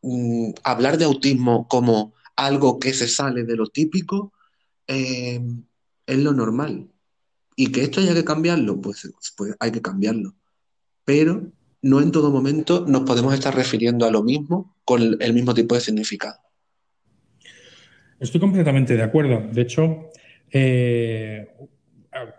mm, 0.00 0.52
hablar 0.64 0.96
de 0.96 1.04
autismo 1.04 1.68
como 1.68 2.14
algo 2.36 2.78
que 2.78 2.94
se 2.94 3.08
sale 3.08 3.44
de 3.44 3.56
lo 3.56 3.66
típico 3.66 4.32
eh, 4.86 5.40
es 6.06 6.18
lo 6.18 6.32
normal. 6.32 6.88
Y 7.54 7.72
que 7.72 7.82
esto 7.82 8.00
haya 8.00 8.14
que 8.14 8.24
cambiarlo, 8.24 8.80
pues, 8.80 9.10
pues 9.36 9.54
hay 9.60 9.72
que 9.72 9.82
cambiarlo 9.82 10.34
pero 11.06 11.44
no 11.82 12.02
en 12.02 12.10
todo 12.10 12.30
momento 12.30 12.84
nos 12.86 13.02
podemos 13.02 13.32
estar 13.32 13.54
refiriendo 13.54 14.04
a 14.04 14.10
lo 14.10 14.22
mismo 14.22 14.76
con 14.84 15.00
el, 15.20 15.32
mismo 15.32 15.54
tipo 15.54 15.74
de 15.74 15.80
significado. 15.80 16.36
Estoy 18.18 18.40
completamente 18.40 18.96
de 18.96 19.02
acuerdo. 19.02 19.46
De 19.52 19.62
hecho, 19.62 20.10
eh, 20.50 21.48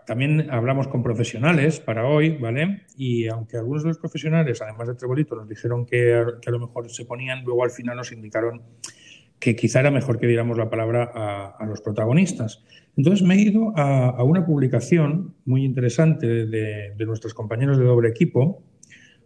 también 0.06 0.50
hablamos 0.50 0.86
con 0.88 1.02
profesionales 1.02 1.80
para 1.80 2.06
hoy, 2.06 2.36
¿vale? 2.36 2.82
Y 2.96 3.26
aunque 3.28 3.56
algunos 3.56 3.84
de 3.84 3.88
los 3.88 3.98
profesionales, 3.98 4.60
además 4.60 4.88
de 4.88 4.94
Trebolito, 4.96 5.34
nos 5.34 5.48
dijeron 5.48 5.86
que, 5.86 6.14
a- 6.14 6.38
que 6.40 6.50
a 6.50 6.52
lo 6.52 6.58
mejor 6.58 6.90
se 6.90 7.06
ponían, 7.06 7.44
luego 7.44 7.64
al 7.64 7.70
final 7.70 7.96
nos 7.96 8.12
indicaron 8.12 8.62
que 9.38 9.56
quizá 9.56 9.80
era 9.80 9.90
mejor 9.90 10.18
que 10.18 10.26
diéramos 10.26 10.58
la 10.58 10.68
palabra 10.68 11.10
a, 11.14 11.56
a 11.58 11.64
los 11.64 11.80
protagonistas. 11.80 12.62
Entonces 12.98 13.24
me 13.26 13.36
he 13.36 13.40
ido 13.40 13.72
a, 13.76 14.08
a 14.10 14.24
una 14.24 14.44
publicación 14.44 15.34
muy 15.44 15.64
interesante 15.64 16.26
de, 16.26 16.92
de 16.96 17.06
nuestros 17.06 17.32
compañeros 17.32 17.78
de 17.78 17.84
doble 17.84 18.08
equipo, 18.08 18.62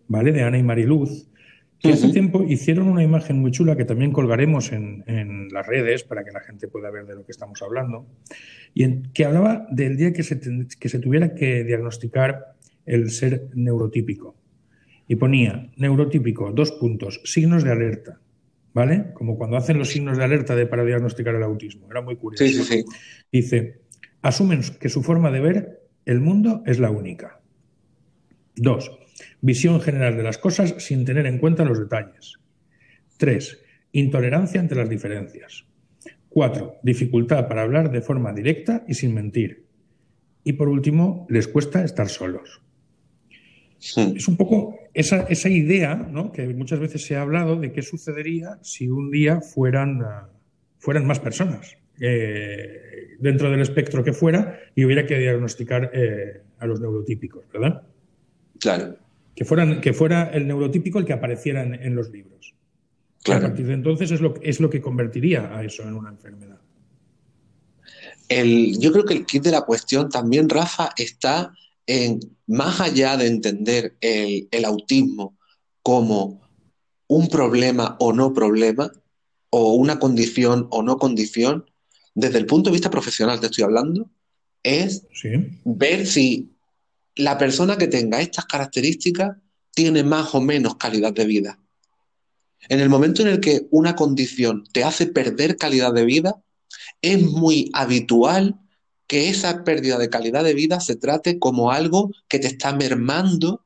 ¿vale? 0.08 0.30
De 0.30 0.42
Ana 0.42 0.58
y 0.58 0.62
Mariluz, 0.62 1.30
que 1.78 1.92
hace 1.92 2.12
tiempo 2.12 2.44
hicieron 2.44 2.86
una 2.86 3.02
imagen 3.02 3.40
muy 3.40 3.50
chula 3.50 3.74
que 3.74 3.86
también 3.86 4.12
colgaremos 4.12 4.72
en, 4.72 5.02
en 5.06 5.48
las 5.48 5.66
redes 5.66 6.04
para 6.04 6.22
que 6.22 6.30
la 6.30 6.40
gente 6.40 6.68
pueda 6.68 6.90
ver 6.90 7.06
de 7.06 7.14
lo 7.14 7.24
que 7.24 7.32
estamos 7.32 7.62
hablando, 7.62 8.06
y 8.74 8.84
en- 8.84 9.10
que 9.14 9.24
hablaba 9.24 9.66
del 9.70 9.96
día 9.96 10.12
que 10.12 10.22
se, 10.22 10.38
que 10.78 10.88
se 10.90 10.98
tuviera 10.98 11.34
que 11.34 11.64
diagnosticar 11.64 12.54
el 12.84 13.10
ser 13.10 13.48
neurotípico. 13.54 14.36
Y 15.08 15.16
ponía 15.16 15.72
neurotípico, 15.76 16.52
dos 16.52 16.72
puntos, 16.72 17.22
signos 17.24 17.64
de 17.64 17.72
alerta, 17.72 18.20
¿vale? 18.74 19.12
Como 19.14 19.36
cuando 19.36 19.56
hacen 19.56 19.78
los 19.78 19.90
signos 19.90 20.18
de 20.18 20.24
alerta 20.24 20.54
de, 20.54 20.66
para 20.66 20.84
diagnosticar 20.84 21.34
el 21.34 21.42
autismo. 21.42 21.90
Era 21.90 22.02
muy 22.02 22.16
curioso. 22.16 22.44
Sí, 22.44 22.52
sí, 22.52 22.64
sí. 22.64 22.84
Dice, 23.30 23.80
asumen 24.22 24.62
que 24.80 24.88
su 24.88 25.02
forma 25.02 25.30
de 25.30 25.40
ver 25.40 25.82
el 26.04 26.20
mundo 26.20 26.62
es 26.66 26.78
la 26.78 26.90
única. 26.90 27.40
Dos, 28.56 28.90
visión 29.40 29.80
general 29.80 30.16
de 30.16 30.22
las 30.22 30.38
cosas 30.38 30.74
sin 30.78 31.04
tener 31.04 31.26
en 31.26 31.38
cuenta 31.38 31.64
los 31.64 31.78
detalles. 31.78 32.38
Tres, 33.16 33.60
intolerancia 33.92 34.60
ante 34.60 34.74
las 34.74 34.88
diferencias. 34.88 35.64
Cuatro, 36.28 36.76
dificultad 36.82 37.46
para 37.46 37.62
hablar 37.62 37.90
de 37.90 38.00
forma 38.00 38.32
directa 38.32 38.84
y 38.88 38.94
sin 38.94 39.14
mentir. 39.14 39.66
Y 40.44 40.54
por 40.54 40.68
último, 40.68 41.26
les 41.28 41.46
cuesta 41.46 41.84
estar 41.84 42.08
solos. 42.08 42.62
Es 43.78 44.28
un 44.28 44.36
poco 44.36 44.76
esa, 44.94 45.22
esa 45.22 45.48
idea 45.48 45.94
¿no? 45.94 46.32
que 46.32 46.46
muchas 46.48 46.80
veces 46.80 47.04
se 47.04 47.16
ha 47.16 47.22
hablado 47.22 47.56
de 47.56 47.72
qué 47.72 47.82
sucedería 47.82 48.58
si 48.62 48.88
un 48.88 49.10
día 49.10 49.40
fueran, 49.40 50.02
uh, 50.02 50.28
fueran 50.78 51.06
más 51.06 51.20
personas 51.20 51.76
eh, 52.00 53.16
dentro 53.18 53.50
del 53.50 53.60
espectro 53.60 54.04
que 54.04 54.12
fuera 54.12 54.60
y 54.74 54.84
hubiera 54.84 55.06
que 55.06 55.18
diagnosticar 55.18 55.90
eh, 55.94 56.42
a 56.58 56.66
los 56.66 56.80
neurotípicos, 56.80 57.44
¿verdad? 57.52 57.82
Claro. 58.60 58.96
Que, 59.34 59.44
fueran, 59.44 59.80
que 59.80 59.92
fuera 59.92 60.30
el 60.30 60.46
neurotípico 60.46 60.98
el 60.98 61.04
que 61.04 61.12
apareciera 61.12 61.62
en, 61.62 61.74
en 61.74 61.94
los 61.94 62.10
libros. 62.10 62.54
Claro. 63.22 63.46
A 63.46 63.48
partir 63.48 63.66
de 63.66 63.74
entonces 63.74 64.10
es 64.10 64.20
lo, 64.20 64.34
es 64.42 64.60
lo 64.60 64.68
que 64.68 64.80
convertiría 64.80 65.56
a 65.56 65.64
eso 65.64 65.84
en 65.84 65.94
una 65.94 66.10
enfermedad. 66.10 66.58
El, 68.28 68.78
yo 68.78 68.92
creo 68.92 69.04
que 69.04 69.14
el 69.14 69.26
kit 69.26 69.42
de 69.42 69.50
la 69.50 69.62
cuestión 69.62 70.08
también, 70.08 70.48
Rafa, 70.48 70.90
está 70.96 71.52
en, 71.86 72.20
más 72.46 72.80
allá 72.80 73.16
de 73.16 73.26
entender 73.26 73.96
el, 74.00 74.48
el 74.50 74.64
autismo 74.64 75.36
como 75.82 76.40
un 77.08 77.28
problema 77.28 77.96
o 78.00 78.12
no 78.12 78.32
problema, 78.32 78.90
o 79.50 79.74
una 79.74 79.98
condición 79.98 80.66
o 80.70 80.82
no 80.82 80.96
condición, 80.96 81.66
desde 82.14 82.38
el 82.38 82.46
punto 82.46 82.70
de 82.70 82.74
vista 82.74 82.90
profesional 82.90 83.40
te 83.40 83.46
estoy 83.46 83.64
hablando, 83.64 84.10
es 84.62 85.06
Sí. 85.12 85.30
ver 85.64 86.06
si 86.06 86.52
la 87.16 87.36
persona 87.36 87.76
que 87.76 87.88
tenga 87.88 88.20
estas 88.20 88.46
características 88.46 89.36
tiene 89.74 90.02
más 90.04 90.34
o 90.34 90.40
menos 90.40 90.76
calidad 90.76 91.12
de 91.12 91.26
vida. 91.26 91.58
En 92.68 92.80
el 92.80 92.88
momento 92.88 93.22
en 93.22 93.28
el 93.28 93.40
que 93.40 93.66
una 93.70 93.96
condición 93.96 94.64
te 94.72 94.84
hace 94.84 95.06
perder 95.06 95.56
calidad 95.56 95.92
de 95.92 96.04
vida, 96.04 96.42
es 97.02 97.20
muy 97.20 97.70
habitual 97.74 98.58
que 99.12 99.28
esa 99.28 99.62
pérdida 99.62 99.98
de 99.98 100.08
calidad 100.08 100.42
de 100.42 100.54
vida 100.54 100.80
se 100.80 100.96
trate 100.96 101.38
como 101.38 101.70
algo 101.70 102.10
que 102.28 102.38
te 102.38 102.46
está 102.46 102.72
mermando 102.72 103.62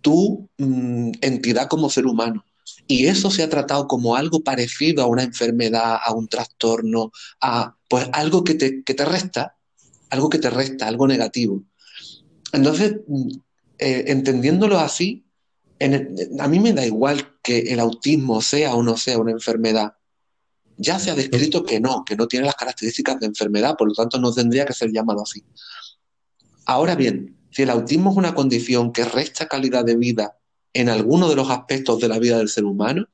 tu 0.00 0.50
mm, 0.58 1.12
entidad 1.20 1.68
como 1.68 1.88
ser 1.88 2.06
humano. 2.06 2.44
Y 2.88 3.06
eso 3.06 3.30
se 3.30 3.44
ha 3.44 3.48
tratado 3.48 3.86
como 3.86 4.16
algo 4.16 4.40
parecido 4.40 5.04
a 5.04 5.06
una 5.06 5.22
enfermedad, 5.22 5.98
a 6.04 6.12
un 6.12 6.26
trastorno, 6.26 7.12
a 7.40 7.76
pues 7.86 8.08
algo 8.12 8.42
que 8.42 8.54
te, 8.54 8.82
que 8.82 8.94
te 8.94 9.04
resta, 9.04 9.56
algo 10.10 10.28
que 10.28 10.40
te 10.40 10.50
resta, 10.50 10.88
algo 10.88 11.06
negativo. 11.06 11.62
Entonces, 12.52 12.96
mm, 13.06 13.28
eh, 13.78 14.04
entendiéndolo 14.08 14.80
así, 14.80 15.24
a 16.40 16.48
mí 16.48 16.58
me 16.58 16.72
da 16.72 16.84
igual 16.84 17.38
que 17.40 17.72
el 17.72 17.78
autismo 17.78 18.42
sea 18.42 18.74
o 18.74 18.82
no 18.82 18.96
sea 18.96 19.18
una 19.18 19.30
enfermedad. 19.30 19.92
Ya 20.78 20.98
se 20.98 21.10
ha 21.10 21.14
descrito 21.14 21.64
que 21.64 21.80
no, 21.80 22.04
que 22.04 22.16
no 22.16 22.26
tiene 22.26 22.46
las 22.46 22.54
características 22.54 23.20
de 23.20 23.26
enfermedad, 23.26 23.76
por 23.76 23.88
lo 23.88 23.94
tanto 23.94 24.18
no 24.18 24.32
tendría 24.32 24.64
que 24.64 24.72
ser 24.72 24.90
llamado 24.90 25.22
así. 25.22 25.44
Ahora 26.64 26.94
bien, 26.94 27.36
si 27.50 27.62
el 27.62 27.70
autismo 27.70 28.10
es 28.10 28.16
una 28.16 28.34
condición 28.34 28.92
que 28.92 29.04
resta 29.04 29.46
calidad 29.46 29.84
de 29.84 29.96
vida 29.96 30.38
en 30.72 30.88
alguno 30.88 31.28
de 31.28 31.36
los 31.36 31.50
aspectos 31.50 32.00
de 32.00 32.08
la 32.08 32.18
vida 32.18 32.38
del 32.38 32.48
ser 32.48 32.64
humano, 32.64 33.06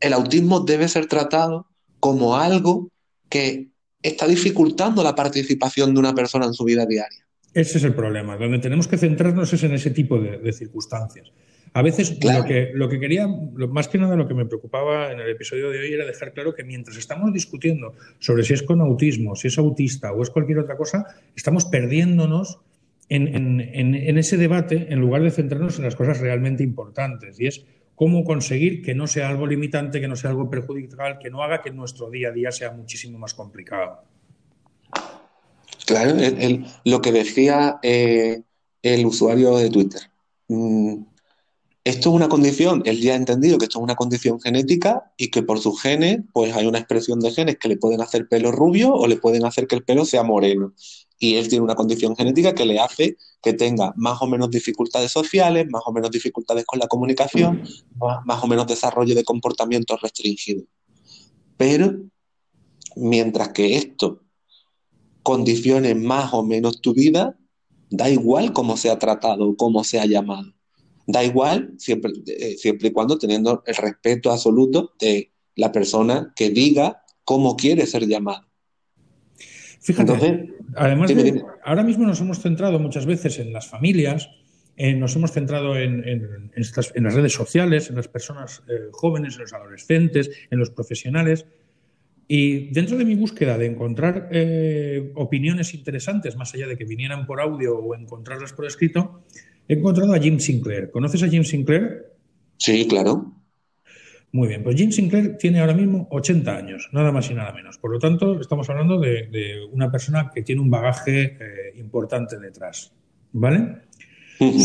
el 0.00 0.12
autismo 0.12 0.60
debe 0.60 0.88
ser 0.88 1.06
tratado 1.06 1.66
como 2.00 2.36
algo 2.36 2.90
que 3.28 3.70
está 4.02 4.26
dificultando 4.26 5.02
la 5.02 5.14
participación 5.14 5.94
de 5.94 6.00
una 6.00 6.14
persona 6.14 6.46
en 6.46 6.54
su 6.54 6.64
vida 6.64 6.86
diaria. 6.86 7.26
Ese 7.54 7.78
es 7.78 7.84
el 7.84 7.94
problema. 7.94 8.36
Donde 8.36 8.58
tenemos 8.58 8.86
que 8.86 8.98
centrarnos 8.98 9.52
es 9.52 9.62
en 9.62 9.72
ese 9.72 9.90
tipo 9.90 10.18
de, 10.18 10.38
de 10.38 10.52
circunstancias. 10.52 11.32
A 11.78 11.82
veces 11.82 12.16
Claro. 12.20 12.40
lo, 12.40 12.44
que, 12.44 12.70
lo 12.74 12.88
que 12.88 12.98
quería, 12.98 13.28
lo- 13.54 13.68
más 13.68 13.86
que 13.86 13.98
nada 13.98 14.16
lo 14.16 14.26
que 14.26 14.34
me 14.34 14.44
preocupaba 14.46 15.12
en 15.12 15.20
el 15.20 15.30
episodio 15.30 15.70
de 15.70 15.78
hoy 15.78 15.92
era 15.92 16.04
dejar 16.04 16.32
claro 16.32 16.52
que 16.52 16.64
mientras 16.64 16.96
estamos 16.96 17.32
discutiendo 17.32 17.94
sobre 18.18 18.42
si 18.42 18.52
es 18.54 18.64
con 18.64 18.80
autismo, 18.80 19.36
si 19.36 19.46
es 19.46 19.58
autista 19.58 20.10
o 20.12 20.20
es 20.20 20.30
cualquier 20.30 20.58
otra 20.58 20.76
cosa, 20.76 21.06
estamos 21.36 21.66
perdiéndonos 21.66 22.58
en, 23.08 23.28
en- 23.28 23.60
en- 23.60 23.94
en 23.94 24.18
ese 24.18 24.36
debate 24.36 24.88
en 24.92 24.98
lugar 24.98 25.22
de 25.22 25.30
centrarnos 25.30 25.78
en 25.78 25.84
las 25.84 25.94
cosas 25.94 26.18
realmente 26.18 26.64
importantes. 26.64 27.38
Y 27.38 27.46
es 27.46 27.64
cómo 27.94 28.24
conseguir 28.24 28.82
que 28.82 28.96
no 28.96 29.06
sea 29.06 29.28
algo 29.28 29.46
limitante, 29.46 30.00
que 30.00 30.08
no 30.08 30.16
sea 30.16 30.30
algo 30.30 30.50
perjudicial, 30.50 31.20
que 31.20 31.30
no 31.30 31.44
haga 31.44 31.62
que 31.62 31.70
nuestro 31.70 32.10
día 32.10 32.30
a 32.30 32.32
día 32.32 32.50
sea 32.50 32.72
muchísimo 32.72 33.20
más 33.20 33.34
complicado. 33.34 34.02
Claro, 35.86 36.10
el- 36.10 36.42
el- 36.42 36.64
lo 36.84 37.00
que 37.00 37.12
decía 37.12 37.78
eh, 37.84 38.42
el 38.82 39.06
usuario 39.06 39.56
de 39.58 39.70
Twitter. 39.70 40.00
Mm, 40.48 41.02
esto 41.88 42.10
es 42.10 42.16
una 42.16 42.28
condición, 42.28 42.82
él 42.84 43.00
ya 43.00 43.14
ha 43.14 43.16
entendido 43.16 43.56
que 43.56 43.64
esto 43.64 43.78
es 43.78 43.82
una 43.82 43.96
condición 43.96 44.38
genética 44.42 45.10
y 45.16 45.30
que 45.30 45.42
por 45.42 45.58
sus 45.58 45.80
genes, 45.80 46.20
pues 46.34 46.54
hay 46.54 46.66
una 46.66 46.78
expresión 46.78 47.18
de 47.18 47.30
genes 47.30 47.56
que 47.58 47.66
le 47.66 47.78
pueden 47.78 48.02
hacer 48.02 48.28
pelo 48.28 48.52
rubio 48.52 48.92
o 48.92 49.06
le 49.06 49.16
pueden 49.16 49.46
hacer 49.46 49.66
que 49.66 49.76
el 49.76 49.84
pelo 49.84 50.04
sea 50.04 50.22
moreno. 50.22 50.74
Y 51.18 51.36
él 51.36 51.48
tiene 51.48 51.64
una 51.64 51.76
condición 51.76 52.14
genética 52.14 52.54
que 52.54 52.66
le 52.66 52.78
hace 52.78 53.16
que 53.42 53.54
tenga 53.54 53.94
más 53.96 54.20
o 54.20 54.26
menos 54.26 54.50
dificultades 54.50 55.10
sociales, 55.10 55.66
más 55.70 55.80
o 55.86 55.92
menos 55.92 56.10
dificultades 56.10 56.66
con 56.66 56.78
la 56.78 56.88
comunicación, 56.88 57.62
más, 58.26 58.44
o 58.44 58.46
menos 58.46 58.66
desarrollo 58.66 59.14
de 59.14 59.24
comportamientos 59.24 59.98
restringidos. 60.02 60.64
Pero 61.56 62.02
mientras 62.96 63.48
que 63.48 63.78
esto 63.78 64.24
condicione 65.22 65.94
más 65.94 66.34
o 66.34 66.42
menos 66.42 66.82
tu 66.82 66.92
vida, 66.92 67.38
da 67.88 68.10
igual 68.10 68.52
cómo 68.52 68.76
sea 68.76 68.98
tratado 68.98 69.48
o 69.48 69.56
cómo 69.56 69.84
sea 69.84 70.04
llamado. 70.04 70.57
Da 71.10 71.24
igual 71.24 71.72
siempre, 71.78 72.12
eh, 72.26 72.54
siempre 72.58 72.88
y 72.88 72.90
cuando 72.92 73.16
teniendo 73.16 73.62
el 73.66 73.74
respeto 73.74 74.30
absoluto 74.30 74.92
de 75.00 75.32
la 75.56 75.72
persona 75.72 76.32
que 76.36 76.50
diga 76.50 77.02
cómo 77.24 77.56
quiere 77.56 77.86
ser 77.86 78.06
llamado. 78.06 78.46
Fíjate, 79.80 80.12
Entonces, 80.12 80.50
además 80.76 81.08
dime, 81.08 81.22
de, 81.22 81.42
ahora 81.64 81.82
mismo 81.82 82.04
nos 82.06 82.20
hemos 82.20 82.40
centrado 82.40 82.78
muchas 82.78 83.06
veces 83.06 83.38
en 83.38 83.52
las 83.54 83.66
familias, 83.68 84.28
eh, 84.76 84.94
nos 84.94 85.16
hemos 85.16 85.32
centrado 85.32 85.76
en, 85.76 86.06
en- 86.06 86.50
en 86.54 86.62
estas- 86.62 86.92
en 86.94 87.04
las 87.04 87.14
redes 87.14 87.32
sociales, 87.32 87.88
en 87.88 87.96
las 87.96 88.08
personas 88.08 88.62
eh, 88.68 88.88
jóvenes, 88.92 89.36
en 89.36 89.42
los 89.42 89.52
adolescentes, 89.54 90.30
en 90.50 90.58
los 90.58 90.70
profesionales. 90.70 91.46
Y 92.30 92.70
dentro 92.72 92.98
de 92.98 93.06
mi 93.06 93.14
búsqueda 93.14 93.56
de 93.56 93.64
encontrar 93.66 94.28
eh, 94.30 95.10
opiniones 95.14 95.72
interesantes, 95.72 96.36
más 96.36 96.52
allá 96.54 96.66
de 96.66 96.76
que 96.76 96.84
vinieran 96.84 97.24
por 97.26 97.40
audio 97.40 97.78
o 97.78 97.94
encontrarlas 97.94 98.52
por 98.52 98.66
escrito, 98.66 99.22
he 99.68 99.74
encontrado 99.74 100.14
a 100.14 100.18
Jim 100.18 100.38
Sinclair. 100.40 100.90
¿Conoces 100.90 101.22
a 101.22 101.28
Jim 101.28 101.44
Sinclair? 101.44 102.06
Sí, 102.56 102.86
claro. 102.88 103.34
Muy 104.32 104.48
bien, 104.48 104.62
pues 104.62 104.76
Jim 104.76 104.90
Sinclair 104.90 105.38
tiene 105.38 105.60
ahora 105.60 105.74
mismo 105.74 106.06
80 106.10 106.56
años, 106.56 106.88
nada 106.92 107.12
más 107.12 107.30
y 107.30 107.34
nada 107.34 107.52
menos. 107.52 107.78
Por 107.78 107.92
lo 107.92 107.98
tanto, 107.98 108.40
estamos 108.40 108.68
hablando 108.68 108.98
de, 108.98 109.28
de 109.28 109.64
una 109.72 109.90
persona 109.90 110.30
que 110.34 110.42
tiene 110.42 110.60
un 110.60 110.70
bagaje 110.70 111.36
eh, 111.40 111.72
importante 111.76 112.38
detrás. 112.38 112.92
¿Vale? 113.32 113.82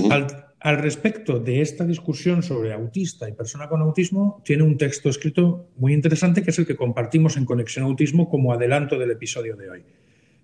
Al, 0.10 0.28
al 0.60 0.78
respecto 0.78 1.40
de 1.40 1.62
esta 1.62 1.84
discusión 1.86 2.44
sobre 2.44 2.72
autista 2.72 3.28
y 3.28 3.34
persona 3.34 3.68
con 3.68 3.82
autismo, 3.82 4.42
tiene 4.46 4.64
un 4.64 4.78
texto 4.78 5.10
escrito 5.10 5.68
muy 5.76 5.94
interesante 5.94 6.42
que 6.42 6.52
es 6.52 6.60
el 6.60 6.66
que 6.66 6.78
compartimos 6.78 7.36
en 7.36 7.46
Conexión 7.46 7.86
Autismo 7.86 8.30
como 8.30 8.54
adelanto 8.54 8.98
del 8.98 9.12
episodio 9.12 9.58
de 9.58 9.70
hoy. 9.70 9.84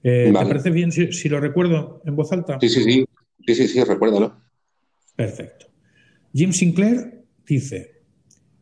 Eh, 0.04 0.30
Vale. 0.34 0.45
¿Te 0.45 0.52
parece 0.52 0.72
bien 0.72 0.91
si, 0.91 1.13
si 1.13 1.30
lo 1.30 1.39
recuerdo 1.39 2.02
en 2.06 2.15
voz 2.15 2.32
alta? 2.34 2.58
Sí, 2.60 2.69
sí, 2.69 2.84
sí. 2.84 3.06
Sí, 3.45 3.56
sí, 3.56 3.67
sí, 3.67 3.84
recuérdalo. 3.84 4.36
Perfecto. 5.20 5.66
Jim 6.34 6.54
Sinclair 6.54 7.26
dice, 7.46 8.04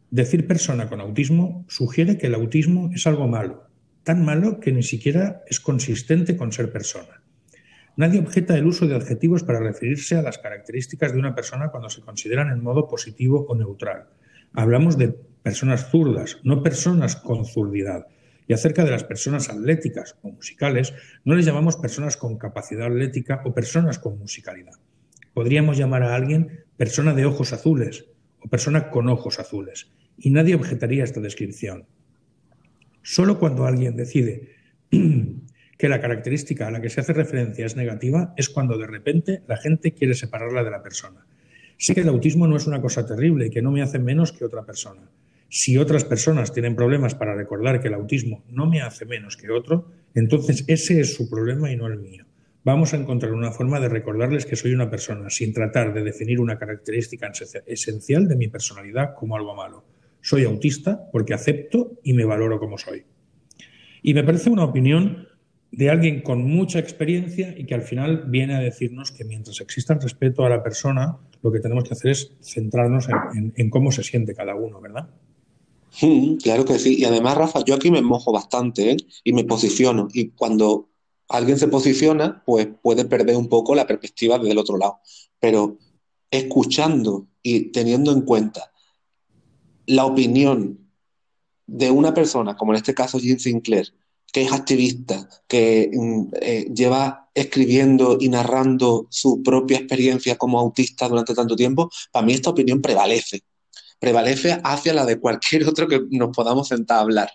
decir 0.09 0.47
persona 0.47 0.89
con 0.89 1.01
autismo 1.01 1.67
sugiere 1.69 2.17
que 2.17 2.25
el 2.25 2.33
autismo 2.33 2.89
es 2.95 3.05
algo 3.05 3.27
malo, 3.27 3.67
tan 4.01 4.25
malo 4.25 4.59
que 4.59 4.71
ni 4.71 4.81
siquiera 4.81 5.43
es 5.45 5.59
consistente 5.59 6.35
con 6.35 6.51
ser 6.51 6.71
persona. 6.71 7.21
Nadie 7.95 8.21
objeta 8.21 8.57
el 8.57 8.65
uso 8.65 8.87
de 8.87 8.95
adjetivos 8.95 9.43
para 9.43 9.59
referirse 9.59 10.15
a 10.15 10.23
las 10.23 10.39
características 10.39 11.13
de 11.13 11.19
una 11.19 11.35
persona 11.35 11.69
cuando 11.69 11.91
se 11.91 12.01
consideran 12.01 12.49
en 12.49 12.63
modo 12.63 12.87
positivo 12.87 13.45
o 13.47 13.55
neutral. 13.55 14.07
Hablamos 14.53 14.97
de 14.97 15.09
personas 15.43 15.91
zurdas, 15.91 16.39
no 16.43 16.63
personas 16.63 17.17
con 17.17 17.45
zurdidad. 17.45 18.07
Y 18.47 18.53
acerca 18.53 18.83
de 18.83 18.89
las 18.89 19.03
personas 19.03 19.47
atléticas 19.49 20.15
o 20.23 20.31
musicales, 20.31 20.95
no 21.23 21.35
les 21.35 21.45
llamamos 21.45 21.77
personas 21.77 22.17
con 22.17 22.39
capacidad 22.39 22.87
atlética 22.87 23.43
o 23.45 23.53
personas 23.53 23.99
con 23.99 24.17
musicalidad. 24.17 24.73
Podríamos 25.37 25.77
llamar 25.77 26.01
a 26.01 26.15
alguien 26.15 26.65
persona 26.77 27.13
de 27.13 27.27
ojos 27.27 27.53
azules 27.53 28.07
o 28.39 28.49
persona 28.49 28.89
con 28.89 29.07
ojos 29.07 29.37
azules, 29.37 29.87
y 30.17 30.31
nadie 30.31 30.55
objetaría 30.55 31.03
esta 31.03 31.21
descripción. 31.21 31.85
Solo 33.03 33.37
cuando 33.37 33.67
alguien 33.67 33.95
decide 33.95 34.55
que 35.77 35.89
la 35.89 36.01
característica 36.01 36.67
a 36.67 36.71
la 36.71 36.81
que 36.81 36.89
se 36.89 37.01
hace 37.01 37.13
referencia 37.13 37.67
es 37.67 37.75
negativa 37.75 38.33
es 38.35 38.49
cuando 38.49 38.79
de 38.79 38.87
repente 38.87 39.43
la 39.47 39.57
gente 39.57 39.91
quiere 39.91 40.15
separarla 40.15 40.63
de 40.63 40.71
la 40.71 40.81
persona. 40.81 41.27
Sé 41.77 41.93
que 41.93 42.01
el 42.01 42.09
autismo 42.09 42.47
no 42.47 42.57
es 42.57 42.65
una 42.65 42.81
cosa 42.81 43.05
terrible 43.05 43.45
y 43.45 43.49
que 43.51 43.61
no 43.61 43.69
me 43.69 43.83
hace 43.83 43.99
menos 43.99 44.31
que 44.31 44.43
otra 44.43 44.65
persona. 44.65 45.07
Si 45.49 45.77
otras 45.77 46.03
personas 46.03 46.51
tienen 46.51 46.75
problemas 46.75 47.13
para 47.13 47.35
recordar 47.35 47.79
que 47.79 47.89
el 47.89 47.93
autismo 47.93 48.43
no 48.49 48.65
me 48.65 48.81
hace 48.81 49.05
menos 49.05 49.37
que 49.37 49.51
otro, 49.51 49.91
entonces 50.15 50.63
ese 50.65 50.99
es 50.99 51.13
su 51.13 51.29
problema 51.29 51.71
y 51.71 51.77
no 51.77 51.85
el 51.85 51.99
mío. 51.99 52.26
Vamos 52.67 52.93
a 52.93 52.97
encontrar 52.97 53.31
una 53.31 53.53
forma 53.53 53.79
de 53.79 53.87
recordarles 53.87 54.45
que 54.45 54.57
soy 54.57 54.73
una 54.73 54.89
persona 54.89 55.29
sin 55.29 55.53
tratar 55.53 55.93
de 55.93 56.03
definir 56.03 56.41
una 56.41 56.59
característica 56.59 57.31
esencial 57.65 58.27
de 58.27 58.35
mi 58.35 58.49
personalidad 58.49 59.15
como 59.15 59.37
algo 59.37 59.55
malo. 59.55 59.85
Soy 60.19 60.43
autista 60.43 61.07
porque 61.13 61.33
acepto 61.33 61.93
y 62.03 62.11
me 62.11 62.25
valoro 62.25 62.59
como 62.59 62.77
soy. 62.77 63.05
Y 64.03 64.13
me 64.13 64.21
parece 64.25 64.49
una 64.49 64.65
opinión 64.65 65.29
de 65.71 65.89
alguien 65.89 66.21
con 66.21 66.43
mucha 66.43 66.79
experiencia 66.79 67.55
y 67.57 67.65
que 67.65 67.73
al 67.73 67.83
final 67.83 68.25
viene 68.27 68.55
a 68.55 68.59
decirnos 68.59 69.13
que 69.13 69.23
mientras 69.23 69.61
exista 69.61 69.93
el 69.93 70.01
respeto 70.01 70.43
a 70.43 70.49
la 70.49 70.61
persona, 70.61 71.19
lo 71.41 71.53
que 71.53 71.61
tenemos 71.61 71.85
que 71.85 71.93
hacer 71.93 72.11
es 72.11 72.33
centrarnos 72.41 73.07
en, 73.55 73.69
cómo 73.69 73.93
se 73.93 74.03
siente 74.03 74.35
cada 74.35 74.55
uno, 74.55 74.81
¿verdad? 74.81 75.07
Mm, 76.01 76.35
claro 76.43 76.65
que 76.65 76.77
sí. 76.79 76.97
Y 76.99 77.05
además, 77.05 77.37
Rafa, 77.37 77.63
yo 77.63 77.75
aquí 77.75 77.89
me 77.89 78.01
mojo 78.01 78.33
bastante 78.33 78.91
¿eh? 78.91 78.97
y 79.23 79.31
me 79.31 79.45
posiciono. 79.45 80.09
Y 80.11 80.31
cuando 80.31 80.89
alguien 81.29 81.57
se 81.57 81.67
posiciona, 81.67 82.43
pues 82.45 82.67
puede 82.81 83.05
perder 83.05 83.35
un 83.35 83.49
poco 83.49 83.75
la 83.75 83.87
perspectiva 83.87 84.37
desde 84.37 84.51
el 84.51 84.57
otro 84.57 84.77
lado. 84.77 84.99
Pero 85.39 85.77
escuchando 86.31 87.27
y 87.41 87.71
teniendo 87.71 88.11
en 88.11 88.21
cuenta 88.21 88.71
la 89.85 90.05
opinión 90.05 90.79
de 91.65 91.91
una 91.91 92.13
persona, 92.13 92.55
como 92.55 92.73
en 92.73 92.77
este 92.77 92.93
caso 92.93 93.19
Jim 93.19 93.39
Sinclair, 93.39 93.93
que 94.31 94.43
es 94.43 94.51
activista, 94.51 95.27
que 95.47 95.89
mm, 95.93 96.27
eh, 96.41 96.71
lleva 96.73 97.29
escribiendo 97.33 98.17
y 98.19 98.29
narrando 98.29 99.07
su 99.09 99.41
propia 99.43 99.77
experiencia 99.77 100.37
como 100.37 100.59
autista 100.59 101.07
durante 101.07 101.33
tanto 101.33 101.55
tiempo, 101.55 101.89
para 102.11 102.25
mí 102.25 102.33
esta 102.33 102.49
opinión 102.49 102.81
prevalece. 102.81 103.43
Prevalece 103.99 104.59
hacia 104.63 104.93
la 104.93 105.05
de 105.05 105.19
cualquier 105.19 105.67
otro 105.67 105.87
que 105.87 106.01
nos 106.11 106.35
podamos 106.35 106.67
sentar 106.67 106.97
a 106.97 107.01
hablar. 107.01 107.29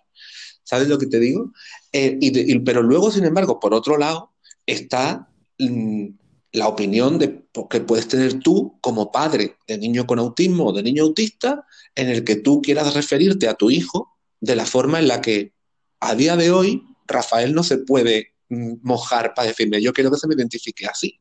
¿Sabes 0.64 0.88
lo 0.88 0.98
que 0.98 1.07
te 1.07 1.18
digo? 1.18 1.53
Eh, 1.92 2.18
pero 2.64 2.83
luego, 2.83 3.11
sin 3.11 3.25
embargo, 3.25 3.61
por 3.61 3.75
otro 3.75 3.98
lado, 3.98 4.33
está 4.66 5.29
mm, 5.59 6.09
la 6.53 6.68
opinión 6.68 7.18
de, 7.18 7.44
que 7.70 7.81
puedes 7.81 8.09
tener 8.09 8.40
tú 8.40 8.79
como 8.81 9.11
padre 9.11 9.57
de 9.66 9.79
niño 9.79 10.07
con 10.07 10.18
autismo 10.18 10.66
o 10.66 10.72
de 10.72 10.83
niño 10.83 11.05
autista, 11.05 11.66
en 11.94 12.09
el 12.09 12.25
que 12.25 12.37
tú 12.37 12.62
quieras 12.62 12.94
referirte 12.94 13.48
a 13.48 13.55
tu 13.55 13.70
hijo 13.70 14.16
de 14.40 14.57
la 14.57 14.66
forma 14.66 14.98
en 14.98 15.09
la 15.09 15.20
que 15.20 15.53
a 16.01 16.14
día 16.14 16.37
de 16.37 16.51
hoy 16.51 16.83
Rafael 17.07 17.55
no 17.55 17.62
se 17.62 17.79
puede 17.79 18.35
mm, 18.48 18.75
mojar 18.83 19.35
para 19.35 19.48
decirme, 19.48 19.81
yo 19.83 19.92
quiero 19.92 20.11
que 20.11 20.18
se 20.18 20.29
me 20.29 20.35
identifique 20.35 20.87
así. 20.87 21.18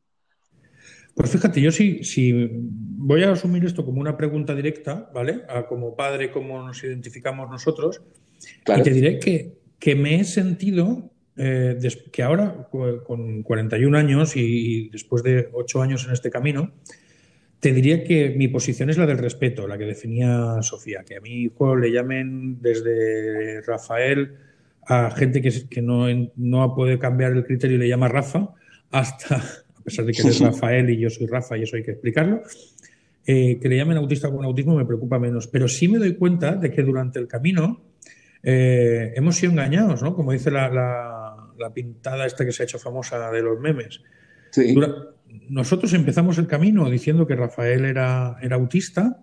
Pues 1.14 1.30
fíjate, 1.30 1.60
yo 1.60 1.70
sí, 1.70 2.00
voy 2.50 3.22
a 3.22 3.32
asumir 3.32 3.64
esto 3.66 3.84
como 3.84 4.00
una 4.00 4.16
pregunta 4.16 4.54
directa, 4.54 5.10
¿vale? 5.14 5.42
Como 5.68 5.94
padre, 5.94 6.30
cómo 6.30 6.62
nos 6.62 6.82
identificamos 6.82 7.50
nosotros. 7.50 8.00
Y 8.66 8.82
te 8.82 8.90
diré 8.90 9.18
que, 9.18 9.58
que 9.78 9.94
me 9.94 10.20
he 10.20 10.24
sentido 10.24 11.10
eh, 11.36 11.78
que 12.12 12.22
ahora, 12.22 12.68
con 12.70 13.42
41 13.42 13.96
años 13.96 14.36
y, 14.36 14.88
después 14.90 15.22
de 15.22 15.48
8 15.52 15.82
años 15.82 16.04
en 16.06 16.12
este 16.12 16.30
camino, 16.30 16.72
te 17.60 17.72
diría 17.72 18.04
que 18.04 18.30
mi 18.30 18.48
posición 18.48 18.90
es 18.90 18.98
la 18.98 19.06
del 19.06 19.18
respeto, 19.18 19.66
la 19.66 19.78
que 19.78 19.84
definía 19.84 20.60
Sofía, 20.62 21.04
que 21.04 21.16
a 21.16 21.20
mi 21.20 21.44
hijo 21.44 21.76
le 21.76 21.92
llamen 21.92 22.60
desde 22.60 23.62
Rafael 23.62 24.34
a 24.84 25.12
gente 25.12 25.40
que, 25.40 25.68
que 25.70 25.80
no, 25.80 26.06
no 26.36 26.74
puede 26.74 26.98
cambiar 26.98 27.32
el 27.32 27.44
criterio 27.44 27.76
y 27.76 27.80
le 27.80 27.88
llama 27.88 28.08
Rafa, 28.08 28.48
hasta, 28.90 29.36
a 29.36 29.82
pesar 29.84 30.04
de 30.04 30.12
que 30.12 30.22
es 30.22 30.40
Rafael 30.40 30.90
y 30.90 30.98
yo 30.98 31.08
soy 31.08 31.26
Rafa 31.26 31.56
y 31.56 31.62
eso 31.62 31.76
hay 31.76 31.84
que 31.84 31.92
explicarlo, 31.92 32.42
eh, 33.24 33.58
que 33.60 33.68
le 33.68 33.76
llamen 33.76 33.96
autista 33.96 34.30
con 34.30 34.44
autismo 34.44 34.76
me 34.76 34.84
preocupa 34.84 35.18
menos. 35.18 35.46
Pero 35.46 35.68
sí 35.68 35.88
me 35.88 35.98
doy 35.98 36.14
cuenta 36.16 36.56
de 36.56 36.70
que 36.70 36.82
durante 36.82 37.18
el 37.20 37.28
camino 37.28 37.80
eh, 38.42 39.12
hemos 39.14 39.36
sido 39.36 39.52
engañados, 39.52 40.02
¿no? 40.02 40.14
Como 40.14 40.32
dice 40.32 40.50
la, 40.50 40.68
la, 40.68 41.72
pintada 41.74 42.26
esta 42.26 42.44
que 42.44 42.52
se 42.52 42.62
ha 42.62 42.64
hecho 42.64 42.78
famosa 42.78 43.30
de 43.30 43.40
los 43.40 43.60
memes. 43.60 44.02
nosotros 45.48 45.92
empezamos 45.94 46.38
el 46.38 46.48
camino 46.48 46.90
diciendo 46.90 47.26
que 47.26 47.36
Rafael 47.36 47.84
era, 47.84 48.36
era 48.42 48.56
autista 48.56 49.22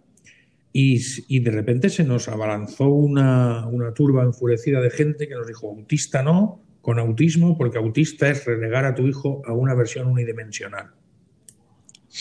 y, 0.72 1.40
de 1.40 1.52
repente 1.52 1.90
se 1.90 2.04
nos 2.04 2.28
abalanzó 2.28 2.88
una, 2.88 3.68
turba 3.94 4.24
enfurecida 4.24 4.80
de 4.80 4.90
gente 4.90 5.28
que 5.28 5.36
nos 5.36 5.48
dijo 5.48 5.70
autista 5.70 6.24
no, 6.24 6.62
con 6.82 7.00
autismo, 7.00 7.58
porque 7.58 7.78
autista 7.78 8.30
es 8.30 8.46
relegar 8.46 8.86
a 8.86 8.96
tu 8.96 9.08
hijo 9.08 9.42
a 9.46 9.54
una 9.54 9.74
versión 9.74 10.08
unidimensional. 10.08 10.92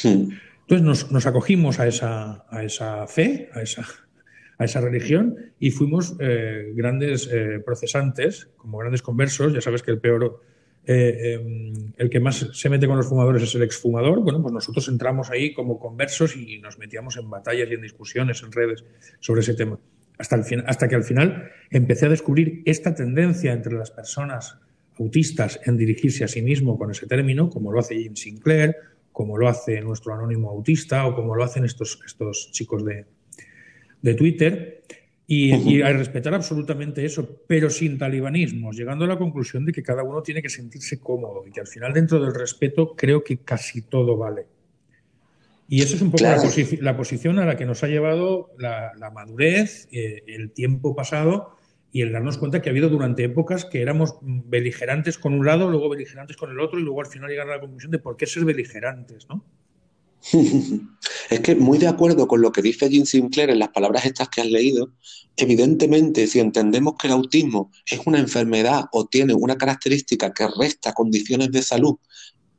Entonces 0.03 1.11
nos, 1.11 1.27
acogimos 1.27 1.79
a 1.79 1.87
esa, 1.87 2.45
a 2.51 2.65
esa 2.65 3.07
fe, 3.07 3.51
a 3.53 3.63
esa, 3.63 3.87
a 4.59 4.65
esa 4.65 4.81
religión 4.81 5.37
y 5.59 5.71
fuimos 5.71 6.17
eh, 6.19 6.73
grandes 6.75 7.29
eh, 7.33 7.61
procesantes, 7.65 8.51
como 8.57 8.79
grandes 8.79 9.03
conversos. 9.03 9.55
Ya 9.55 9.61
sabes 9.61 9.83
que 9.83 9.93
el 9.93 10.01
peor, 10.01 10.41
eh, 10.85 11.35
em, 11.35 11.93
el 11.97 12.11
que 12.11 12.19
más 12.19 12.49
se 12.53 12.69
mete 12.69 12.89
con 12.89 12.97
los 12.97 13.09
fumadores 13.09 13.43
es 13.45 13.55
el 13.55 13.63
exfumador. 13.63 14.21
Bueno, 14.21 14.43
pues 14.43 14.53
nosotros 14.53 14.89
entramos 14.89 15.31
ahí 15.31 15.55
como 15.55 15.79
conversos 15.79 16.37
y 16.37 16.59
nos 16.59 16.79
metíamos 16.79 17.17
en 17.17 17.31
batallas 17.31 17.69
y 17.71 17.75
en 17.75 17.83
discusiones 17.83 18.43
en 18.43 18.51
redes 18.51 18.85
sobre 19.21 19.43
ese 19.43 19.55
tema. 19.55 19.79
Hasta, 20.19 20.35
el 20.35 20.43
fin, 20.43 20.65
hasta 20.67 20.89
que 20.89 20.97
al 20.97 21.05
final 21.05 21.53
empecé 21.71 22.07
a 22.07 22.09
descubrir 22.09 22.63
esta 22.67 22.93
tendencia 22.93 23.53
entre 23.53 23.75
las 23.75 23.93
personas 23.93 24.59
autistas 24.99 25.61
en 25.65 25.77
dirigirse 25.77 26.25
a 26.25 26.29
sí 26.29 26.43
mismo 26.43 26.77
con 26.77 26.91
ese 26.91 27.07
término, 27.07 27.49
como 27.49 27.71
lo 27.71 27.79
hace 27.79 27.95
Jim 27.97 28.17
Sinclair, 28.17 28.75
como 29.13 29.39
lo 29.39 29.49
hace 29.49 29.81
nuestro 29.81 30.15
anónimo 30.15 30.51
autista 30.51 31.07
o 31.07 31.15
como 31.15 31.37
lo 31.37 31.45
hacen 31.45 31.65
estos, 31.65 32.01
estos 32.05 32.51
chicos 32.51 32.85
de, 32.85 33.07
de 34.03 34.15
Twitter 34.15 34.83
y, 35.31 35.83
a 35.83 35.93
respetar 35.93 36.33
absolutamente 36.35 37.05
eso, 37.05 37.43
pero 37.47 37.69
sin 37.69 37.99
talibanismos, 37.99 38.75
llegando 38.75 39.05
a 39.05 39.09
la 39.09 39.19
conclusión 39.19 39.67
de 39.67 39.73
que 39.73 39.83
cada 39.83 40.03
uno 40.03 40.23
tiene 40.23 40.41
que 40.41 40.49
sentirse 40.49 40.99
cómodo 40.99 41.47
y 41.47 41.51
que 41.51 41.61
al 41.61 41.67
final 41.67 41.93
dentro 41.93 42.19
del 42.19 42.35
respeto 42.35 42.95
creo 42.97 43.23
que 43.23 43.37
casi 43.39 43.83
todo 43.83 44.17
vale. 44.17 44.47
Y 45.69 45.83
eso 45.83 45.97
es 45.97 46.03
un 46.03 46.11
poco 46.11 46.25
la, 46.81 46.97
posición 46.97 47.39
a 47.39 47.45
la 47.45 47.57
que 47.59 47.67
nos 47.67 47.85
ha 47.85 47.89
llevado 47.89 48.53
la, 48.59 49.11
madurez, 49.13 49.87
eh, 49.93 50.23
el 50.27 50.51
tiempo 50.53 50.97
pasado 50.97 51.59
y 51.93 52.01
el 52.01 52.13
darnos 52.13 52.39
cuenta 52.39 52.63
que 52.63 52.71
ha 52.71 52.73
habido 52.73 52.89
durante 52.89 53.25
épocas 53.25 53.67
que 53.67 53.83
éramos 53.83 54.17
beligerantes 54.23 55.19
con 55.19 55.35
un 55.35 55.45
lado, 55.45 55.69
luego 55.69 55.91
beligerantes 55.91 56.39
con 56.39 56.51
el 56.51 56.61
otro 56.61 56.79
y 56.79 56.83
luego 56.83 57.03
al 57.03 57.07
final 57.07 57.29
llegar 57.29 57.49
a 57.49 57.57
la 57.57 57.61
conclusión 57.61 57.91
de 57.91 57.99
por 57.99 58.17
qué 58.17 58.25
ser 58.25 58.47
beligerantes, 58.47 59.29
¿no? 59.29 59.45
Es 61.31 61.41
que 61.41 61.55
muy 61.55 61.79
de 61.79 61.89
acuerdo 61.89 62.27
con 62.29 62.41
lo 62.41 62.53
que 62.53 62.63
dice 62.63 62.89
Jim 62.89 63.05
Sinclair 63.05 63.51
en 63.51 63.59
las 63.59 63.71
palabras 63.71 64.05
estas 64.05 64.29
que 64.29 64.41
has 64.41 64.47
leído, 64.47 64.93
evidentemente 65.37 66.27
si 66.27 66.41
entendemos 66.41 66.95
que 66.99 67.07
el 67.07 67.15
autismo 67.15 67.71
es 67.87 68.01
una 68.05 68.19
enfermedad 68.19 68.87
o 68.93 69.07
tiene 69.07 69.35
una 69.35 69.57
característica 69.57 70.33
que 70.33 70.49
resta 70.49 70.93
condiciones 70.93 71.51
de 71.51 71.63
salud, 71.63 71.97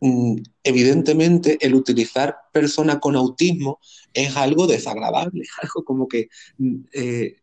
mm, 0.02 0.38
evidentemente 0.64 1.58
el 1.62 1.76
utilizar 1.76 2.38
persona 2.52 3.00
con 3.00 3.16
autismo 3.16 3.80
es 4.14 4.36
algo 4.36 4.68
desagradable, 4.68 5.44
algo 5.62 5.84
como 5.84 6.08
que 6.08 6.30
mm, 6.58 6.76
eh, 6.94 7.36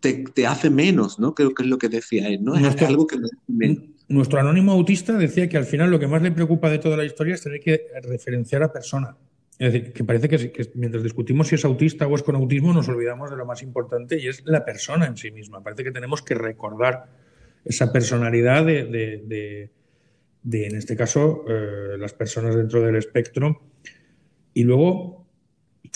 te, 0.00 0.46
hace 0.46 0.68
menos, 0.68 1.18
¿no? 1.18 1.34
Creo 1.34 1.54
que 1.54 1.62
es 1.62 1.68
lo 1.68 1.78
que 1.78 1.88
decía 1.88 2.28
él, 2.28 2.42
¿no? 2.42 2.56
Es 2.56 2.82
algo 2.82 3.06
que 3.06 3.18
nuestro 4.12 4.38
anónimo 4.38 4.72
autista 4.72 5.14
decía 5.14 5.48
que 5.48 5.56
al 5.56 5.64
final 5.64 5.90
lo 5.90 5.98
que 5.98 6.06
más 6.06 6.22
le 6.22 6.30
preocupa 6.30 6.70
de 6.70 6.78
toda 6.78 6.96
la 6.96 7.04
historia 7.04 7.34
es 7.34 7.42
tener 7.42 7.60
que 7.60 7.86
referenciar 8.02 8.62
a 8.62 8.72
persona. 8.72 9.16
Es 9.58 9.72
decir, 9.72 9.92
que 9.92 10.04
parece 10.04 10.28
que, 10.28 10.70
mientras 10.74 11.02
discutimos 11.02 11.48
si 11.48 11.54
es 11.54 11.64
autista 11.64 12.06
o 12.06 12.14
es 12.14 12.22
con 12.22 12.36
autismo, 12.36 12.72
nos 12.72 12.88
olvidamos 12.88 13.30
de 13.30 13.36
lo 13.36 13.46
más 13.46 13.62
importante 13.62 14.18
y 14.18 14.28
es 14.28 14.42
la 14.44 14.64
persona 14.64 15.06
en 15.06 15.16
sí 15.16 15.30
misma. 15.30 15.62
Parece 15.62 15.84
que 15.84 15.92
tenemos 15.92 16.22
que 16.22 16.34
recordar 16.34 17.06
esa 17.64 17.92
personalidad 17.92 18.66
de, 18.66 19.70
en 20.44 20.76
este 20.76 20.96
caso, 20.96 21.44
eh, 21.48 21.96
las 21.98 22.12
personas 22.12 22.56
dentro 22.56 22.82
del 22.82 22.96
espectro. 22.96 23.62
Y 24.52 24.64
luego, 24.64 25.26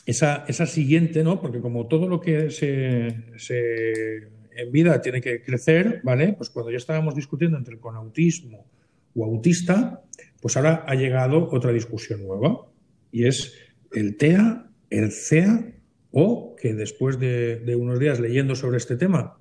esa, 0.07 0.45
esa 0.49 0.67
siguiente, 0.67 1.23
¿no? 1.25 1.41
Porque 1.41 1.61
como 1.61 1.87
todo 1.87 2.09
lo 2.09 2.21
que 2.21 2.51
se 2.51 4.36
en 4.57 4.73
vida 4.73 5.01
tiene 5.01 5.21
que 5.21 5.43
crecer, 5.43 6.01
¿vale? 6.03 6.35
Pues 6.37 6.51
cuando 6.51 6.71
ya 6.71 6.79
estábamos 6.79 7.15
discutiendo 7.15 7.57
entre 7.57 7.79
con 7.79 7.97
autismo 7.97 8.67
o 9.15 9.25
autista, 9.25 10.03
pues 10.41 10.57
ahora 10.57 10.85
ha 10.87 10.95
llegado 10.95 11.49
otra 11.51 11.73
discusión 11.73 12.27
nueva 12.27 12.67
y 13.11 13.27
es 13.27 13.55
el 13.93 14.17
TEA, 14.17 14.67
el 14.91 15.13
CEA 15.13 15.73
o 16.11 16.55
que 16.57 16.75
después 16.75 17.19
de, 17.19 17.77
unos 17.79 17.99
días 17.99 18.21
leyendo 18.21 18.55
sobre 18.55 18.79
este 18.79 18.97
tema 18.97 19.39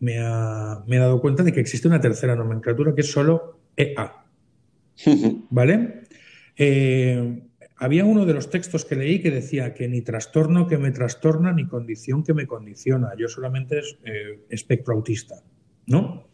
me, 0.00 0.18
ha, 0.18 0.84
he 0.86 0.96
dado 0.96 1.20
cuenta 1.20 1.42
de 1.42 1.52
que 1.52 1.60
existe 1.60 1.88
una 1.88 2.00
tercera 2.00 2.36
nomenclatura 2.36 2.94
que 2.94 3.00
es 3.00 3.10
solo 3.10 3.60
EA. 3.76 4.24
¿Vale? 5.50 6.02
Eh, 6.56 7.47
había 7.78 8.04
uno 8.04 8.26
de 8.26 8.34
los 8.34 8.50
textos 8.50 8.84
que 8.84 8.96
leí 8.96 9.20
que 9.20 9.30
decía 9.30 9.72
que 9.72 9.88
ni 9.88 10.02
trastorno 10.02 10.66
que 10.66 10.78
me 10.78 10.90
trastorna 10.90 11.52
ni 11.52 11.66
condición 11.66 12.24
que 12.24 12.34
me 12.34 12.46
condiciona. 12.46 13.10
Yo 13.16 13.28
solamente 13.28 13.78
es 13.78 13.96
eh, 14.04 14.40
espectro 14.50 14.94
autista, 14.94 15.36
¿no? 15.86 16.28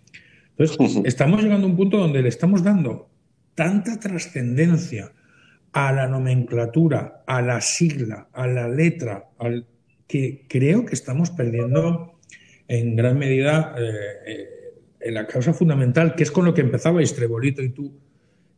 Entonces, 0.57 1.03
estamos 1.05 1.43
llegando 1.43 1.67
a 1.67 1.71
un 1.71 1.77
punto 1.77 1.99
donde 1.99 2.23
le 2.23 2.29
estamos 2.29 2.63
dando 2.63 3.11
tanta 3.55 3.99
trascendencia 3.99 5.13
a 5.73 5.93
la 5.93 6.07
nomenclatura, 6.07 7.25
a 7.27 7.43
la 7.43 7.61
sigla, 7.61 8.29
a 8.33 8.47
la 8.47 8.69
letra, 8.69 9.31
al, 9.39 9.67
que 10.07 10.47
creo 10.49 10.87
que 10.87 10.95
estamos 10.95 11.31
perdiendo 11.31 12.21
en 12.69 12.97
gran 12.97 13.19
medida 13.19 13.75
eh, 13.77 14.47
eh, 15.01 15.11
la 15.11 15.27
causa 15.27 15.53
fundamental, 15.53 16.15
que 16.15 16.23
es 16.23 16.31
con 16.31 16.45
lo 16.45 16.55
que 16.55 16.63
empezaba 16.63 17.03
Trebolito 17.03 17.63
y 17.63 17.71
tú 17.71 17.93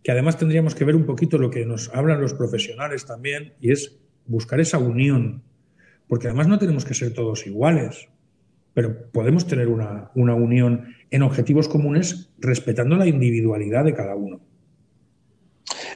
que 0.07 0.13
además 0.13 0.39
tendríamos 0.39 0.77
que 0.77 0.85
ver 0.85 0.95
un 0.95 1.05
poquito 1.05 1.37
lo 1.37 1.51
que 1.51 1.67
nos 1.67 1.89
hablan 1.93 2.21
los 2.21 2.33
profesionales 2.33 3.07
también, 3.07 3.55
y 3.61 3.73
es 3.73 3.99
buscar 4.25 4.61
esa 4.61 4.79
unión, 4.79 5.43
porque 6.07 6.29
además 6.29 6.47
no 6.47 6.61
tenemos 6.61 6.85
que 6.85 6.95
ser 6.95 7.13
todos 7.13 7.45
iguales. 7.45 8.07
pero 8.73 9.11
podemos 9.11 9.49
tener 9.49 9.67
una, 9.67 10.13
una 10.15 10.37
unión 10.37 10.95
en 11.11 11.23
objetivos 11.23 11.67
comunes 11.67 12.31
respetando 12.39 12.95
la 12.95 13.09
individualidad 13.09 13.85
de 13.85 13.95
cada 13.95 14.15
uno. 14.15 14.39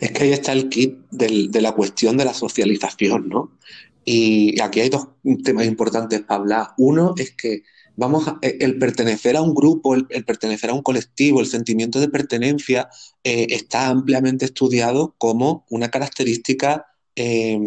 Es 0.01 0.11
que 0.11 0.25
ahí 0.25 0.33
está 0.33 0.55
el 0.55 0.69
kit 0.69 0.99
de 1.13 1.61
la 1.61 1.71
cuestión 1.71 2.17
de 2.17 2.25
la 2.25 2.35
socialización, 2.35 3.29
¿no? 3.29 3.59
Y 4.05 4.61
aquí 4.61 4.81
hay 4.81 4.89
dos 4.89 5.07
temas 5.45 5.67
importantes 5.67 6.23
para 6.23 6.41
hablar. 6.41 6.67
Uno 6.79 7.15
es 7.17 7.31
que 7.31 7.63
vamos 8.01 8.27
eh, 8.41 8.57
el 8.61 8.79
pertenecer 8.79 9.37
a 9.37 9.43
un 9.43 9.55
grupo, 9.55 9.95
el, 9.95 10.25
pertenecer 10.25 10.71
a 10.71 10.75
un 10.75 10.83
colectivo, 10.83 11.41
el 11.41 11.47
sentimiento 11.47 12.01
de 12.01 12.09
pertenencia 12.09 12.89
eh, 13.23 13.49
está 13.51 13.89
ampliamente 13.89 14.47
estudiado 14.47 15.15
como 15.19 15.67
una 15.69 15.91
característica 15.91 16.87
eh, 17.15 17.59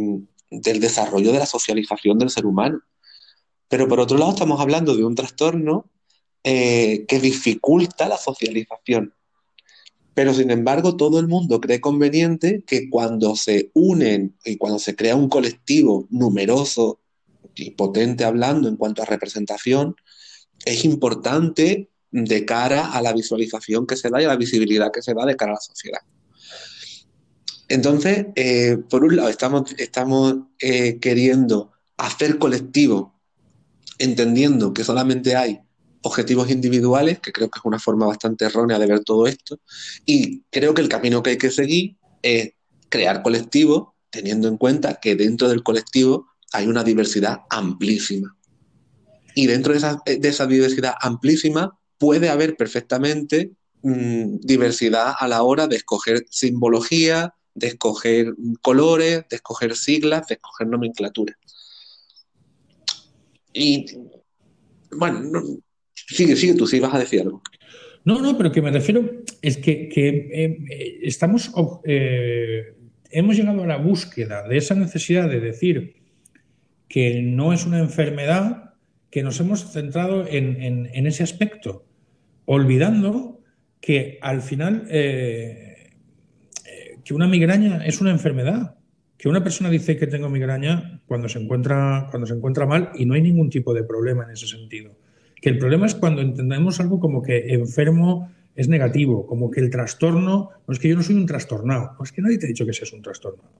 del 0.49 0.79
desarrollo 0.79 1.31
de 1.31 1.39
la 1.39 1.45
socialización 1.45 2.17
del 2.17 2.31
ser 2.31 2.47
humano. 2.47 2.81
Pero 3.69 3.87
por 3.87 3.99
otro 3.99 4.17
lado 4.17 4.31
estamos 4.31 4.59
hablando 4.59 4.95
de 4.95 5.05
un 5.05 5.15
trastorno 5.15 5.89
eh, 6.43 7.05
que 7.07 7.19
dificulta 7.19 8.09
la 8.09 8.17
socialización. 8.17 9.13
Pero 10.15 10.33
sin 10.33 10.49
embargo, 10.49 10.97
todo 10.97 11.19
el 11.19 11.27
mundo 11.27 11.61
cree 11.61 11.79
conveniente 11.79 12.63
que 12.65 12.89
cuando 12.89 13.35
se 13.35 13.71
unen 13.73 14.35
y 14.43 14.57
cuando 14.57 14.79
se 14.79 14.95
crea 14.95 15.15
un 15.15 15.29
colectivo 15.29 16.07
numeroso 16.09 16.99
y 17.55 17.71
potente 17.71 18.23
hablando 18.25 18.67
en 18.67 18.77
cuanto 18.77 19.01
a 19.03 19.05
representación, 19.05 19.95
es 20.65 20.85
importante 20.85 21.89
de 22.11 22.45
cara 22.45 22.91
a 22.91 23.01
la 23.01 23.13
visualización 23.13 23.87
que 23.87 23.95
se 23.95 24.09
da 24.09 24.21
y 24.21 24.25
a 24.25 24.29
la 24.29 24.35
visibilidad 24.35 24.91
que 24.91 25.01
se 25.01 25.13
da 25.13 25.25
de 25.25 25.35
cara 25.35 25.53
a 25.53 25.55
la 25.55 25.61
sociedad. 25.61 26.01
Entonces, 27.67 28.27
eh, 28.35 28.77
por 28.89 29.03
un 29.03 29.15
lado, 29.15 29.29
estamos, 29.29 29.73
eh, 30.59 30.99
queriendo 30.99 31.71
hacer 31.97 32.37
colectivo, 32.37 33.19
entendiendo 33.97 34.73
que 34.73 34.83
solamente 34.83 35.35
hay 35.35 35.59
objetivos 36.01 36.51
individuales, 36.51 37.19
que 37.19 37.31
creo 37.31 37.49
que 37.49 37.59
es 37.59 37.65
una 37.65 37.79
forma 37.79 38.05
bastante 38.05 38.45
errónea 38.45 38.77
de 38.77 38.87
ver 38.87 38.99
todo 38.99 39.25
esto, 39.25 39.59
y 40.05 40.41
creo 40.51 40.73
que 40.73 40.81
el 40.81 40.89
camino 40.89 41.23
que 41.23 41.31
hay 41.31 41.37
que 41.37 41.49
seguir 41.49 41.97
es 42.21 42.51
crear 42.89 43.23
colectivos, 43.23 43.87
teniendo 44.09 44.47
en 44.47 44.57
cuenta 44.57 44.99
que 45.01 45.15
dentro 45.15 45.49
del 45.49 45.63
colectivo 45.63 46.27
hay 46.51 46.67
una 46.67 46.83
diversidad 46.83 47.41
amplísima. 47.49 48.37
Y 49.35 49.47
dentro 49.47 49.73
de 49.73 49.79
esa, 49.79 50.01
de 50.05 50.27
esa 50.27 50.45
diversidad 50.45 50.93
amplísima 50.99 51.77
puede 51.97 52.29
haber 52.29 52.55
perfectamente 52.55 53.51
mmm, 53.81 54.37
diversidad 54.41 55.13
a 55.17 55.27
la 55.27 55.43
hora 55.43 55.67
de 55.67 55.77
escoger 55.77 56.25
simbología, 56.29 57.33
de 57.55 57.67
escoger 57.67 58.33
colores, 58.61 59.25
de 59.29 59.35
escoger 59.35 59.75
siglas, 59.75 60.27
de 60.27 60.35
escoger 60.35 60.67
nomenclatura. 60.67 61.37
Y 63.53 63.85
bueno, 64.91 65.21
no, 65.21 65.41
sigue, 65.93 66.35
sigue 66.35 66.55
tú, 66.55 66.67
si 66.67 66.79
vas 66.79 66.93
a 66.93 66.99
decir 66.99 67.21
algo. 67.21 67.41
No, 68.05 68.19
no, 68.21 68.37
pero 68.37 68.51
que 68.51 68.61
me 68.61 68.71
refiero 68.71 69.09
es 69.41 69.57
que, 69.57 69.87
que 69.87 70.07
eh, 70.33 70.99
estamos, 71.03 71.51
eh, 71.85 72.75
hemos 73.11 73.35
llegado 73.35 73.63
a 73.63 73.67
la 73.67 73.77
búsqueda 73.77 74.47
de 74.47 74.57
esa 74.57 74.75
necesidad 74.75 75.29
de 75.29 75.39
decir 75.39 75.95
que 76.89 77.21
no 77.21 77.53
es 77.53 77.65
una 77.65 77.79
enfermedad, 77.79 78.62
que 79.13 79.21
nos 79.21 79.39
hemos 79.39 79.71
centrado 79.71 80.25
en, 80.27 80.59
en, 80.59 80.89
en 80.91 81.05
ese 81.05 81.21
aspecto, 81.21 81.85
olvidando 82.45 83.41
que 83.79 84.17
al 84.23 84.41
final 84.41 84.87
eh, 84.89 85.91
que 87.05 87.13
una 87.13 87.27
migraña 87.27 87.85
es 87.85 88.01
una 88.01 88.09
enfermedad, 88.09 88.73
que 89.15 89.29
una 89.29 89.43
persona 89.43 89.69
dice 89.69 89.97
que 89.97 90.07
tengo 90.07 90.29
migraña 90.29 90.99
cuando 91.05 91.29
se 91.29 91.37
encuentra 91.37 92.07
cuando 92.09 92.25
se 92.25 92.33
encuentra 92.33 92.65
mal 92.65 92.89
y 92.95 93.05
no 93.05 93.13
hay 93.13 93.21
ningún 93.21 93.51
tipo 93.51 93.71
de 93.75 93.83
problema 93.83 94.23
en 94.23 94.31
ese 94.31 94.47
sentido. 94.47 94.97
Que 95.39 95.49
el 95.49 95.59
problema 95.59 95.85
es 95.85 95.93
cuando 95.93 96.23
entendemos 96.23 96.79
algo 96.79 96.99
como 96.99 97.21
que 97.21 97.53
enfermo 97.53 98.31
es 98.55 98.67
negativo, 98.67 99.27
como 99.27 99.51
que 99.51 99.59
el 99.59 99.69
trastorno, 99.69 100.49
no 100.67 100.73
es 100.73 100.79
que 100.79 100.89
yo 100.89 100.95
no 100.95 101.03
soy 101.03 101.17
un 101.17 101.27
trastornado, 101.27 101.91
no 101.99 102.03
es 102.03 102.11
que 102.11 102.23
nadie 102.23 102.39
te 102.39 102.47
ha 102.47 102.49
dicho 102.49 102.65
que 102.65 102.73
seas 102.73 102.91
un 102.93 103.03
trastornado. 103.03 103.51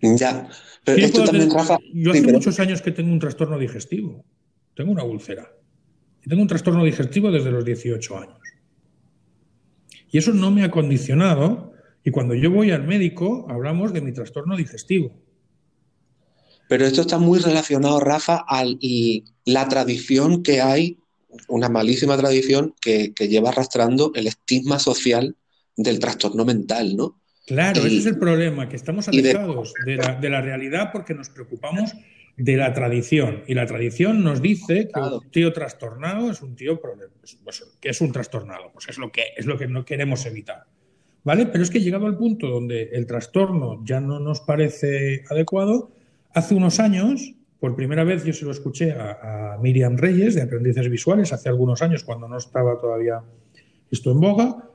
Ya, 0.00 0.48
pero 0.82 0.98
esto 0.98 1.22
también, 1.22 1.48
tener, 1.48 1.62
Rafa. 1.62 1.78
Yo 1.94 2.10
hace 2.10 2.18
sí, 2.18 2.26
pero... 2.26 2.38
muchos 2.38 2.58
años 2.58 2.82
que 2.82 2.90
tengo 2.90 3.12
un 3.12 3.20
trastorno 3.20 3.56
digestivo, 3.56 4.24
tengo 4.76 4.92
una 4.92 5.02
úlcera. 5.02 5.50
Y 6.24 6.28
tengo 6.28 6.42
un 6.42 6.48
trastorno 6.48 6.84
digestivo 6.84 7.32
desde 7.32 7.50
los 7.50 7.64
18 7.64 8.18
años. 8.18 8.38
Y 10.10 10.18
eso 10.18 10.32
no 10.32 10.50
me 10.50 10.62
ha 10.62 10.70
condicionado 10.70 11.72
y 12.04 12.12
cuando 12.12 12.34
yo 12.34 12.52
voy 12.52 12.70
al 12.70 12.86
médico, 12.86 13.46
hablamos 13.48 13.92
de 13.92 14.00
mi 14.00 14.12
trastorno 14.12 14.56
digestivo. 14.56 15.12
Pero 16.68 16.86
esto 16.86 17.00
está 17.00 17.18
muy 17.18 17.40
relacionado, 17.40 17.98
Rafa, 17.98 18.44
a 18.48 18.64
la 19.44 19.68
tradición 19.68 20.44
que 20.44 20.60
hay, 20.60 20.98
una 21.48 21.68
malísima 21.68 22.16
tradición 22.16 22.74
que, 22.80 23.12
que, 23.12 23.26
lleva 23.26 23.48
arrastrando 23.48 24.12
el 24.14 24.28
estigma 24.28 24.78
social 24.78 25.36
del 25.76 25.98
trastorno 25.98 26.44
mental, 26.44 26.96
¿no? 26.96 27.20
Claro, 27.44 27.82
y, 27.82 27.86
ese 27.86 27.96
es 27.98 28.06
el 28.06 28.18
problema, 28.18 28.68
que 28.68 28.76
estamos 28.76 29.08
alejados 29.08 29.72
de... 29.84 29.92
De, 29.92 29.96
la, 29.98 30.14
de, 30.14 30.30
la, 30.30 30.40
realidad 30.40 30.90
porque 30.92 31.12
nos 31.12 31.28
preocupamos 31.28 31.92
de 32.36 32.56
la 32.56 32.72
tradición. 32.72 33.42
Y 33.46 33.54
la 33.54 33.66
tradición 33.66 34.22
nos 34.22 34.42
dice 34.42 34.88
que 34.92 35.00
un 35.00 35.30
tío 35.30 35.52
trastornado 35.52 36.30
es 36.30 36.42
un 36.42 36.54
tío 36.54 36.80
pues, 36.80 37.64
que 37.80 37.88
es 37.88 38.00
un 38.00 38.12
trastornado. 38.12 38.70
Pues 38.72 38.88
es 38.88 38.98
lo 38.98 39.10
que, 39.10 39.22
es 39.36 39.46
lo 39.46 39.58
que 39.58 39.66
no 39.66 39.84
queremos 39.84 40.26
evitar. 40.26 40.64
¿Vale? 41.24 41.46
Pero 41.46 41.64
es 41.64 41.70
que 41.70 41.80
llegado 41.80 42.06
al 42.06 42.16
punto 42.16 42.46
donde 42.46 42.90
el 42.92 43.06
trastorno 43.06 43.82
ya 43.84 44.00
no 44.00 44.20
nos 44.20 44.40
parece 44.40 45.24
adecuado, 45.28 45.90
hace 46.32 46.54
unos 46.54 46.78
años, 46.78 47.34
por 47.58 47.74
primera 47.74 48.04
vez 48.04 48.24
yo 48.24 48.32
se 48.32 48.44
lo 48.44 48.52
escuché 48.52 48.92
a, 48.92 49.54
a, 49.54 49.58
Miriam 49.58 49.96
Reyes 49.96 50.36
de 50.36 50.42
Aprendices 50.42 50.88
Visuales, 50.88 51.32
hace 51.32 51.48
algunos 51.48 51.82
años 51.82 52.04
cuando 52.04 52.28
no 52.28 52.36
estaba 52.36 52.78
todavía 52.78 53.22
esto 53.90 54.12
en 54.12 54.20
boga, 54.20 54.70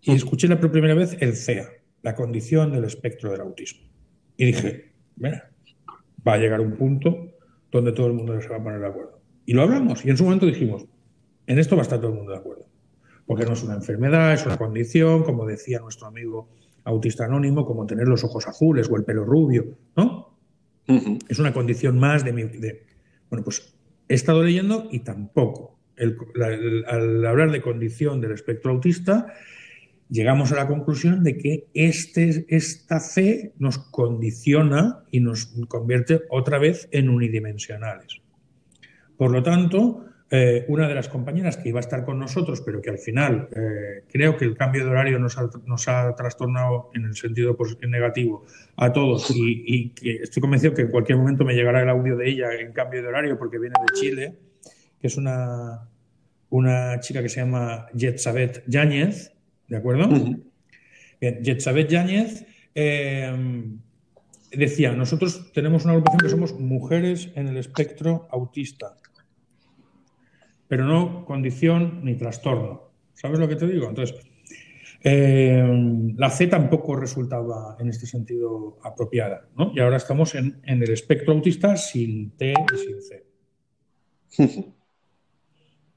y 0.00 0.12
escuché 0.12 0.46
la 0.46 0.60
primera 0.60 0.94
vez 0.94 1.16
el 1.20 1.34
CEA, 1.34 1.68
la 2.02 2.14
condición 2.14 2.70
del 2.70 2.84
espectro 2.84 3.32
del 3.32 3.40
autismo. 3.40 3.80
Y 4.36 4.46
dije, 4.46 4.92
mira, 5.16 5.50
va 6.26 6.34
a 6.34 6.38
llegar 6.38 6.60
un 6.60 6.72
punto 6.72 7.32
donde 7.70 7.92
todo 7.92 8.06
el 8.06 8.12
mundo 8.14 8.40
se 8.40 8.48
va 8.48 8.56
a 8.56 8.62
poner 8.62 8.80
de 8.80 8.86
acuerdo. 8.86 9.20
Y 9.44 9.52
lo 9.54 9.62
hablamos, 9.62 10.04
y 10.04 10.10
en 10.10 10.16
su 10.16 10.24
momento 10.24 10.46
dijimos, 10.46 10.86
en 11.46 11.58
esto 11.58 11.76
va 11.76 11.82
a 11.82 11.84
estar 11.84 11.98
todo 11.98 12.10
el 12.10 12.16
mundo 12.16 12.32
de 12.32 12.38
acuerdo 12.38 12.66
porque 13.26 13.44
no 13.44 13.52
es 13.52 13.62
una 13.62 13.74
enfermedad, 13.74 14.32
es 14.32 14.46
una 14.46 14.56
condición, 14.56 15.24
como 15.24 15.44
decía 15.46 15.80
nuestro 15.80 16.06
amigo 16.06 16.48
autista 16.84 17.24
anónimo, 17.24 17.66
como 17.66 17.84
tener 17.86 18.06
los 18.06 18.22
ojos 18.22 18.46
azules 18.46 18.88
o 18.88 18.96
el 18.96 19.04
pelo 19.04 19.24
rubio, 19.24 19.76
¿no? 19.96 20.38
Uh 20.88 20.94
-huh. 20.94 21.18
Es 21.28 21.40
una 21.40 21.52
condición 21.52 21.98
más 21.98 22.24
de 22.24 22.32
mi... 22.32 22.44
De... 22.44 22.86
Bueno, 23.28 23.42
pues 23.42 23.74
he 24.08 24.14
estado 24.14 24.44
leyendo 24.44 24.86
y 24.92 25.00
tampoco. 25.00 25.76
El, 25.96 26.16
la, 26.34 26.48
el, 26.48 26.84
al 26.86 27.26
hablar 27.26 27.50
de 27.50 27.60
condición 27.60 28.20
del 28.20 28.30
espectro 28.32 28.70
autista, 28.70 29.32
llegamos 30.08 30.52
a 30.52 30.56
la 30.56 30.66
conclusión 30.66 31.22
de 31.22 31.36
que 31.36 31.66
este, 31.74 32.46
esta 32.48 33.00
fe 33.00 33.52
nos 33.58 33.78
condiciona 33.78 35.04
y 35.10 35.20
nos 35.20 35.46
convierte 35.68 36.22
otra 36.30 36.58
vez 36.58 36.88
en 36.92 37.08
unidimensionales. 37.08 38.20
Por 39.16 39.30
lo 39.30 39.42
tanto, 39.42 40.04
eh, 40.28 40.64
una 40.68 40.88
de 40.88 40.94
las 40.94 41.08
compañeras 41.08 41.56
que 41.56 41.68
iba 41.68 41.78
a 41.78 41.80
estar 41.80 42.04
con 42.04 42.18
nosotros, 42.18 42.60
pero 42.60 42.82
que 42.82 42.90
al 42.90 42.98
final 42.98 43.48
eh, 43.54 44.04
creo 44.10 44.36
que 44.36 44.44
el 44.44 44.56
cambio 44.56 44.84
de 44.84 44.90
horario 44.90 45.20
nos 45.20 45.38
ha, 45.38 45.48
nos 45.66 45.86
ha 45.86 46.14
trastornado 46.16 46.90
en 46.94 47.04
el 47.04 47.14
sentido 47.14 47.56
pues, 47.56 47.76
negativo 47.86 48.44
a 48.76 48.92
todos 48.92 49.30
y, 49.30 49.92
estoy 50.02 50.40
convencido 50.40 50.74
que 50.74 50.82
en 50.82 50.90
cualquier 50.90 51.18
momento 51.18 51.44
me 51.44 51.54
llegará 51.54 51.82
el 51.82 51.88
audio 51.88 52.16
de 52.16 52.28
ella 52.28 52.48
en 52.58 52.72
cambio 52.72 53.02
de 53.02 53.08
horario 53.08 53.38
porque 53.38 53.58
viene 53.58 53.76
de 53.80 54.00
Chile, 54.00 54.38
que 55.00 55.06
es 55.06 55.16
una, 55.16 55.88
una 56.50 56.98
chica 56.98 57.22
que 57.22 57.28
se 57.28 57.40
llama 57.40 57.86
Yetzabet 57.94 58.64
Yáñez, 58.66 59.35
¿de 59.68 59.76
acuerdo? 59.76 60.08
Uh 60.08 60.12
-huh. 60.12 60.42
Bien, 61.20 61.42
Yetzabet 61.42 61.88
Yáñez 61.88 62.46
eh, 62.74 63.32
decía, 64.52 64.92
nosotros 64.92 65.52
tenemos 65.52 65.84
una 65.84 65.94
agrupación 65.94 66.20
que 66.20 66.28
somos 66.28 66.58
mujeres 66.58 67.30
en 67.34 67.48
el 67.48 67.56
espectro 67.56 68.28
autista 68.30 68.96
pero 70.68 70.84
no 70.84 71.24
condición 71.24 72.00
ni 72.04 72.16
trastorno. 72.16 72.90
¿Sabes 73.14 73.38
lo 73.38 73.48
que 73.48 73.56
te 73.56 73.66
digo? 73.66 73.88
Entonces, 73.88 74.16
eh, 75.02 75.64
la 76.16 76.30
C 76.30 76.46
tampoco 76.48 76.96
resultaba 76.96 77.76
en 77.78 77.88
este 77.88 78.06
sentido 78.06 78.78
apropiada, 78.82 79.48
¿no? 79.56 79.72
Y 79.74 79.80
ahora 79.80 79.96
estamos 79.96 80.34
en, 80.34 80.60
en 80.64 80.82
el 80.82 80.90
espectro 80.90 81.32
autista 81.32 81.76
sin 81.76 82.32
T 82.32 82.52
y 82.52 82.76
sin 82.76 83.02
C. 83.02 83.26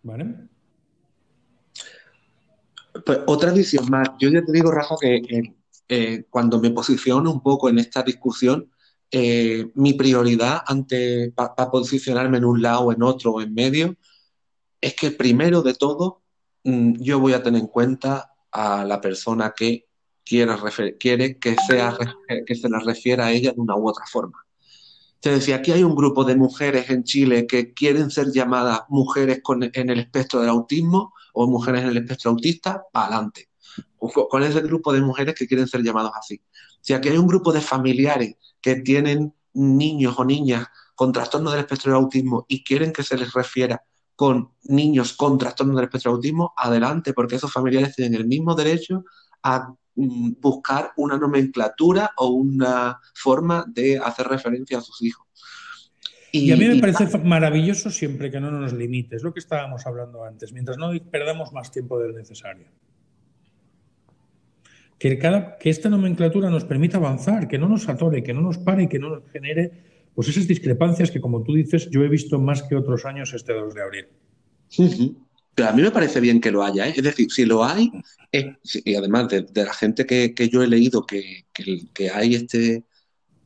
¿Vale? 0.03 0.48
Pues 3.06 3.19
otra 3.27 3.52
visión 3.52 3.90
más. 3.90 4.10
Yo 4.19 4.29
ya 4.29 4.44
te 4.44 4.52
digo, 4.52 4.71
Rafa, 4.71 4.96
que 5.00 5.15
eh, 5.15 5.56
eh, 5.87 6.23
cuando 6.29 6.60
me 6.60 6.71
posiciono 6.71 7.31
un 7.31 7.42
poco 7.42 7.69
en 7.69 7.79
esta 7.79 8.04
discusión, 8.04 8.71
eh, 9.12 9.71
mi 9.75 9.94
prioridad 9.94 10.62
ante 10.67 11.31
para 11.31 11.56
pa 11.56 11.71
posicionarme 11.71 12.37
en 12.37 12.46
un 12.46 12.62
lado, 12.62 12.92
en 12.92 13.02
otro 13.04 13.33
o 13.33 13.42
en 13.42 13.54
medio, 13.54 13.96
es 14.81 14.96
que 14.96 15.12
primero 15.12 15.62
de 15.62 15.73
todo 15.73 16.21
mm, 16.63 16.94
yo 17.02 17.19
voy 17.19 17.33
a 17.33 17.44
tener 17.44 17.62
en 17.62 17.67
cuenta 17.67 18.33
a 18.52 18.85
la 18.85 19.02
persona 19.02 19.54
que 19.56 19.87
quiere, 20.23 20.56
quiere 21.00 21.40
que, 21.40 21.56
sea, 21.67 21.98
que 22.46 22.56
se 22.56 22.69
la 22.69 22.79
refiera 22.79 23.27
a 23.27 23.31
ella 23.31 23.52
de 23.52 23.60
una 23.62 23.75
u 23.75 23.87
otra 23.87 24.06
forma. 24.06 24.46
Entonces, 25.22 25.44
si 25.44 25.52
aquí 25.52 25.74
hay 25.74 25.84
un 25.84 25.96
grupo 25.96 26.24
de 26.24 26.36
mujeres 26.36 26.90
en 26.90 27.04
Chile 27.04 27.46
que 27.46 27.74
quieren 27.74 28.10
ser 28.10 28.32
llamadas 28.32 28.84
mujeres 28.88 29.42
en 29.74 29.90
el 29.90 30.00
espectro 30.00 30.40
del 30.40 30.50
autismo 30.50 31.13
o 31.34 31.46
mujeres 31.46 31.84
en 31.84 31.90
el 31.90 31.98
espectro 31.98 32.32
autista, 32.32 32.84
para 32.94 33.08
adelante. 33.08 33.50
Con 33.98 34.44
ese 34.44 34.62
grupo 34.62 34.94
de 34.94 35.02
mujeres 35.02 35.36
que 35.36 35.46
quieren 35.46 35.67
ser 35.67 35.84
llamados 35.84 36.12
así. 36.17 36.42
Si 36.80 36.94
aquí 36.94 37.10
hay 37.10 37.17
un 37.17 37.28
grupo 37.28 37.52
de 37.52 37.60
familiares 37.60 38.36
que 38.62 38.78
tienen 38.78 39.34
niños 39.54 40.15
o 40.17 40.24
niñas 40.24 40.67
con 40.96 41.12
trastorno 41.12 41.52
del 41.52 41.62
espectro 41.62 41.92
del 41.92 42.02
autismo 42.02 42.46
y 42.48 42.63
quieren 42.63 42.94
que 42.94 43.04
se 43.04 43.17
les 43.17 43.34
refiera 43.34 43.84
con 44.15 44.52
niños 44.63 45.13
con 45.13 45.38
trastorno 45.38 45.76
del 45.76 45.86
espectro 45.86 46.12
del 46.12 46.17
autismo, 46.17 46.54
adelante, 46.56 47.13
porque 47.13 47.36
esos 47.36 47.52
familiares 47.52 47.96
tienen 47.96 48.20
el 48.20 48.28
mismo 48.28 48.56
derecho 48.56 49.04
a 49.44 49.74
buscar 50.08 50.91
una 50.97 51.17
nomenclatura 51.17 52.12
o 52.17 52.29
una 52.29 53.00
forma 53.13 53.65
de 53.67 53.97
hacer 53.97 54.27
referencia 54.27 54.77
a 54.77 54.81
sus 54.81 55.02
hijos. 55.02 55.27
Y, 56.31 56.52
a 56.52 56.58
mí 56.58 56.65
me 56.65 56.79
parece 56.79 57.17
maravilloso 57.17 57.89
siempre 57.89 58.29
que 58.29 58.39
no 58.39 58.52
nos 58.52 58.73
limite, 58.73 59.15
es 59.15 59.23
lo 59.23 59.33
que 59.33 59.39
estábamos 59.39 59.87
hablando 59.87 60.23
antes, 60.23 60.54
mientras 60.54 60.77
no 60.77 60.91
perdamos 61.10 61.52
más 61.54 61.71
tiempo 61.71 62.00
del 62.00 62.13
necesario. 62.13 62.67
Que, 65.00 65.17
cada, 65.17 65.58
que 65.58 65.69
esta 65.69 65.89
nomenclatura 65.89 66.50
nos 66.50 66.65
permita 66.65 66.97
avanzar, 66.97 67.47
que 67.47 67.58
no 67.58 67.67
nos 67.67 67.89
atore, 67.89 68.21
que 68.21 68.33
no 68.33 68.41
nos 68.41 68.58
pare, 68.58 68.87
que 68.87 69.00
no 69.00 69.10
nos 69.10 69.31
genere 69.31 69.71
pues 70.13 70.27
esas 70.27 70.47
discrepancias 70.47 71.10
que, 71.12 71.21
como 71.21 71.43
tú 71.43 71.54
dices, 71.56 71.89
yo 71.89 72.04
he 72.04 72.10
visto 72.10 72.39
más 72.39 72.63
que 72.63 72.75
otros 72.75 73.06
años 73.06 73.33
este 73.33 73.54
2 73.54 73.73
de 73.73 73.81
abril. 73.81 74.08
Pero 75.60 75.71
a 75.71 75.73
mí 75.73 75.81
me 75.81 75.91
parece 75.91 76.21
bien 76.21 76.39
que 76.39 76.51
lo 76.51 76.63
haya, 76.63 76.87
¿eh? 76.87 76.93
es 76.95 77.03
decir, 77.03 77.29
si 77.29 77.43
lo 77.43 77.65
hay, 77.65 77.91
y 78.31 78.95
además 78.95 79.27
de, 79.27 79.45
la 79.53 79.73
gente 79.73 80.05
que, 80.05 80.49
yo 80.49 80.63
he 80.63 80.67
leído 80.67 81.05
que, 81.05 81.43
hay 82.15 82.35
este, 82.35 82.85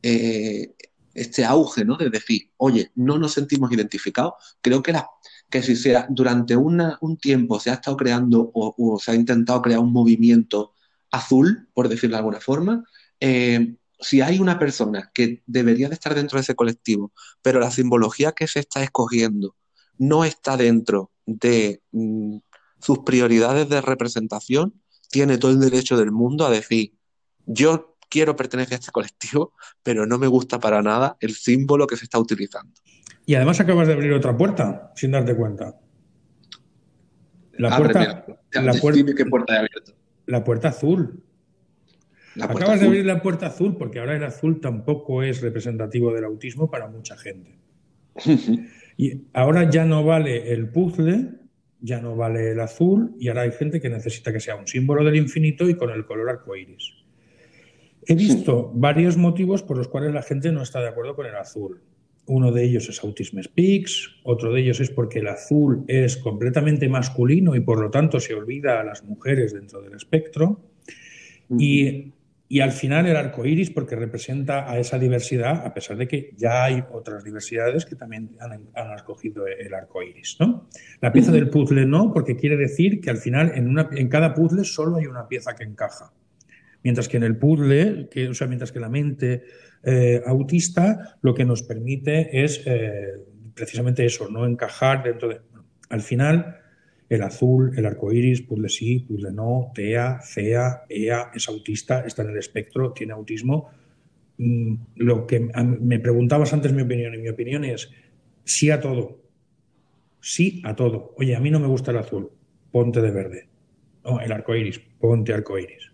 eh, 0.00 0.76
este 1.12 1.44
auge, 1.44 1.84
¿no? 1.84 1.96
De 1.96 2.10
decir, 2.10 2.52
oye, 2.58 2.92
no 2.94 3.18
nos 3.18 3.32
sentimos 3.32 3.72
identificados, 3.72 4.34
creo 4.60 4.80
que, 4.80 4.92
la, 4.92 5.08
que 5.50 5.60
si 5.60 5.74
sea, 5.74 6.06
durante 6.08 6.54
un 6.54 7.18
tiempo 7.20 7.58
se 7.58 7.70
ha 7.70 7.74
estado 7.74 7.96
creando 7.96 8.48
o, 8.54 8.96
se 9.02 9.10
ha 9.10 9.16
intentado 9.16 9.60
crear 9.60 9.80
un 9.80 9.92
movimiento 9.92 10.72
azul, 11.10 11.68
por 11.74 11.88
decirlo 11.88 12.14
de 12.14 12.18
alguna 12.18 12.40
forma, 12.40 12.84
eh, 13.18 13.74
si 13.98 14.20
hay 14.20 14.38
una 14.38 14.56
persona 14.56 15.10
que 15.12 15.42
debería 15.46 15.88
de 15.88 15.94
estar 15.94 16.14
dentro 16.14 16.36
de 16.38 16.42
ese 16.42 16.54
colectivo, 16.54 17.12
pero 17.42 17.58
la 17.58 17.72
simbología 17.72 18.30
que 18.30 18.46
se 18.46 18.60
está 18.60 18.84
escogiendo 18.84 19.56
no 19.98 20.24
está 20.24 20.56
dentro 20.56 21.10
de 21.26 21.80
mm, 21.92 22.38
sus 22.80 23.00
prioridades 23.00 23.68
de 23.68 23.80
representación, 23.80 24.74
tiene 25.10 25.38
todo 25.38 25.52
el 25.52 25.60
derecho 25.60 25.96
del 25.96 26.12
mundo 26.12 26.46
a 26.46 26.50
decir, 26.50 26.92
yo 27.46 27.96
quiero 28.08 28.36
pertenecer 28.36 28.74
a 28.74 28.76
este 28.76 28.92
colectivo, 28.92 29.52
pero 29.82 30.06
no 30.06 30.18
me 30.18 30.26
gusta 30.26 30.58
para 30.60 30.82
nada 30.82 31.16
el 31.20 31.34
símbolo 31.34 31.86
que 31.86 31.96
se 31.96 32.04
está 32.04 32.18
utilizando. 32.18 32.72
Y 33.26 33.34
además 33.34 33.60
acabas 33.60 33.88
de 33.88 33.94
abrir 33.94 34.12
otra 34.12 34.36
puerta, 34.36 34.92
sin 34.94 35.12
darte 35.12 35.34
cuenta. 35.34 35.80
La 37.52 37.76
puerta, 37.76 38.26
la 38.52 38.72
puerta, 38.74 39.14
¿qué 39.16 39.26
puerta 39.26 39.54
he 39.54 39.58
abierto? 39.58 39.92
La 40.26 40.44
puerta 40.44 40.68
azul. 40.68 41.22
Acabas 42.40 42.80
de 42.80 42.86
abrir 42.86 43.06
la 43.06 43.22
puerta 43.22 43.46
azul 43.46 43.76
porque 43.76 44.00
ahora 44.00 44.16
el 44.16 44.24
azul 44.24 44.60
tampoco 44.60 45.22
es 45.22 45.40
representativo 45.40 46.12
del 46.12 46.24
autismo 46.24 46.70
para 46.70 46.88
mucha 46.88 47.16
gente. 47.16 47.58
y 48.96 49.22
ahora 49.32 49.70
ya 49.70 49.84
no 49.84 50.04
vale 50.04 50.52
el 50.52 50.68
puzzle, 50.68 51.30
ya 51.80 52.00
no 52.00 52.16
vale 52.16 52.52
el 52.52 52.60
azul 52.60 53.14
y 53.18 53.28
ahora 53.28 53.42
hay 53.42 53.52
gente 53.52 53.80
que 53.80 53.90
necesita 53.90 54.32
que 54.32 54.40
sea 54.40 54.56
un 54.56 54.66
símbolo 54.66 55.04
del 55.04 55.16
infinito 55.16 55.68
y 55.68 55.74
con 55.74 55.90
el 55.90 56.06
color 56.06 56.30
arcoíris. 56.30 56.94
He 58.06 58.14
visto 58.14 58.70
varios 58.74 59.16
motivos 59.16 59.62
por 59.62 59.76
los 59.78 59.88
cuales 59.88 60.12
la 60.12 60.22
gente 60.22 60.52
no 60.52 60.62
está 60.62 60.80
de 60.80 60.88
acuerdo 60.88 61.16
con 61.16 61.26
el 61.26 61.34
azul. 61.36 61.82
Uno 62.26 62.52
de 62.52 62.64
ellos 62.64 62.88
es 62.88 63.02
Autism 63.02 63.40
Speaks, 63.42 64.16
otro 64.22 64.52
de 64.52 64.62
ellos 64.62 64.80
es 64.80 64.90
porque 64.90 65.18
el 65.18 65.26
azul 65.26 65.84
es 65.88 66.16
completamente 66.16 66.88
masculino 66.88 67.54
y 67.54 67.60
por 67.60 67.80
lo 67.80 67.90
tanto 67.90 68.18
se 68.20 68.34
olvida 68.34 68.80
a 68.80 68.84
las 68.84 69.04
mujeres 69.04 69.52
dentro 69.52 69.82
del 69.82 69.94
espectro. 69.94 70.60
Y 71.58 72.13
y 72.46 72.60
al 72.60 72.72
final 72.72 73.06
el 73.06 73.16
arco 73.16 73.46
iris, 73.46 73.70
porque 73.70 73.96
representa 73.96 74.70
a 74.70 74.78
esa 74.78 74.98
diversidad, 74.98 75.66
a 75.66 75.72
pesar 75.72 75.96
de 75.96 76.06
que 76.06 76.32
ya 76.36 76.64
hay 76.64 76.84
otras 76.92 77.24
diversidades 77.24 77.86
que 77.86 77.96
también 77.96 78.36
han, 78.38 78.92
escogido 78.94 79.46
el 79.46 79.72
arco 79.72 80.02
iris. 80.02 80.36
¿no? 80.38 80.68
La 81.00 81.10
pieza 81.10 81.32
del 81.32 81.48
puzzle 81.48 81.86
no, 81.86 82.12
porque 82.12 82.36
quiere 82.36 82.56
decir 82.56 83.00
que 83.00 83.10
al 83.10 83.16
final 83.16 83.52
en, 83.54 83.68
una, 83.68 83.88
en 83.92 84.08
cada 84.08 84.34
puzzle 84.34 84.64
solo 84.64 84.96
hay 84.96 85.06
una 85.06 85.26
pieza 85.26 85.54
que 85.54 85.64
encaja. 85.64 86.12
Mientras 86.82 87.08
que 87.08 87.16
en 87.16 87.22
el 87.22 87.38
puzzle, 87.38 88.08
que, 88.10 88.28
o 88.28 88.34
sea, 88.34 88.46
mientras 88.46 88.70
que 88.70 88.78
la 88.78 88.90
mente 88.90 89.44
eh, 89.82 90.22
autista 90.26 91.16
lo 91.22 91.34
que 91.34 91.46
nos 91.46 91.62
permite 91.62 92.44
es 92.44 92.62
eh, 92.66 93.14
precisamente 93.54 94.04
eso, 94.04 94.28
no 94.28 94.46
encajar 94.46 95.02
dentro 95.02 95.28
de. 95.28 95.40
al 95.88 96.02
final 96.02 96.60
el 97.08 97.22
azul, 97.22 97.72
el 97.76 97.86
arco 97.86 98.12
iris, 98.12 98.42
puzzle 98.42 98.68
sí, 98.68 99.00
puzzle 99.00 99.32
no, 99.32 99.72
TEA, 99.74 100.20
CEA, 100.22 100.84
EA, 100.88 101.30
es 101.34 101.48
autista, 101.48 102.04
está 102.06 102.22
en 102.22 102.30
el 102.30 102.38
espectro, 102.38 102.92
tiene 102.92 103.12
autismo. 103.12 103.70
Mm, 104.38 104.74
lo 104.96 105.26
que 105.26 105.48
me 105.80 106.00
preguntabas 106.00 106.52
antes 106.52 106.72
mi 106.72 106.82
opinión, 106.82 107.14
y 107.14 107.18
mi 107.18 107.28
opinión 107.28 107.64
es 107.64 107.90
sí 108.44 108.70
a 108.70 108.80
todo. 108.80 109.20
Sí 110.20 110.62
a 110.64 110.74
todo. 110.74 111.14
Oye, 111.18 111.36
a 111.36 111.40
mí 111.40 111.50
no 111.50 111.60
me 111.60 111.66
gusta 111.66 111.90
el 111.90 111.98
azul, 111.98 112.30
ponte 112.70 113.00
de 113.00 113.10
verde. 113.10 113.48
No, 114.04 114.20
el 114.20 114.32
arco 114.32 114.54
iris, 114.54 114.80
ponte 114.98 115.32
arco 115.32 115.58
iris. 115.58 115.92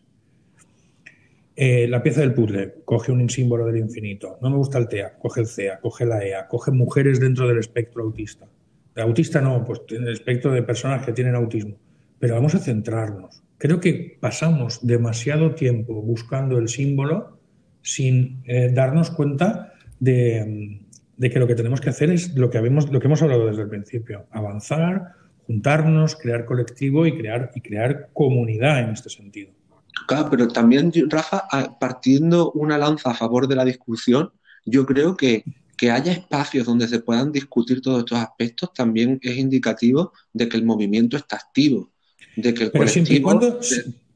Eh, 1.57 1.87
la 1.89 2.03
pieza 2.03 2.21
del 2.21 2.33
puzzle, 2.33 2.77
coge 2.85 3.13
un 3.13 3.29
símbolo 3.29 3.67
del 3.67 3.79
infinito. 3.79 4.39
No 4.41 4.51
me 4.51 4.57
gusta 4.57 4.79
el 4.79 4.89
TEA, 4.89 5.19
coge 5.19 5.41
el 5.41 5.47
CEA, 5.47 5.81
coge 5.81 6.07
la 6.07 6.25
EA, 6.25 6.47
coge 6.49 6.71
mujeres 6.71 7.21
dentro 7.21 7.47
del 7.47 7.59
espectro 7.59 8.05
autista 8.05 8.49
autista 9.01 9.41
no, 9.41 9.65
pues 9.65 9.81
en 9.91 10.03
el 10.03 10.13
espectro 10.13 10.53
de 10.53 10.63
personas 10.63 11.05
que 11.05 11.13
tienen 11.13 11.35
autismo. 11.35 11.77
Pero 12.19 12.35
vamos 12.35 12.55
a 12.55 12.59
centrarnos. 12.59 13.43
Creo 13.59 13.81
que 13.81 14.17
pasamos 14.21 14.87
demasiado 14.87 15.55
tiempo 15.55 15.95
buscando 16.03 16.59
el 16.59 16.69
símbolo 16.69 17.39
sin 17.83 18.43
eh, 18.45 18.71
darnos 18.73 19.11
cuenta 19.11 19.73
de, 19.99 20.81
que 21.21 21.39
lo 21.39 21.47
que 21.47 21.55
tenemos 21.55 21.81
que 21.81 21.91
hacer 21.91 22.11
es 22.11 22.35
lo 22.35 22.51
que, 22.51 22.59
habemos, 22.59 22.91
lo 22.91 23.01
que 23.01 23.07
hemos 23.07 23.23
hablado 23.23 23.47
desde 23.47 23.63
el 23.63 23.69
principio, 23.69 24.27
avanzar, 24.31 25.13
juntarnos, 25.47 26.17
crear 26.17 26.45
colectivo 26.45 27.07
y 27.07 27.17
crear, 27.17 27.51
y 27.55 27.61
crear 27.61 28.09
comunidad 28.13 28.81
en 28.81 28.91
este 28.91 29.11
sentido. 29.11 29.53
Claro, 30.07 30.29
pero 30.31 30.49
también, 30.49 30.93
Rafa, 31.09 31.45
partiendo 31.79 32.53
una 32.53 32.79
lanza 32.79 33.11
a 33.11 33.15
favor 33.15 33.47
de 33.47 33.57
la 33.57 33.65
discusión, 33.65 34.31
yo 34.65 34.87
creo 34.87 35.17
que 35.17 35.45
que 35.81 35.91
haya 35.91 36.13
espacios 36.13 36.67
donde 36.67 36.87
se 36.87 37.01
puedan 37.01 37.33
discutir 37.33 37.81
todos 37.81 38.01
estos 38.01 38.19
aspectos 38.19 38.71
también 38.75 39.19
es 39.23 39.39
indicativo 39.39 40.13
de 40.31 40.47
que 40.47 40.59
el 40.59 40.63
movimiento 40.63 41.17
está 41.17 41.37
activo, 41.37 41.91
de 42.37 42.53
que 42.53 42.65
el 42.65 42.71
pero 42.71 42.87
Siempre 42.87 43.15
y 43.15 43.23
cuando, 43.23 43.59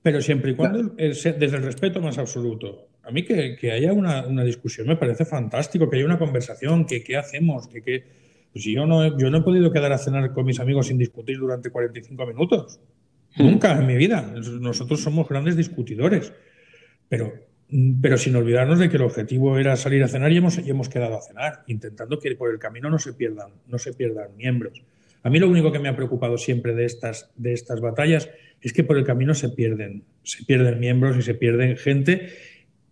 pero 0.03 0.21
siempre 0.21 0.51
y 0.51 0.57
cuando, 0.57 0.95
desde 0.95 1.57
el 1.57 1.63
respeto 1.63 2.03
más 2.03 2.19
absoluto. 2.19 2.89
A 3.03 3.11
mí 3.11 3.25
que, 3.25 3.73
haya 3.73 3.95
una, 3.95 4.45
discusión 4.45 4.89
me 4.89 4.97
parece 4.97 5.25
fantástico, 5.25 5.89
que 5.89 5.97
haya 5.97 6.05
una 6.05 6.19
conversación, 6.19 6.85
que 6.85 7.03
qué 7.03 7.17
hacemos, 7.17 7.67
que, 7.69 7.81
que 7.81 8.05
pues 8.53 8.63
yo 8.63 8.85
no, 8.85 9.17
yo 9.19 9.31
no 9.31 9.39
he 9.39 9.43
podido 9.43 9.73
quedar 9.73 9.93
a 9.93 9.97
cenar 9.97 10.35
con 10.35 10.45
mis 10.45 10.61
amigos 10.61 10.89
sin 10.89 10.99
discutir 10.99 11.39
durante 11.39 11.71
45 11.71 12.27
minutos. 12.27 12.79
Hmm. 13.37 13.43
Nunca 13.43 13.73
en 13.73 13.87
mi 13.87 13.97
vida. 13.97 14.35
Nosotros 14.61 15.01
somos 15.01 15.27
grandes 15.27 15.57
discutidores. 15.57 16.31
Pero 17.09 17.33
pero 18.01 18.19
sin 18.19 18.37
olvidarnos 18.37 18.79
de 18.79 18.89
que 18.89 18.97
el 18.97 19.03
objetivo 19.03 19.59
era 19.59 19.77
salir 19.77 20.03
a 20.03 20.09
cenar 20.09 20.31
y 20.33 20.37
hemos, 20.37 20.59
hemos 20.59 20.89
quedado 20.89 21.17
a 21.17 21.23
cenar, 21.23 21.65
intentando 21.67 22.19
que 22.19 22.35
por 22.37 22.51
el 22.51 22.59
camino 22.59 22.91
no 22.91 22.99
se 22.99 23.15
pierdan, 23.15 23.51
no 23.67 23.79
se 23.79 23.93
pierdan 23.93 24.37
miembros. 24.37 24.83
A 25.23 25.31
mí 25.31 25.39
lo 25.39 25.49
único 25.49 25.73
que 25.73 25.79
me 25.79 25.89
ha 25.89 25.97
preocupado 25.97 26.37
siempre 26.37 26.75
de 26.75 26.85
estas, 26.85 27.31
de 27.37 27.53
estas 27.53 27.81
batallas 27.81 28.29
es 28.61 28.73
que 28.73 28.85
por 28.85 28.99
el 28.99 29.05
camino 29.05 29.35
se 29.35 29.49
pierden, 29.49 30.05
se 30.23 30.45
pierden 30.45 30.79
miembros 30.79 31.17
y 31.17 31.23
se 31.23 31.35
pierden 31.35 31.77
gente 31.77 32.29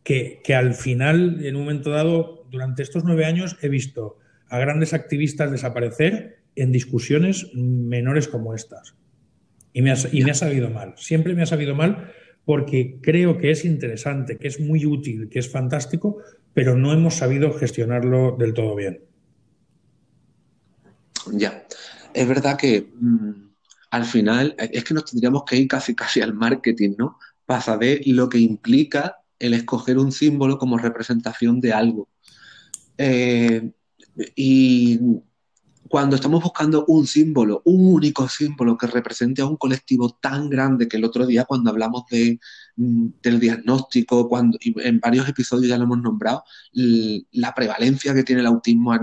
que, 0.03 0.41
que 0.43 0.55
al 0.55 0.75
final, 0.75 1.45
en 1.45 1.57
un 1.57 1.63
momento 1.63 1.91
dado, 1.91 2.47
durante 2.51 2.83
estos 2.83 3.05
nueve 3.05 3.25
años, 3.25 3.59
he 3.63 3.69
visto 3.69 4.19
a 4.49 4.59
grandes 4.59 4.95
activistas 4.95 5.51
desaparecer 5.51 6.39
en 6.57 6.73
discusiones 6.73 7.55
menores 7.55 8.29
como 8.29 8.55
estas. 8.55 8.95
Y 9.73 9.83
me, 9.83 9.91
ha, 9.91 9.97
y 10.11 10.25
me 10.25 10.31
ha 10.31 10.35
sabido 10.35 10.71
mal. 10.71 10.95
Siempre 10.97 11.35
me 11.35 11.43
ha 11.43 11.47
sabido 11.47 11.75
mal 11.75 12.13
porque 12.45 12.99
creo 13.01 13.39
que 13.39 13.51
es 13.51 13.65
interesante, 13.65 14.37
que 14.37 14.49
es 14.49 14.61
muy 14.61 14.85
útil, 14.87 15.29
que 15.29 15.39
es 15.39 15.51
fantástico, 15.51 16.19
pero 16.55 16.77
no 16.77 16.93
hemos 16.93 17.15
sabido 17.15 17.53
gestionarlo 17.53 18.37
del 18.39 18.53
todo 18.55 18.75
bien. 18.75 19.01
Ya, 21.33 21.67
es 22.13 22.29
verdad 22.29 22.59
que 22.59 22.89
mm, 22.99 23.31
al 23.91 24.05
final 24.05 24.55
es 24.59 24.85
que 24.85 24.95
nos 24.95 25.05
tendríamos 25.05 25.45
que 25.45 25.57
ir 25.57 25.69
casi 25.69 25.95
casi 25.95 26.21
al 26.21 26.35
marketing, 26.35 26.95
¿no? 26.99 27.19
Para 27.47 27.61
saber 27.61 28.01
lo 28.07 28.29
que 28.29 28.39
implica 28.39 29.19
el 29.39 29.55
escoger 29.55 29.99
un 29.99 30.13
símbolo 30.13 30.59
como 30.59 30.79
representación 30.79 31.61
de 31.61 31.73
algo. 31.73 32.09
Eh, 32.99 33.71
y 34.37 35.01
cuando 35.93 36.17
estamos 36.17 36.43
buscando 36.43 36.87
un 36.89 37.07
símbolo, 37.07 37.61
un 37.67 37.93
único 37.93 38.27
símbolo 38.27 38.79
que 38.79 38.87
represente 38.87 39.43
a 39.43 39.47
un 39.47 39.59
colectivo 39.59 40.09
tan 40.23 40.49
grande 40.49 40.89
que 40.89 40.97
el 40.97 41.05
otro 41.05 41.27
día 41.27 41.45
cuando 41.45 41.69
hablamos 41.69 42.05
de 42.11 42.41
mm, 42.77 43.09
del 43.23 43.39
diagnóstico, 43.39 44.27
cuando 44.27 44.57
en 44.63 45.01
varios 45.01 45.29
episodios 45.29 45.69
ya 45.69 45.77
lo 45.77 45.85
hemos 45.85 46.01
nombrado, 46.01 46.45
la 46.73 47.53
prevalencia 47.55 48.15
que 48.15 48.23
tiene 48.23 48.41
el 48.41 48.47
autismo, 48.47 48.95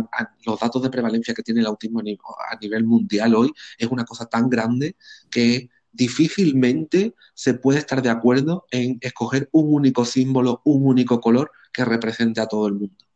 los 0.44 0.60
datos 0.60 0.82
de 0.82 0.90
prevalencia 0.90 1.36
que 1.36 1.44
tiene 1.44 1.60
el 1.60 1.68
autismo 1.68 2.00
a 2.00 2.56
nivel 2.60 2.84
mundial 2.86 3.36
hoy 3.36 3.52
es 3.78 3.88
una 3.88 4.04
cosa 4.04 4.26
tan 4.26 4.50
grande 4.50 4.96
que 5.30 5.70
difícilmente 5.92 7.14
se 7.36 7.54
puede 7.54 7.78
estar 7.78 8.02
de 8.02 8.10
acuerdo 8.10 8.66
en 8.72 8.98
escoger 9.02 9.48
un 9.52 9.76
único 9.76 10.06
símbolo, 10.06 10.64
un 10.66 10.88
único 10.88 11.22
color 11.22 11.52
que 11.72 11.86
represente 11.86 12.42
a 12.42 12.48
todo 12.48 12.66
el 12.66 12.74
mundo. 12.74 13.09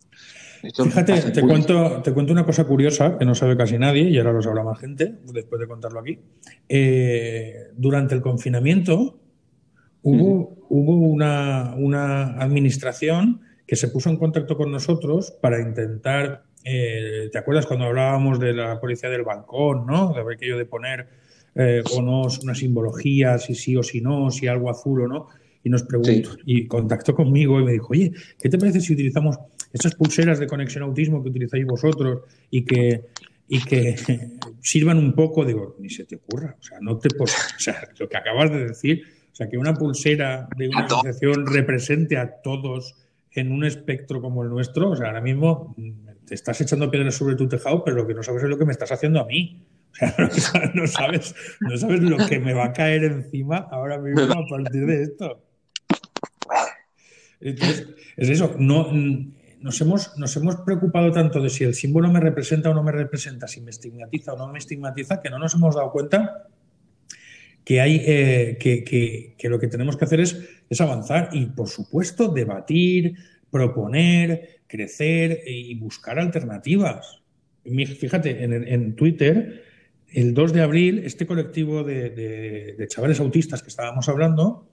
Fíjate, 0.72 1.32
te 1.32 1.42
cuento, 1.42 2.02
te 2.02 2.14
cuento 2.14 2.32
una 2.32 2.46
cosa 2.46 2.64
curiosa 2.64 3.18
que 3.18 3.26
no 3.26 3.36
sabe 3.36 3.58
casi 3.58 3.78
nadie 3.78 4.04
y 4.04 4.18
ahora 4.18 4.32
lo 4.32 4.42
sabrá 4.42 4.64
más 4.64 4.80
gente 4.80 5.16
después 5.34 5.60
de 5.60 5.68
contarlo 5.68 6.00
aquí. 6.00 6.20
Eh, 6.70 7.68
durante 7.76 8.16
el 8.16 8.22
confinamiento 8.22 9.20
hubo, 10.04 10.66
hubo 10.70 10.96
una, 10.96 11.76
una, 11.78 12.42
administración 12.42 13.42
que 13.68 13.76
se 13.76 13.90
puso 13.90 14.10
en 14.10 14.16
contacto 14.16 14.56
con 14.56 14.72
nosotros 14.72 15.32
para 15.42 15.60
intentar, 15.60 16.44
eh, 16.64 17.30
¿te 17.30 17.38
acuerdas 17.38 17.66
cuando 17.66 17.86
hablábamos 17.86 18.40
de 18.40 18.54
la 18.54 18.80
policía 18.80 19.10
del 19.10 19.24
balcón, 19.24 19.86
¿no? 19.86 20.14
De 20.14 20.34
aquello 20.34 20.58
de 20.58 20.66
poner 20.66 21.10
eh, 21.56 21.84
o 21.94 22.02
no 22.02 22.24
una 22.42 22.56
simbología, 22.56 23.38
si 23.38 23.54
sí 23.54 23.76
o 23.76 23.84
si 23.84 24.00
no, 24.00 24.32
si 24.32 24.48
algo 24.48 24.70
azul 24.70 25.02
o 25.02 25.08
no. 25.08 25.28
Y 25.62 25.70
nos 25.70 25.84
preguntó, 25.84 26.38
y 26.46 26.68
contactó 26.68 27.16
conmigo 27.16 27.60
y 27.60 27.66
me 27.66 27.74
dijo, 27.74 27.88
oye, 27.92 28.12
¿qué 28.42 28.50
te 28.50 28.58
parece 28.58 28.82
si 28.82 28.94
utilizamos 28.94 29.38
esas 29.74 29.96
pulseras 29.96 30.40
de 30.40 30.48
conexión 30.48 30.84
autismo 30.84 31.22
que 31.24 31.30
utilizáis 31.30 31.66
vosotros 31.66 32.22
y 32.52 32.64
que, 32.64 33.06
y 33.48 33.60
que 33.64 33.96
sirvan 34.62 35.00
un 35.00 35.14
poco? 35.14 35.44
Digo, 35.44 35.76
ni 35.80 35.90
se 35.90 36.06
te 36.06 36.16
ocurra, 36.16 36.56
o 36.58 36.64
sea, 36.64 36.80
no 36.80 36.98
te 36.98 37.10
o 37.20 37.28
sea, 37.28 37.90
lo 37.98 38.08
que 38.08 38.18
acabas 38.18 38.52
de 38.52 38.68
decir, 38.68 39.04
o 39.32 39.36
sea, 39.36 39.50
que 39.50 39.58
una 39.58 39.74
pulsera 39.74 40.48
de 40.56 40.70
una 40.70 40.86
asociación 40.86 41.48
represente 41.48 42.18
a 42.18 42.42
todos 42.42 42.96
en 43.32 43.52
un 43.52 43.66
espectro 43.66 44.22
como 44.22 44.44
el 44.44 44.50
nuestro, 44.50 44.92
o 44.92 44.96
sea, 44.96 45.08
ahora 45.08 45.22
mismo 45.22 45.74
mm, 45.76 46.26
te 46.26 46.36
estás 46.36 46.62
echando 46.62 46.90
piedras 46.92 47.16
sobre 47.16 47.36
tu 47.36 47.48
tejado, 47.48 47.84
pero 47.84 47.98
lo 47.98 48.08
que 48.08 48.14
no 48.14 48.22
sabes 48.22 48.44
es 48.44 48.50
lo 48.50 48.58
que 48.58 48.66
me 48.66 48.72
estás 48.72 48.92
haciendo 48.92 49.20
a 49.20 49.26
mí. 49.26 49.66
O 50.02 50.30
sea, 50.32 50.72
no 50.76 50.88
sabes, 50.88 51.36
no 51.60 51.78
sabes 51.78 52.02
lo 52.02 52.18
que 52.28 52.40
me 52.40 52.54
va 52.54 52.66
a 52.66 52.74
caer 52.74 53.04
encima 53.06 53.58
ahora 53.72 53.98
mismo 53.98 54.22
a 54.22 54.46
partir 54.48 54.86
de 54.86 55.04
esto. 55.04 55.44
Entonces, 57.40 57.88
es 58.16 58.30
eso, 58.30 58.56
no, 58.58 58.90
nos, 59.64 59.82
hemos, 59.82 60.18
nos 60.18 60.36
hemos 60.38 60.58
preocupado 60.58 61.12
tanto 61.12 61.42
de 61.42 61.50
si 61.50 61.64
el 61.64 61.74
símbolo 61.74 62.12
me 62.12 62.20
representa 62.20 62.70
o 62.70 62.74
no 62.74 62.84
me 62.84 62.92
representa, 62.92 63.48
si 63.48 63.62
me 63.62 63.72
estigmatiza 63.72 64.34
o 64.34 64.38
no 64.38 64.52
me 64.52 64.60
estigmatiza, 64.60 65.22
que 65.22 65.30
no 65.30 65.40
nos 65.40 65.56
hemos 65.56 65.76
dado 65.76 65.92
cuenta 65.92 66.48
que, 67.64 67.82
hay, 67.82 68.02
eh, 68.06 68.58
que, 68.60 68.84
que, 69.38 69.50
lo 69.50 69.58
que 69.60 69.68
tenemos 69.68 69.98
que 69.98 70.06
hacer 70.06 70.20
es, 70.20 70.38
avanzar 70.80 71.30
y, 71.32 71.46
por 71.48 71.70
supuesto, 71.70 72.28
debatir, 72.28 73.16
proponer, 73.50 74.62
crecer 74.68 75.42
y 75.46 75.74
buscar 75.76 76.20
alternativas. 76.20 77.22
Fíjate, 77.64 78.44
en, 78.44 78.68
en 78.68 78.96
Twitter 78.96 79.64
el 80.14 80.36
2 80.36 80.54
de 80.54 80.62
abril, 80.62 81.02
este 81.06 81.26
colectivo 81.26 81.84
de, 81.84 82.86
chavales 82.88 83.20
autistas 83.20 83.64
que 83.64 83.70
estábamos 83.70 84.08
hablando 84.10 84.70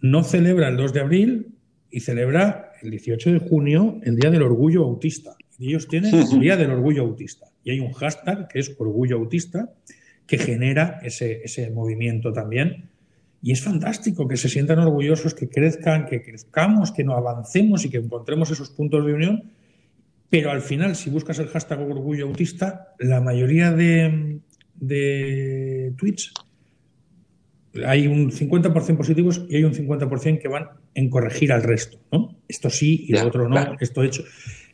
no 0.00 0.24
celebra 0.24 0.68
el 0.68 0.76
2 0.76 0.94
de 0.94 1.00
abril 1.00 1.54
y 1.90 2.00
celebra 2.00 2.71
el 2.82 2.90
18 2.90 3.32
de 3.32 3.38
junio 3.38 4.00
el 4.02 4.16
Día 4.16 4.30
del 4.30 4.42
Orgullo 4.42 4.84
Autista. 4.84 5.36
Y 5.58 5.68
ellos 5.68 5.88
tienen 5.88 6.14
el 6.14 6.40
Día 6.40 6.56
del 6.56 6.70
Orgullo 6.70 7.02
Autista. 7.02 7.46
Y 7.64 7.70
hay 7.70 7.80
un 7.80 7.92
hashtag 7.92 8.48
que 8.48 8.58
es 8.58 8.74
Orgullo 8.78 9.16
Autista 9.16 9.72
que 10.26 10.38
genera 10.38 11.00
ese, 11.02 11.42
ese 11.44 11.70
movimiento 11.70 12.32
también. 12.32 12.88
Y 13.42 13.52
es 13.52 13.62
fantástico 13.62 14.28
que 14.28 14.36
se 14.36 14.48
sientan 14.48 14.78
orgullosos, 14.78 15.34
que 15.34 15.48
crezcan, 15.48 16.06
que 16.06 16.22
crezcamos, 16.22 16.92
que 16.92 17.02
nos 17.02 17.16
avancemos 17.16 17.84
y 17.84 17.90
que 17.90 17.98
encontremos 17.98 18.50
esos 18.50 18.70
puntos 18.70 19.04
de 19.04 19.14
unión. 19.14 19.50
Pero 20.30 20.50
al 20.50 20.62
final, 20.62 20.94
si 20.94 21.10
buscas 21.10 21.38
el 21.40 21.48
hashtag 21.48 21.80
Orgullo 21.80 22.26
Autista, 22.26 22.94
la 22.98 23.20
mayoría 23.20 23.72
de, 23.72 24.38
de 24.76 25.92
tweets, 25.98 26.32
hay 27.86 28.06
un 28.06 28.30
50% 28.30 28.96
positivos 28.96 29.44
y 29.48 29.56
hay 29.56 29.64
un 29.64 29.72
50% 29.72 30.40
que 30.40 30.48
van 30.48 30.68
en 30.94 31.08
corregir 31.08 31.52
al 31.52 31.62
resto, 31.62 31.98
¿no? 32.10 32.36
Esto 32.48 32.70
sí 32.70 33.06
y 33.08 33.12
lo 33.12 33.26
otro 33.26 33.48
no, 33.48 33.76
esto 33.80 34.02
hecho. 34.02 34.24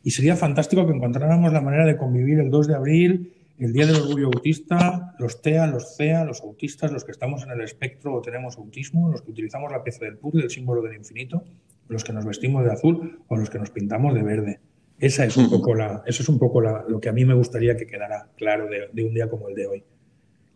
Y 0.03 0.11
sería 0.11 0.37
fantástico 0.37 0.87
que 0.87 0.93
encontráramos 0.93 1.53
la 1.53 1.61
manera 1.61 1.85
de 1.85 1.97
convivir 1.97 2.39
el 2.41 2.51
2 2.51 2.69
de 2.69 2.75
abril, 2.75 3.33
el 3.59 3.73
Día 3.73 3.87
del 3.87 3.97
Orgullo 3.97 4.27
Autista, 4.27 5.15
los 5.19 5.43
TEA, 5.43 5.67
los 5.67 5.97
CEA, 5.97 6.25
los 6.25 6.41
autistas, 6.43 6.93
los 6.93 7.05
que 7.05 7.11
estamos 7.13 7.43
en 7.43 7.51
el 7.51 7.61
espectro 7.61 8.15
o 8.15 8.23
tenemos 8.23 8.57
autismo, 8.57 9.11
los 9.11 9.23
que 9.23 9.31
utilizamos 9.31 9.71
la 9.73 9.83
pieza 9.83 10.05
del 10.05 10.17
puzzle, 10.17 10.45
el 10.45 10.51
símbolo 10.51 10.83
del 10.83 10.97
infinito, 10.97 11.45
los 11.89 12.05
que 12.05 12.13
nos 12.13 12.25
vestimos 12.25 12.65
de 12.65 12.73
azul 12.73 13.21
o 13.27 13.37
los 13.37 13.51
que 13.51 13.59
nos 13.59 13.71
pintamos 13.71 14.15
de 14.15 14.23
verde. 14.23 14.61
Esa 14.99 15.25
es 15.25 15.37
un 15.37 15.49
poco 15.49 15.75
la, 15.75 16.03
eso 16.07 16.23
es 16.23 16.29
un 16.29 16.39
poco 16.39 16.61
lo 16.61 17.01
que 17.01 17.09
a 17.09 17.13
mí 17.13 17.25
me 17.25 17.35
gustaría 17.35 17.77
que 17.77 17.87
quedara 17.87 18.29
claro 18.37 18.69
de 18.93 19.05
un 19.05 19.15
día 19.15 19.29
como 19.29 19.49
el 19.49 19.55
de 19.55 19.67
hoy. 19.67 19.85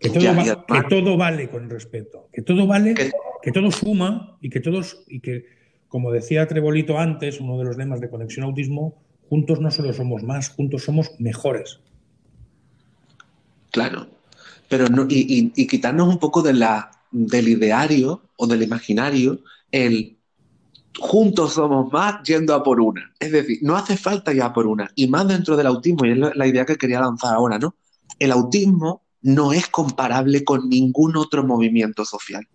Que 0.02 0.10
todo, 0.88 1.16
vale 1.16 1.48
con 1.48 1.70
respeto, 1.70 2.28
que 2.32 2.42
todo 2.42 2.66
vale, 2.66 2.94
que 3.42 3.52
todo 3.52 3.70
suma 3.70 4.36
y 4.40 4.50
que 4.50 4.58
todos, 4.58 5.04
y 5.06 5.20
que, 5.20 5.46
como 5.88 6.10
decía 6.10 6.48
Trebolito 6.48 6.98
antes, 6.98 7.40
uno 7.40 7.56
de 7.56 7.64
los 7.64 7.76
lemas 7.76 8.00
de 8.00 8.10
Conexión 8.10 8.44
Autismo, 8.44 9.00
juntos 9.28 9.60
no 9.60 9.70
solo 9.70 9.92
somos 9.92 10.24
más, 10.24 10.50
juntos 10.50 10.82
somos 10.82 11.12
mejores. 11.20 11.78
Claro, 13.70 14.08
pero 14.68 14.88
no, 14.88 15.06
y, 15.08 15.50
quitarnos 15.66 16.08
un 16.08 16.18
poco 16.18 16.42
de 16.42 16.54
la, 16.54 16.90
del 17.12 17.48
ideario 17.48 18.22
o 18.36 18.46
del 18.46 18.62
imaginario 18.62 19.40
el 19.70 20.16
juntos 20.98 21.54
somos 21.54 21.90
más 21.92 22.22
yendo 22.24 22.54
a 22.54 22.62
por 22.62 22.80
una. 22.80 23.12
Es 23.18 23.32
decir, 23.32 23.58
no 23.62 23.76
hace 23.76 23.96
falta 23.96 24.32
ya 24.32 24.52
por 24.52 24.66
una, 24.66 24.90
y 24.94 25.06
más 25.06 25.28
dentro 25.28 25.56
del 25.56 25.66
autismo, 25.66 26.04
y 26.04 26.10
es 26.10 26.18
la 26.36 26.46
idea 26.46 26.66
que 26.66 26.76
quería 26.76 27.00
lanzar 27.00 27.34
ahora, 27.34 27.58
¿no? 27.58 27.74
El 28.18 28.32
autismo 28.32 29.01
no 29.22 29.52
es 29.52 29.68
comparable 29.68 30.44
con 30.44 30.68
ningún 30.68 31.16
otro 31.16 31.44
movimiento 31.44 32.04
social. 32.04 32.46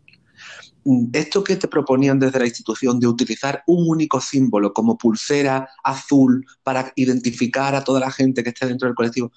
Mm, 0.84 1.10
esto 1.14 1.44
que 1.44 1.56
te 1.56 1.68
proponían 1.68 2.20
desde 2.20 2.40
la 2.40 2.46
institución 2.46 3.00
de 3.00 3.08
utilizar 3.08 3.64
un 3.68 3.90
único 3.90 4.22
símbolo 4.22 4.74
como 4.74 4.98
pulsera 4.98 5.70
azul 5.84 6.46
para 6.64 6.94
identificar 6.96 7.76
a 7.76 7.84
toda 7.84 8.00
la 8.00 8.12
gente 8.12 8.44
que 8.44 8.50
esté 8.50 8.68
dentro 8.68 8.88
del 8.88 8.96
colectivo, 8.96 9.32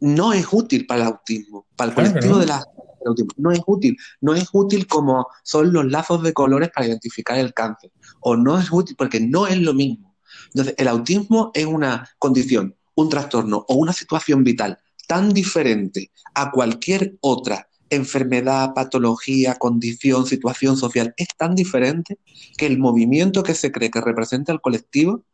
no 0.00 0.32
es 0.32 0.46
útil 0.50 0.86
para 0.86 1.02
el 1.02 1.06
autismo, 1.08 1.66
para 1.76 1.90
el 1.90 1.94
colectivo 1.94 2.34
no. 2.34 2.38
de 2.38 2.46
la, 2.46 2.58
del 2.58 3.08
autismo. 3.08 3.30
No 3.36 3.50
es 3.52 3.60
útil. 3.66 3.96
No 4.20 4.34
es 4.34 4.48
útil 4.52 4.86
como 4.86 5.28
son 5.42 5.72
los 5.72 5.84
lazos 5.86 6.22
de 6.22 6.32
colores 6.32 6.70
para 6.74 6.86
identificar 6.86 7.38
el 7.38 7.52
cáncer. 7.52 7.92
O 8.20 8.36
no 8.36 8.58
es 8.58 8.70
útil 8.72 8.96
porque 8.96 9.20
no 9.20 9.46
es 9.46 9.58
lo 9.58 9.74
mismo. 9.74 10.16
Entonces, 10.52 10.74
el 10.78 10.88
autismo 10.88 11.50
es 11.54 11.66
una 11.66 12.08
condición, 12.18 12.76
un 12.94 13.08
trastorno 13.08 13.64
o 13.68 13.74
una 13.74 13.92
situación 13.92 14.44
vital 14.44 14.78
tan 15.08 15.30
diferente 15.30 16.12
a 16.34 16.52
cualquier 16.52 17.16
otra 17.20 17.68
enfermedad, 17.90 18.74
patología, 18.74 19.54
condición, 19.54 20.26
situación 20.26 20.76
social, 20.76 21.14
es 21.16 21.28
tan 21.36 21.54
diferente 21.54 22.18
que 22.56 22.66
el 22.66 22.78
movimiento 22.78 23.42
que 23.42 23.54
se 23.54 23.72
cree 23.72 23.90
que 23.90 24.02
representa 24.02 24.52
al 24.52 24.60
colectivo 24.60 25.24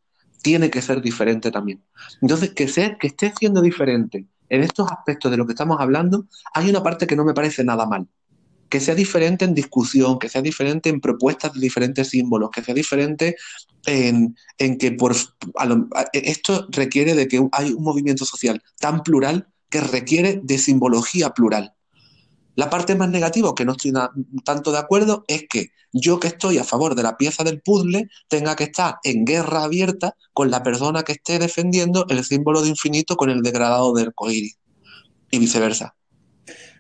tiene 0.40 0.70
que 0.70 0.80
ser 0.80 1.02
diferente 1.02 1.50
también. 1.50 1.82
Entonces, 2.22 2.50
que, 2.50 2.68
sea, 2.68 2.96
que 2.98 3.08
esté 3.08 3.32
siendo 3.38 3.60
diferente 3.60 4.26
en 4.48 4.62
estos 4.62 4.90
aspectos 4.90 5.30
de 5.30 5.36
lo 5.36 5.46
que 5.46 5.52
estamos 5.52 5.78
hablando, 5.80 6.26
hay 6.54 6.70
una 6.70 6.82
parte 6.82 7.06
que 7.06 7.16
no 7.16 7.24
me 7.24 7.34
parece 7.34 7.64
nada 7.64 7.86
mal. 7.86 8.06
Que 8.68 8.78
sea 8.78 8.94
diferente 8.94 9.44
en 9.44 9.54
discusión, 9.54 10.18
que 10.18 10.28
sea 10.28 10.42
diferente 10.42 10.88
en 10.88 11.00
propuestas 11.00 11.52
de 11.54 11.60
diferentes 11.60 12.08
símbolos, 12.08 12.50
que 12.50 12.62
sea 12.62 12.74
diferente 12.74 13.36
en, 13.86 14.36
que 14.78 14.92
por, 14.92 15.16
esto 16.12 16.66
requiere 16.70 17.14
de 17.14 17.26
que 17.26 17.48
hay 17.52 17.72
un 17.72 17.82
movimiento 17.82 18.24
social 18.24 18.62
tan 18.78 19.02
plural 19.02 19.48
que 19.68 19.80
requiere 19.80 20.40
de 20.42 20.58
simbología 20.58 21.30
plural. 21.30 21.74
La 22.56 22.70
parte 22.70 22.94
más 22.94 23.10
negativa, 23.10 23.52
que 23.54 23.64
no 23.64 23.72
estoy 23.72 23.92
tanto 24.44 24.70
de 24.70 24.78
acuerdo, 24.78 25.24
es 25.26 25.46
que 25.48 25.70
yo 25.92 26.20
que 26.20 26.28
estoy 26.28 26.58
a 26.58 26.64
favor 26.64 26.94
de 26.94 27.02
la 27.02 27.16
pieza 27.16 27.42
del 27.42 27.60
puzzle 27.60 28.08
tenga 28.28 28.54
que 28.54 28.64
estar 28.64 28.96
en 29.02 29.24
guerra 29.24 29.64
abierta 29.64 30.16
con 30.32 30.50
la 30.50 30.62
persona 30.62 31.02
que 31.02 31.12
esté 31.12 31.38
defendiendo 31.38 32.06
el 32.08 32.22
símbolo 32.24 32.62
de 32.62 32.68
infinito 32.68 33.16
con 33.16 33.30
el 33.30 33.42
degradado 33.42 33.92
del 33.94 34.08
arcoíris 34.08 34.58
y 35.30 35.38
viceversa. 35.38 35.94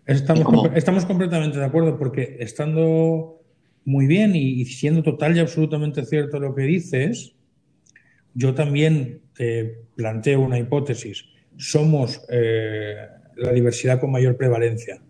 Estamos, 0.06 0.70
estamos 0.74 1.06
completamente 1.06 1.58
de 1.58 1.64
acuerdo 1.64 1.98
porque 1.98 2.36
estando 2.38 3.40
muy 3.84 4.06
bien 4.06 4.36
y 4.36 4.64
siendo 4.66 5.02
total 5.02 5.36
y 5.36 5.40
absolutamente 5.40 6.04
cierto 6.04 6.38
lo 6.38 6.54
que 6.54 6.62
dices, 6.62 7.34
yo 8.34 8.54
también 8.54 9.22
te 9.34 9.86
planteo 9.96 10.40
una 10.40 10.58
hipótesis 10.58 11.24
somos 11.56 12.22
eh, 12.30 12.96
la 13.36 13.52
diversidad 13.52 14.00
con 14.00 14.10
mayor 14.10 14.36
prevalencia. 14.36 15.00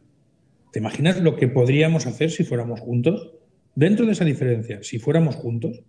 ¿Te 0.73 0.79
imaginas 0.79 1.21
lo 1.21 1.37
que 1.37 1.49
podríamos 1.49 2.07
hacer 2.07 2.31
si 2.31 2.45
fuéramos 2.45 2.81
juntos? 2.81 3.33
Dentro 3.75 4.07
de 4.07 4.13
esa 4.13 4.25
diferencia, 4.25 4.83
si 4.83 4.99
fuéramos 4.99 5.37
juntos. 5.37 5.83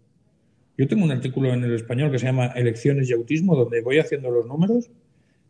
Yo 0.77 0.87
tengo 0.87 1.05
un 1.05 1.11
artículo 1.11 1.53
en 1.53 1.63
el 1.63 1.73
español 1.73 2.11
que 2.11 2.19
se 2.19 2.25
llama 2.25 2.47
Elecciones 2.47 3.09
y 3.09 3.13
Autismo, 3.13 3.55
donde 3.55 3.81
voy 3.81 3.99
haciendo 3.99 4.29
los 4.29 4.45
números 4.45 4.89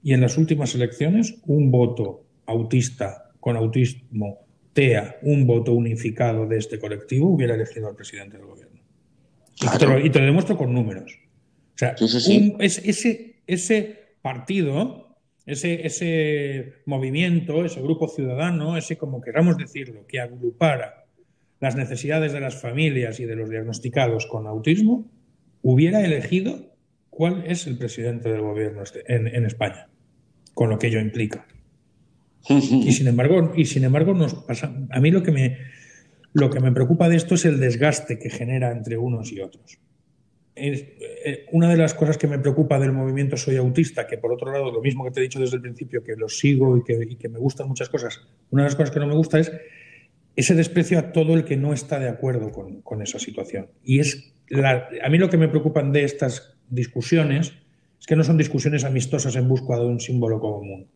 y 0.03 0.13
en 0.13 0.21
las 0.21 0.37
últimas 0.37 0.75
elecciones 0.75 1.35
un 1.47 1.71
voto 1.71 2.23
autista 2.45 3.31
con 3.39 3.55
autismo 3.57 4.45
TEA, 4.73 5.17
un 5.23 5.47
voto 5.47 5.73
unificado 5.73 6.45
de 6.45 6.57
este 6.57 6.77
colectivo, 6.77 7.29
hubiera 7.29 7.55
elegido 7.55 7.87
al 7.87 7.95
presidente 7.95 8.37
del 8.37 8.45
gobierno. 8.45 8.81
Y, 9.55 9.77
te 9.77 9.87
lo, 9.87 9.99
y, 9.99 10.09
te 10.09 10.19
lo, 10.19 10.25
demuestro 10.25 10.57
con 10.57 10.73
números. 10.73 11.17
O 11.73 11.77
sea, 11.77 11.97
sí, 11.97 12.07
sí, 12.07 12.19
sí. 12.19 12.53
Un, 12.53 12.61
es, 12.61 12.77
ese, 12.85 13.37
ese 13.47 14.04
partido, 14.25 15.19
ese, 15.45 15.85
ese 15.85 16.81
movimiento, 16.87 17.63
ese 17.63 17.79
grupo 17.79 18.07
ciudadano, 18.07 18.75
ese 18.75 18.97
como 18.97 19.21
queramos 19.21 19.55
decirlo, 19.55 20.07
que 20.07 20.19
agrupara 20.19 21.05
las 21.59 21.75
necesidades 21.75 22.33
de 22.33 22.39
las 22.39 22.59
familias 22.59 23.19
y 23.19 23.25
de 23.25 23.35
los 23.35 23.51
diagnosticados 23.51 24.25
con 24.25 24.47
autismo, 24.47 25.05
hubiera 25.61 26.03
elegido 26.03 26.75
cuál 27.11 27.43
es 27.45 27.67
el 27.67 27.77
presidente 27.77 28.31
del 28.31 28.41
gobierno 28.41 28.81
en, 29.05 29.27
en 29.27 29.45
España, 29.45 29.89
con 30.55 30.71
lo 30.71 30.79
que 30.79 30.87
ello 30.87 31.01
implica. 31.01 31.45
Y 32.49 32.93
sin 32.93 33.07
embargo, 33.07 33.53
y 33.55 33.65
sin 33.65 33.83
embargo 33.83 34.15
nos 34.15 34.33
pasa, 34.33 34.75
a 34.89 34.99
mí 35.01 35.11
lo 35.11 35.21
que 35.21 35.31
me 35.31 35.57
lo 36.33 36.49
que 36.49 36.59
me 36.59 36.71
preocupa 36.71 37.09
de 37.09 37.15
esto 37.17 37.35
es 37.35 37.45
el 37.45 37.59
desgaste 37.59 38.17
que 38.17 38.31
genera 38.31 38.71
entre 38.71 38.97
unos 38.97 39.31
y 39.31 39.39
otros. 39.39 39.79
Eh, 40.57 41.45
una 41.51 41.69
de 41.69 41.75
las 41.75 41.93
cosas 41.93 42.17
que 42.17 42.27
me 42.27 42.39
preocupa 42.39 42.79
del 42.79 42.93
movimiento 42.93 43.35
Soy 43.35 43.57
Autista, 43.57 44.07
que 44.07 44.17
por 44.17 44.31
otro 44.31 44.51
lado, 44.51 44.71
lo 44.71 44.81
mismo 44.81 45.03
que 45.03 45.11
te 45.11 45.19
he 45.19 45.23
dicho 45.23 45.39
desde 45.39 45.57
el 45.57 45.61
principio, 45.61 46.01
que 46.01 46.15
lo 46.15 46.29
sigo 46.29 46.77
y 46.77 46.83
que, 46.83 47.29
me 47.29 47.39
gustan 47.39 47.67
muchas 47.67 47.89
cosas, 47.89 48.21
una 48.51 48.63
de 48.63 48.69
las 48.69 48.75
cosas 48.75 48.91
que 48.91 48.99
no 48.99 49.07
me 49.07 49.15
gusta 49.15 49.39
es 49.39 49.51
ese 50.35 50.55
desprecio 50.55 50.99
a 50.99 51.11
todo 51.11 51.33
el 51.33 51.43
que 51.43 51.57
no 51.57 51.73
está 51.73 51.99
de 51.99 52.09
acuerdo 52.09 52.51
con, 52.51 53.01
esa 53.01 53.19
situación. 53.19 53.67
Y 53.83 53.99
es 53.99 54.33
la, 54.47 54.89
a 55.03 55.09
mí 55.09 55.17
lo 55.17 55.29
que 55.29 55.37
me 55.37 55.47
preocupan 55.47 55.91
de 55.91 56.03
estas 56.03 56.57
discusiones 56.69 57.53
es 57.99 58.05
que 58.05 58.15
no 58.15 58.23
son 58.23 58.37
discusiones 58.37 58.83
amistosas 58.83 59.35
en 59.35 59.47
busca 59.47 59.77
de 59.77 59.85
un 59.85 59.99
símbolo 59.99 60.39
común. 60.39 60.87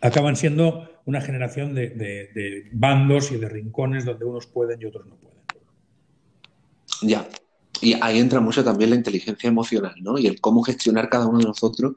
Acaban 0.00 0.36
siendo 0.36 0.88
una 1.06 1.20
generación 1.20 1.74
de, 1.74 2.70
bandos 2.72 3.30
y 3.32 3.36
de 3.36 3.48
rincones 3.48 4.04
donde 4.04 4.24
unos 4.24 4.46
pueden 4.46 4.80
y 4.80 4.86
otros 4.86 5.06
no 5.06 5.16
pueden. 5.16 5.40
Ya. 7.02 7.26
Y 7.84 7.94
ahí 8.00 8.18
entra 8.18 8.40
mucho 8.40 8.64
también 8.64 8.90
la 8.90 8.96
inteligencia 8.96 9.46
emocional, 9.46 9.94
¿no? 10.00 10.18
Y 10.18 10.26
el 10.26 10.40
cómo 10.40 10.62
gestionar 10.62 11.10
cada 11.10 11.26
uno 11.26 11.38
de 11.38 11.44
nosotros, 11.44 11.96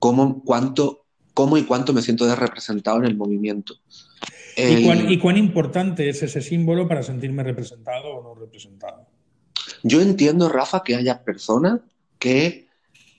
cómo, 0.00 0.42
cuánto, 0.42 1.04
cómo 1.34 1.56
y 1.56 1.62
cuánto 1.62 1.92
me 1.92 2.02
siento 2.02 2.34
representado 2.34 2.98
en 2.98 3.04
el 3.04 3.16
movimiento. 3.16 3.74
¿Y 4.56 4.84
cuán, 4.84 5.10
¿Y 5.10 5.18
cuán 5.18 5.36
importante 5.36 6.08
es 6.08 6.22
ese 6.24 6.42
símbolo 6.42 6.88
para 6.88 7.04
sentirme 7.04 7.44
representado 7.44 8.08
o 8.08 8.22
no 8.22 8.34
representado? 8.34 9.06
Yo 9.84 10.00
entiendo, 10.00 10.48
Rafa, 10.48 10.82
que 10.82 10.96
haya 10.96 11.22
personas 11.22 11.80
que 12.18 12.68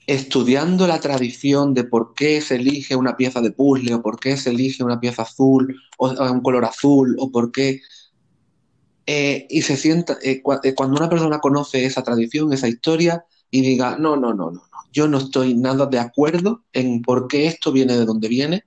estudiando 0.06 0.86
la 0.86 1.00
tradición 1.00 1.72
de 1.72 1.84
por 1.84 2.14
qué 2.14 2.40
se 2.40 2.56
elige 2.56 2.94
una 2.94 3.16
pieza 3.16 3.40
de 3.40 3.52
puzzle 3.52 3.94
o 3.94 4.02
por 4.02 4.20
qué 4.20 4.36
se 4.36 4.50
elige 4.50 4.84
una 4.84 5.00
pieza 5.00 5.22
azul 5.22 5.80
o, 5.96 6.08
o 6.08 6.32
un 6.32 6.40
color 6.40 6.64
azul 6.64 7.16
o 7.18 7.30
por 7.30 7.52
qué 7.52 7.80
eh, 9.06 9.46
y 9.50 9.62
se 9.62 9.76
sienta 9.76 10.16
eh, 10.22 10.42
cuando 10.42 10.96
una 10.96 11.08
persona 11.08 11.40
conoce 11.40 11.84
esa 11.84 12.02
tradición, 12.02 12.52
esa 12.52 12.68
historia 12.68 13.24
y 13.50 13.60
diga 13.62 13.96
no, 13.98 14.16
no, 14.16 14.32
no, 14.32 14.50
no, 14.50 14.52
no, 14.52 14.62
yo 14.92 15.08
no 15.08 15.18
estoy 15.18 15.54
nada 15.54 15.86
de 15.86 15.98
acuerdo 15.98 16.62
en 16.72 17.02
por 17.02 17.26
qué 17.26 17.46
esto 17.46 17.72
viene 17.72 17.96
de 17.96 18.04
donde 18.04 18.28
viene 18.28 18.64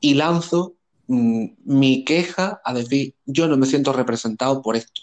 y 0.00 0.14
lanzo 0.14 0.74
mmm, 1.06 1.46
mi 1.64 2.04
queja 2.04 2.60
a 2.64 2.74
decir 2.74 3.14
yo 3.24 3.48
no 3.48 3.56
me 3.56 3.66
siento 3.66 3.92
representado 3.92 4.60
por 4.60 4.76
esto. 4.76 5.02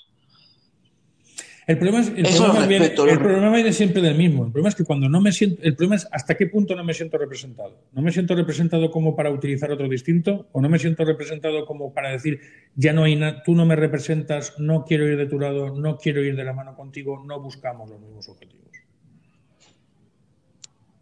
El 1.71 1.77
problema, 1.77 2.01
es, 2.01 2.09
el, 2.09 2.23
problema 2.23 2.65
viene, 2.65 2.85
el 2.87 3.19
problema 3.19 3.55
viene, 3.55 3.71
siempre 3.71 4.01
del 4.01 4.17
mismo. 4.17 4.43
El 4.43 4.51
problema 4.51 4.67
es 4.67 4.75
que 4.75 4.83
cuando 4.83 5.07
no 5.07 5.21
me 5.21 5.31
siento, 5.31 5.63
el 5.63 5.73
problema 5.73 5.95
es 5.95 6.05
hasta 6.11 6.35
qué 6.35 6.47
punto 6.47 6.75
no 6.75 6.83
me 6.83 6.93
siento 6.93 7.17
representado. 7.17 7.77
No 7.93 8.01
me 8.01 8.11
siento 8.11 8.35
representado 8.35 8.91
como 8.91 9.15
para 9.15 9.31
utilizar 9.31 9.71
otro 9.71 9.87
distinto, 9.87 10.49
o 10.51 10.59
no 10.59 10.67
me 10.67 10.79
siento 10.79 11.05
representado 11.05 11.65
como 11.65 11.93
para 11.93 12.11
decir 12.11 12.41
ya 12.75 12.91
no 12.91 13.03
hay 13.03 13.15
nada, 13.15 13.41
tú 13.43 13.55
no 13.55 13.65
me 13.65 13.77
representas, 13.77 14.55
no 14.59 14.83
quiero 14.83 15.07
ir 15.07 15.15
de 15.15 15.27
tu 15.27 15.39
lado, 15.39 15.73
no 15.73 15.97
quiero 15.97 16.21
ir 16.21 16.35
de 16.35 16.43
la 16.43 16.51
mano 16.51 16.75
contigo, 16.75 17.23
no 17.25 17.39
buscamos 17.39 17.89
los 17.89 18.01
mismos 18.01 18.27
objetivos. 18.27 18.67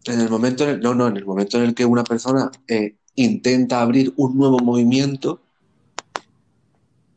En 0.06 0.20
el 0.20 0.30
momento, 0.30 0.62
en 0.62 0.70
el, 0.70 0.80
no, 0.80 0.94
no, 0.94 1.08
en 1.08 1.16
el 1.16 1.26
momento 1.26 1.58
en 1.58 1.64
el 1.64 1.74
que 1.74 1.84
una 1.84 2.04
persona 2.04 2.48
eh, 2.68 2.94
intenta 3.16 3.80
abrir 3.80 4.12
un 4.16 4.38
nuevo 4.38 4.60
movimiento, 4.60 5.40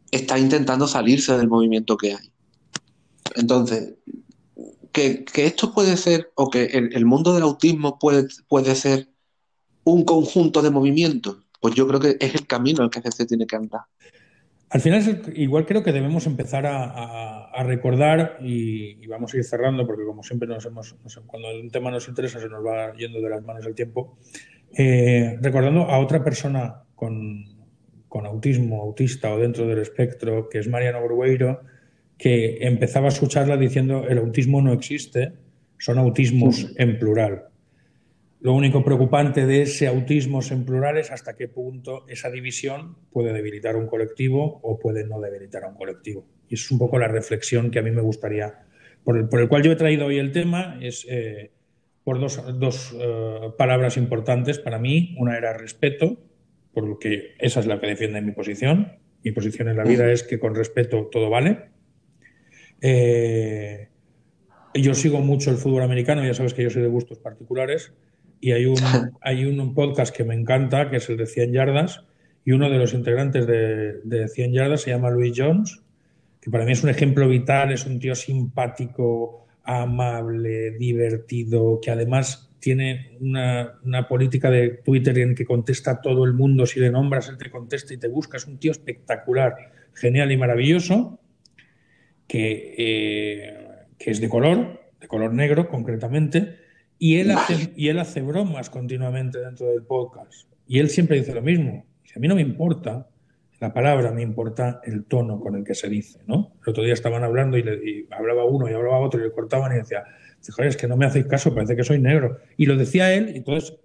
está 0.10 0.40
intentando 0.40 0.88
salirse 0.88 1.38
del 1.38 1.48
movimiento 1.48 1.96
que 1.98 2.16
hay. 2.16 2.33
Entonces, 3.36 3.96
que, 4.92 5.26
que, 5.26 5.46
esto 5.46 5.74
puede 5.74 5.98
ser, 5.98 6.32
o 6.36 6.50
que 6.50 6.66
el, 6.66 6.96
el, 6.96 7.06
mundo 7.06 7.34
del 7.34 7.44
autismo 7.44 7.98
puede, 8.00 8.28
puede 8.48 8.76
ser 8.76 9.08
un 9.84 10.06
conjunto 10.06 10.62
de 10.62 10.70
movimientos, 10.70 11.38
pues 11.60 11.76
yo 11.76 11.88
creo 11.88 12.00
que 12.00 12.18
es 12.20 12.36
el 12.36 12.48
camino 12.48 12.84
al 12.84 12.90
que 12.90 13.02
se 13.12 13.26
tiene 13.26 13.48
que 13.48 13.56
andar. 13.56 13.82
Al 14.70 14.82
final, 14.82 15.22
igual 15.36 15.66
creo 15.66 15.84
que 15.84 15.92
debemos 15.92 16.26
empezar 16.26 16.66
a, 16.66 16.86
a, 16.86 17.52
a 17.52 17.64
recordar, 17.64 18.38
y, 18.42 19.04
y, 19.04 19.08
vamos 19.08 19.34
a 19.34 19.38
ir 19.38 19.44
cerrando, 19.44 19.86
porque 19.86 20.04
como 20.04 20.24
siempre 20.24 20.48
nos 20.48 20.66
hemos, 20.66 20.96
no 21.04 21.10
sé, 21.10 21.22
cuando 21.28 21.50
un 21.60 21.70
tema 21.70 21.92
nos 21.92 22.08
interesa 22.08 22.40
se 22.40 22.50
nos 22.50 22.66
va 22.66 22.94
yendo 22.96 23.22
de 23.22 23.30
las 23.30 23.44
manos 23.44 23.66
el 23.66 23.76
tiempo, 23.76 24.18
eh, 24.76 25.38
recordando 25.42 25.84
a 25.84 26.00
otra 26.00 26.24
persona 26.24 26.84
con, 26.96 27.46
con 28.08 28.26
autismo, 28.26 28.82
autista 28.82 29.32
o 29.34 29.40
dentro 29.40 29.68
del 29.68 29.80
espectro, 29.80 30.50
que 30.50 30.60
es 30.60 30.68
Mariano 30.68 31.02
Borgueiro, 31.02 31.62
que 32.18 32.60
empezaba 32.62 33.12
su 33.12 33.28
charla 33.28 33.58
diciendo 33.58 34.06
el 34.08 34.18
autismo 34.18 34.62
no 34.62 34.74
existe, 34.74 35.34
son 35.78 35.98
autismos 35.98 36.56
sí. 36.58 36.68
en 36.78 36.98
plural. 36.98 37.46
Lo 38.40 38.54
único 38.54 38.84
preocupante 38.84 39.46
de 39.46 39.62
ese 39.62 39.88
autismo 39.88 40.42
en 40.52 40.66
plural 40.66 40.98
es 40.98 41.12
hasta 41.12 41.36
qué 41.36 41.48
punto 41.48 42.06
esa 42.10 42.30
división 42.30 42.98
puede 43.12 43.32
debilitar 43.32 43.78
un 43.78 43.88
colectivo 43.88 44.60
o 44.64 44.80
puede 44.80 45.06
no 45.06 45.22
debilitar 45.22 45.64
a 45.64 45.70
un 45.70 45.76
colectivo. 45.76 46.26
Y 46.50 46.56
es 46.56 46.70
un 46.70 46.78
poco 46.78 47.00
la 47.00 47.08
reflexión 47.08 47.72
que 47.72 47.80
a 47.80 47.82
mí 47.82 47.92
me 47.92 48.02
gustaría, 48.02 48.66
por 49.04 49.18
el, 49.18 49.30
por 49.30 49.40
el 49.40 49.48
cual 49.48 49.64
yo 49.64 49.72
he 49.72 49.78
traído 49.78 50.08
hoy 50.08 50.18
el 50.18 50.34
tema, 50.34 50.78
es 50.82 51.06
eh, 51.10 51.52
por 52.04 52.20
dos, 52.20 52.42
dos 52.60 52.94
eh, 53.00 53.52
palabras 53.58 53.96
importantes 53.96 54.60
para 54.60 54.78
mí. 54.78 55.16
Una 55.18 55.38
era 55.38 55.58
respeto, 55.58 56.18
porque 56.74 57.36
esa 57.40 57.62
es 57.62 57.66
la 57.66 57.80
que 57.80 57.88
defiende 57.88 58.22
mi 58.22 58.34
posición. 58.34 58.98
Mi 59.24 59.32
posición 59.32 59.70
en 59.70 59.78
la 59.78 59.86
vida 59.86 60.12
es 60.12 60.24
que 60.24 60.38
con 60.38 60.54
respeto 60.54 61.08
todo 61.10 61.30
vale 61.30 61.72
eh, 62.84 63.88
yo 64.74 64.94
sigo 64.94 65.22
mucho 65.22 65.52
el 65.52 65.58
fútbol 65.58 65.84
americano, 65.84 66.24
ya 66.26 66.34
sabes 66.34 66.54
que 66.54 66.64
yo 66.64 66.70
soy 66.70 66.82
de 66.82 66.90
gustos 66.90 67.18
particulares, 67.18 67.94
y 68.42 68.52
hay 68.52 68.66
un, 68.66 68.78
hay 69.22 69.46
un 69.46 69.74
podcast 69.74 70.14
que 70.16 70.26
me 70.26 70.36
encanta, 70.36 70.90
que 70.90 70.98
es 70.98 71.10
el 71.10 71.16
de 71.16 71.26
100 71.26 71.54
yardas, 71.54 72.04
y 72.44 72.52
uno 72.52 72.70
de 72.70 72.78
los 72.78 72.94
integrantes 72.94 73.48
de, 73.48 74.02
de 74.04 74.28
100 74.28 74.52
yardas 74.52 74.82
se 74.82 74.90
llama 74.90 75.10
Louis 75.10 75.34
Jones, 75.36 75.82
que 76.42 76.52
para 76.52 76.66
mí 76.66 76.74
es 76.74 76.84
un 76.84 76.90
ejemplo 76.90 77.30
vital, 77.30 77.72
es 77.72 77.86
un 77.86 78.00
tío 78.00 78.16
simpático, 78.16 79.46
amable, 79.64 80.72
divertido, 80.72 81.80
que 81.82 81.90
además 81.90 82.52
tiene 82.60 83.18
una, 83.22 83.80
una, 83.86 84.10
política 84.10 84.52
de 84.52 84.82
Twitter 84.84 85.18
en 85.20 85.36
que 85.36 85.46
contesta 85.46 85.92
a 85.92 86.02
todo 86.02 86.26
el 86.26 86.34
mundo, 86.34 86.66
si 86.66 86.82
le 86.82 86.90
nombras, 86.90 87.30
él 87.30 87.38
te 87.38 87.50
contesta 87.50 87.94
y 87.94 87.98
te 87.98 88.10
busca, 88.10 88.36
es 88.36 88.46
un 88.46 88.58
tío 88.58 88.72
espectacular, 88.72 89.56
genial 89.94 90.34
y 90.34 90.38
maravilloso 90.38 91.20
que, 92.28 92.76
eh, 92.78 93.86
que, 93.98 94.12
es 94.12 94.22
de 94.22 94.30
color, 94.30 94.82
de 95.00 95.08
color 95.08 95.34
negro 95.34 95.68
concretamente, 95.70 96.58
y 97.00 97.20
él, 97.20 97.32
hace, 97.32 97.74
y 97.76 97.90
él 97.90 98.00
hace 98.00 98.22
bromas 98.22 98.70
continuamente 98.70 99.40
dentro 99.40 99.68
del 99.68 99.84
podcast. 99.84 100.48
Y 100.68 100.80
él 100.80 100.90
siempre 100.90 101.18
dice 101.18 101.34
lo 101.34 101.42
mismo. 101.42 101.86
Dice, 102.02 102.14
a 102.18 102.20
mí 102.20 102.28
no 102.28 102.36
me 102.36 102.42
importa 102.42 103.08
la 103.60 103.74
palabra, 103.74 104.12
me 104.12 104.22
importa 104.22 104.82
el 104.84 105.06
tono 105.06 105.40
con 105.40 105.56
el 105.56 105.64
que 105.64 105.74
se 105.74 105.90
dice. 105.90 106.20
¿no? 106.28 106.54
El 106.66 106.72
otro 106.72 106.84
día 106.84 106.94
estaban 106.94 107.24
hablando 107.24 107.58
y, 107.58 107.64
le, 107.64 107.76
y 107.76 108.08
hablaba 108.12 108.46
uno 108.46 108.70
y 108.70 108.74
hablaba 108.74 109.00
otro 109.00 109.20
y 109.20 109.24
le 109.24 109.32
cortaban 109.32 109.74
y 109.74 109.80
decía, 109.80 110.04
joder, 110.52 110.70
es 110.70 110.78
que 110.78 110.88
no 110.88 110.98
me 110.98 111.06
hacéis 111.06 111.26
caso, 111.28 111.54
parece 111.54 111.76
que 111.76 111.84
soy 111.84 112.00
negro. 112.00 112.40
Y 112.58 112.66
lo 112.66 112.76
decía 112.76 113.14
él, 113.14 113.32
y 113.34 113.38
entonces 113.38 113.78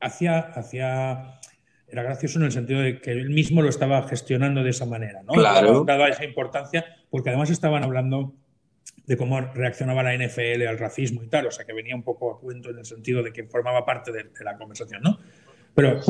hacía, 0.00 0.38
hacía 0.38 1.40
era 1.94 2.02
gracioso 2.02 2.38
en 2.40 2.44
el 2.44 2.52
sentido 2.52 2.80
de 2.80 3.00
que 3.00 3.12
él 3.12 3.30
mismo 3.30 3.62
lo 3.62 3.68
estaba 3.68 4.02
gestionando 4.08 4.64
de 4.64 4.70
esa 4.70 4.84
manera, 4.84 5.22
¿no? 5.22 5.32
Claro. 5.32 5.84
Daba 5.84 6.08
esa 6.08 6.24
importancia, 6.24 6.84
porque 7.08 7.30
además 7.30 7.50
estaban 7.50 7.84
hablando 7.84 8.34
de 9.06 9.16
cómo 9.16 9.40
reaccionaba 9.40 10.02
la 10.02 10.14
NFL 10.14 10.66
al 10.66 10.78
racismo 10.78 11.22
y 11.22 11.28
tal, 11.28 11.46
o 11.46 11.50
sea 11.50 11.64
que 11.64 11.72
venía 11.72 11.94
un 11.94 12.02
poco 12.02 12.32
a 12.32 12.40
cuento 12.40 12.70
en 12.70 12.78
el 12.78 12.84
sentido 12.84 13.22
de 13.22 13.32
que 13.32 13.44
formaba 13.44 13.84
parte 13.84 14.10
de, 14.10 14.24
de 14.24 14.44
la 14.44 14.56
conversación, 14.56 15.02
¿no? 15.02 15.20
Pero, 15.74 16.00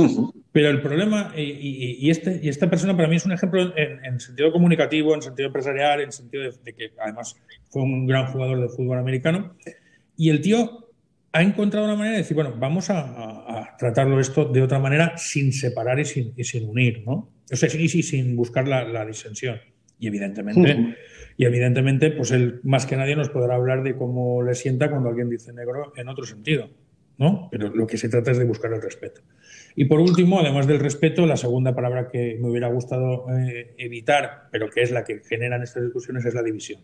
pero 0.52 0.70
el 0.70 0.80
problema, 0.80 1.32
y, 1.36 1.42
y, 1.42 1.96
y, 2.00 2.10
este, 2.10 2.40
y 2.42 2.48
esta 2.48 2.68
persona 2.68 2.96
para 2.96 3.08
mí 3.08 3.16
es 3.16 3.26
un 3.26 3.32
ejemplo 3.32 3.76
en, 3.76 4.04
en 4.04 4.20
sentido 4.20 4.52
comunicativo, 4.52 5.14
en 5.14 5.22
sentido 5.22 5.48
empresarial, 5.48 6.00
en 6.00 6.12
sentido 6.12 6.44
de, 6.44 6.52
de, 6.62 6.72
que 6.74 6.92
además 6.98 7.36
fue 7.68 7.82
un 7.82 8.06
gran 8.06 8.26
jugador 8.32 8.60
de 8.60 8.68
fútbol 8.68 8.98
americano, 8.98 9.54
y 10.16 10.30
el 10.30 10.40
tío 10.40 10.83
ha 11.34 11.42
encontrado 11.42 11.84
una 11.84 11.96
manera 11.96 12.12
de 12.12 12.22
decir, 12.22 12.36
bueno, 12.36 12.54
vamos 12.56 12.90
a, 12.90 13.00
a, 13.00 13.58
a 13.58 13.76
tratarlo 13.76 14.20
esto 14.20 14.44
de 14.44 14.62
otra 14.62 14.78
manera 14.78 15.18
sin 15.18 15.52
separar 15.52 15.98
y 15.98 16.04
sin, 16.04 16.32
y 16.36 16.44
sin 16.44 16.68
unir, 16.68 17.02
¿no? 17.04 17.32
O 17.52 17.56
sea, 17.56 17.68
y, 17.68 17.88
sin 17.88 18.36
buscar 18.36 18.68
la, 18.68 18.84
la, 18.84 19.04
disensión. 19.04 19.60
Y 19.98 20.06
evidentemente, 20.06 20.60
uh 20.60 20.64
-huh. 20.64 20.96
y 21.36 21.44
evidentemente, 21.44 22.12
pues 22.12 22.30
él 22.30 22.60
más 22.62 22.86
que 22.86 22.96
nadie 22.96 23.16
nos 23.16 23.30
podrá 23.30 23.56
hablar 23.56 23.82
de 23.82 23.96
cómo 23.96 24.42
le 24.44 24.54
sienta 24.54 24.88
cuando 24.88 25.08
alguien 25.08 25.28
dice 25.28 25.52
negro 25.52 25.92
en 25.96 26.08
otro 26.08 26.24
sentido, 26.24 26.70
¿no? 27.18 27.48
Pero 27.50 27.68
lo 27.68 27.86
que 27.86 27.96
se 27.98 28.08
trata 28.08 28.30
es 28.30 28.38
de 28.38 28.44
buscar 28.44 28.72
el 28.72 28.80
respeto. 28.80 29.20
Y 29.74 29.86
por 29.86 29.98
último, 29.98 30.38
además 30.38 30.68
del 30.68 30.78
respeto, 30.78 31.26
la 31.26 31.36
segunda 31.36 31.74
palabra 31.74 32.08
que 32.08 32.38
me 32.40 32.48
hubiera 32.48 32.68
gustado 32.68 33.26
eh, 33.36 33.74
evitar, 33.76 34.48
pero 34.52 34.70
que 34.70 34.82
es 34.82 34.92
la 34.92 35.02
que 35.02 35.20
generan 35.28 35.64
estas 35.64 35.82
discusiones, 35.82 36.24
es 36.24 36.34
la 36.34 36.44
división. 36.44 36.80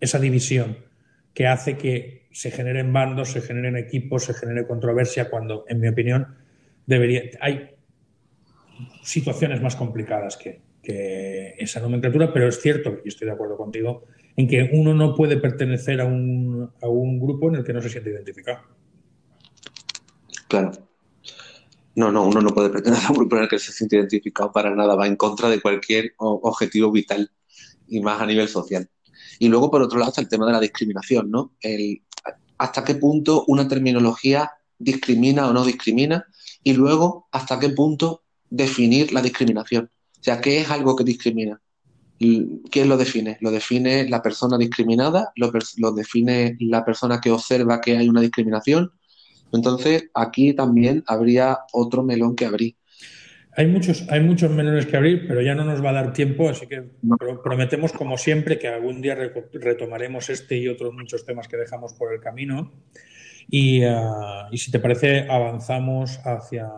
Esa 0.00 0.18
división 0.18 0.78
que 1.34 1.46
hace 1.46 1.76
que 1.76 2.19
se 2.30 2.50
generen 2.50 2.92
bandos, 2.92 3.32
se 3.32 3.40
generen 3.40 3.76
equipos, 3.76 4.24
se 4.24 4.34
genere 4.34 4.66
controversia, 4.66 5.28
cuando, 5.30 5.64
en 5.68 5.80
mi 5.80 5.88
opinión, 5.88 6.36
debería. 6.86 7.22
Hay 7.40 7.70
situaciones 9.02 9.60
más 9.60 9.76
complicadas 9.76 10.36
que, 10.36 10.60
que 10.82 11.54
esa 11.58 11.80
nomenclatura, 11.80 12.32
pero 12.32 12.48
es 12.48 12.60
cierto, 12.60 12.98
y 13.04 13.08
estoy 13.08 13.26
de 13.26 13.34
acuerdo 13.34 13.56
contigo, 13.56 14.04
en 14.36 14.48
que 14.48 14.70
uno 14.72 14.94
no 14.94 15.14
puede 15.14 15.36
pertenecer 15.36 16.00
a 16.00 16.04
un, 16.04 16.70
a 16.80 16.88
un 16.88 17.20
grupo 17.20 17.48
en 17.48 17.56
el 17.56 17.64
que 17.64 17.72
no 17.72 17.82
se 17.82 17.90
siente 17.90 18.10
identificado. 18.10 18.60
Claro. 20.48 20.72
No, 21.94 22.10
no, 22.12 22.26
uno 22.26 22.40
no 22.40 22.54
puede 22.54 22.70
pertenecer 22.70 23.06
a 23.06 23.10
un 23.10 23.18
grupo 23.18 23.36
en 23.36 23.42
el 23.42 23.48
que 23.48 23.58
se 23.58 23.72
siente 23.72 23.96
identificado 23.96 24.52
para 24.52 24.74
nada, 24.74 24.94
va 24.94 25.06
en 25.06 25.16
contra 25.16 25.48
de 25.48 25.60
cualquier 25.60 26.14
objetivo 26.16 26.90
vital 26.90 27.30
y 27.88 28.00
más 28.00 28.20
a 28.20 28.26
nivel 28.26 28.48
social. 28.48 28.88
Y 29.38 29.48
luego, 29.48 29.70
por 29.70 29.82
otro 29.82 29.98
lado, 29.98 30.10
está 30.10 30.20
el 30.20 30.28
tema 30.28 30.46
de 30.46 30.52
la 30.52 30.60
discriminación, 30.60 31.30
¿no? 31.30 31.56
El, 31.60 32.02
hasta 32.60 32.84
qué 32.84 32.94
punto 32.94 33.44
una 33.46 33.66
terminología 33.66 34.52
discrimina 34.78 35.48
o 35.48 35.52
no 35.54 35.64
discrimina 35.64 36.26
y 36.62 36.74
luego 36.74 37.26
hasta 37.32 37.58
qué 37.58 37.70
punto 37.70 38.22
definir 38.50 39.14
la 39.14 39.22
discriminación. 39.22 39.90
O 40.20 40.22
sea, 40.22 40.42
¿qué 40.42 40.60
es 40.60 40.70
algo 40.70 40.94
que 40.94 41.04
discrimina? 41.04 41.58
¿Quién 42.18 42.90
lo 42.90 42.98
define? 42.98 43.38
¿Lo 43.40 43.50
define 43.50 44.06
la 44.10 44.20
persona 44.20 44.58
discriminada? 44.58 45.32
¿Lo, 45.36 45.50
¿Lo, 45.78 45.92
define 45.92 46.58
la 46.60 46.84
persona 46.84 47.18
que 47.18 47.30
observa 47.30 47.80
que 47.80 47.96
hay 47.96 48.10
una 48.10 48.20
discriminación? 48.20 48.92
Entonces, 49.52 50.10
aquí 50.12 50.52
también 50.52 51.02
habría 51.06 51.60
otro 51.72 52.02
melón 52.02 52.36
que 52.36 52.44
abrir. 52.44 52.76
Hay 53.56 53.66
muchos, 53.66 54.06
hay 54.08 54.20
muchos 54.20 54.50
melones 54.50 54.86
que 54.86 54.96
abrir, 54.96 55.26
pero 55.26 55.42
ya 55.42 55.54
no 55.54 55.64
nos 55.64 55.84
va 55.84 55.90
a 55.90 55.94
dar 55.94 56.12
tiempo, 56.12 56.48
así 56.48 56.66
que 56.66 56.84
prometemos, 57.42 57.92
como 57.92 58.16
siempre, 58.16 58.58
que 58.58 58.68
algún 58.68 59.02
día 59.02 59.16
retomaremos 59.52 60.30
este 60.30 60.56
y 60.56 60.68
otros 60.68 60.94
muchos 60.94 61.26
temas 61.26 61.48
que 61.48 61.56
dejamos 61.56 61.94
por 61.94 62.14
el 62.14 62.20
camino. 62.20 62.72
Y, 63.48 63.84
uh, 63.84 64.46
y 64.52 64.58
si 64.58 64.70
te 64.70 64.78
parece, 64.78 65.26
avanzamos 65.28 66.20
hacia, 66.24 66.68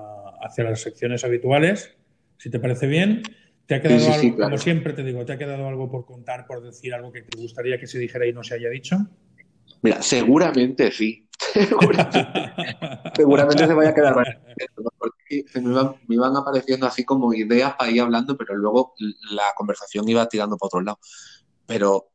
hacia 0.40 0.64
las 0.64 0.80
secciones 0.80 1.24
habituales. 1.24 1.94
Si 2.38 2.48
te 2.50 2.58
parece 2.58 2.86
bien, 2.86 3.22
¿te 3.66 3.74
ha 3.74 3.82
quedado 3.82 4.00
Sí, 4.00 4.06
sí, 4.06 4.12
sí, 4.12 4.26
algo, 4.26 4.36
claro. 4.36 4.50
como 4.50 4.58
siempre 4.62 4.92
te 4.94 5.04
digo, 5.04 5.24
¿te 5.26 5.34
ha 5.34 5.38
quedado 5.38 5.68
algo 5.68 5.90
por 5.90 6.06
contar, 6.06 6.46
por 6.46 6.62
decir 6.62 6.94
algo 6.94 7.12
que 7.12 7.20
te 7.20 7.38
gustaría 7.38 7.78
que 7.78 7.86
se 7.86 7.98
dijera 7.98 8.26
y 8.26 8.32
no 8.32 8.42
se 8.42 8.54
haya 8.54 8.70
dicho? 8.70 8.96
Mira, 9.82 10.00
seguramente 10.00 10.90
sí. 10.90 11.28
seguramente, 11.52 12.26
seguramente 13.14 13.66
se 13.66 13.74
vaya 13.74 13.90
a 13.90 13.94
quedar 13.94 14.14
se 15.50 15.60
me 15.60 15.70
iban, 15.70 15.94
me 16.06 16.14
iban 16.16 16.36
apareciendo 16.36 16.86
así 16.86 17.04
como 17.04 17.32
ideas 17.34 17.74
para 17.74 17.90
ir 17.90 18.00
hablando, 18.00 18.36
pero 18.36 18.54
luego 18.56 18.94
la 19.32 19.44
conversación 19.56 20.08
iba 20.08 20.28
tirando 20.28 20.56
para 20.56 20.66
otro 20.68 20.80
lado. 20.82 20.98
Pero 21.66 22.10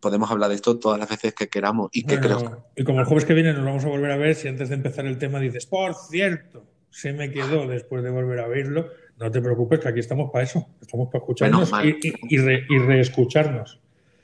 podemos 0.00 0.30
hablar 0.30 0.48
de 0.50 0.56
esto 0.56 0.78
todas 0.78 0.98
las 0.98 1.08
veces 1.08 1.34
que 1.34 1.48
queramos 1.48 1.90
y 1.92 2.04
que 2.04 2.16
Bueno, 2.18 2.38
creo 2.38 2.66
y 2.76 2.84
como 2.84 3.00
el 3.00 3.06
jueves 3.06 3.24
que 3.24 3.34
viene 3.34 3.52
nos 3.52 3.64
vamos 3.64 3.84
a 3.84 3.88
volver 3.88 4.10
a 4.12 4.16
ver, 4.16 4.34
si 4.34 4.48
antes 4.48 4.68
de 4.70 4.76
empezar 4.76 5.04
el 5.06 5.18
tema 5.18 5.38
dices, 5.40 5.66
por 5.66 5.94
cierto, 5.94 6.64
se 6.90 7.12
me 7.12 7.30
quedó 7.30 7.66
después 7.66 8.02
de 8.02 8.10
volver 8.10 8.40
a 8.40 8.48
verlo, 8.48 8.88
no 9.18 9.30
te 9.30 9.40
preocupes, 9.42 9.78
que 9.80 9.88
aquí 9.88 10.00
estamos 10.00 10.30
para 10.32 10.44
eso, 10.44 10.66
estamos 10.80 11.08
para 11.08 11.18
escucharnos 11.18 11.70
y, 11.84 11.88
y- 12.08 12.14
y 12.30 12.38
re- 12.38 12.66
y 12.68 12.78
reescucharnos. 12.78 13.80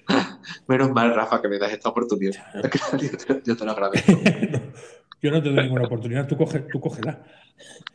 Menos 0.69 0.91
mal, 0.93 1.15
Rafa, 1.15 1.43
que 1.43 1.49
me 1.49 1.59
das 1.59 1.73
esta 1.73 1.89
oportunidad. 1.91 2.43
Yo 3.45 3.57
te 3.57 3.65
lo 3.65 3.73
agradezco. 3.73 4.13
Yo 5.27 5.33
no 5.33 5.43
te 5.43 5.49
doy 5.51 5.61
ninguna 5.64 5.83
oportunidad, 5.87 6.29
tú, 6.29 6.37
coge, 6.37 6.61
tú 6.61 6.79
cógela. 6.81 7.20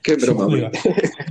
Qué 0.03 0.15
broma. 0.15 0.53
Diga, 0.53 0.67
hombre. 0.67 0.79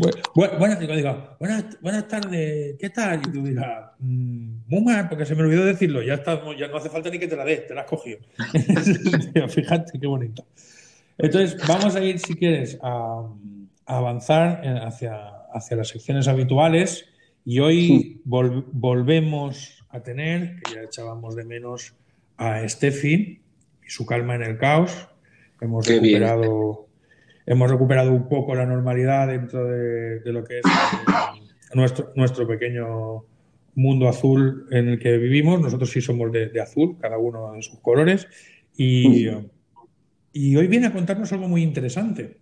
bu- 0.00 0.32
bu- 0.34 0.58
buenas, 0.58 0.80
digo, 0.80 0.96
digo, 0.96 1.36
buenas, 1.38 1.64
buenas 1.82 2.08
tardes, 2.08 2.76
¿qué 2.80 2.88
tal? 2.88 3.20
Y 3.20 3.30
tú 3.30 3.42
dirás, 3.44 3.90
"Mm, 3.98 4.60
muy 4.66 4.80
mal, 4.82 5.08
porque 5.10 5.26
se 5.26 5.34
me 5.34 5.42
olvidó 5.42 5.62
decirlo, 5.66 6.00
ya, 6.02 6.14
estamos, 6.14 6.56
ya 6.58 6.68
no 6.68 6.78
hace 6.78 6.88
falta 6.88 7.10
ni 7.10 7.18
que 7.18 7.28
te 7.28 7.36
la 7.36 7.44
des, 7.44 7.66
te 7.66 7.74
la 7.74 7.82
has 7.82 7.86
cogido. 7.86 8.18
Fíjate 9.48 9.98
qué 10.00 10.06
bonito. 10.06 10.46
Entonces, 11.18 11.58
vamos 11.66 11.94
a 11.96 12.00
ir, 12.02 12.18
si 12.18 12.34
quieres, 12.34 12.78
a, 12.82 13.28
a 13.84 13.96
avanzar 13.98 14.62
hacia, 14.86 15.18
hacia 15.52 15.76
las 15.76 15.88
secciones 15.88 16.28
habituales 16.28 17.04
y 17.44 17.58
hoy 17.58 18.22
vol- 18.26 18.64
volvemos 18.72 19.84
a 19.90 20.00
tener, 20.02 20.60
que 20.62 20.76
ya 20.76 20.82
echábamos 20.82 21.36
de 21.36 21.44
menos, 21.44 21.92
a 22.38 22.66
Steffi 22.66 23.42
y 23.86 23.90
su 23.90 24.06
calma 24.06 24.36
en 24.36 24.42
el 24.44 24.56
caos. 24.56 25.08
Hemos 25.60 25.86
Qué 25.86 26.00
bien. 26.00 26.22
recuperado, 26.22 26.86
hemos 27.46 27.70
recuperado 27.70 28.12
un 28.12 28.28
poco 28.28 28.54
la 28.54 28.66
normalidad 28.66 29.28
dentro 29.28 29.66
de, 29.66 30.20
de 30.20 30.32
lo 30.32 30.44
que 30.44 30.58
es 30.60 30.64
eh, 30.64 31.40
nuestro, 31.74 32.12
nuestro 32.16 32.46
pequeño 32.46 33.24
mundo 33.74 34.08
azul 34.08 34.66
en 34.70 34.88
el 34.88 34.98
que 34.98 35.16
vivimos. 35.18 35.60
Nosotros 35.60 35.90
sí 35.90 36.00
somos 36.00 36.32
de, 36.32 36.48
de 36.48 36.60
azul, 36.60 36.96
cada 37.00 37.18
uno 37.18 37.54
en 37.54 37.62
sus 37.62 37.78
colores. 37.80 38.26
Y, 38.76 39.28
y 40.32 40.56
hoy 40.56 40.66
viene 40.66 40.86
a 40.86 40.92
contarnos 40.92 41.32
algo 41.32 41.48
muy 41.48 41.62
interesante. 41.62 42.38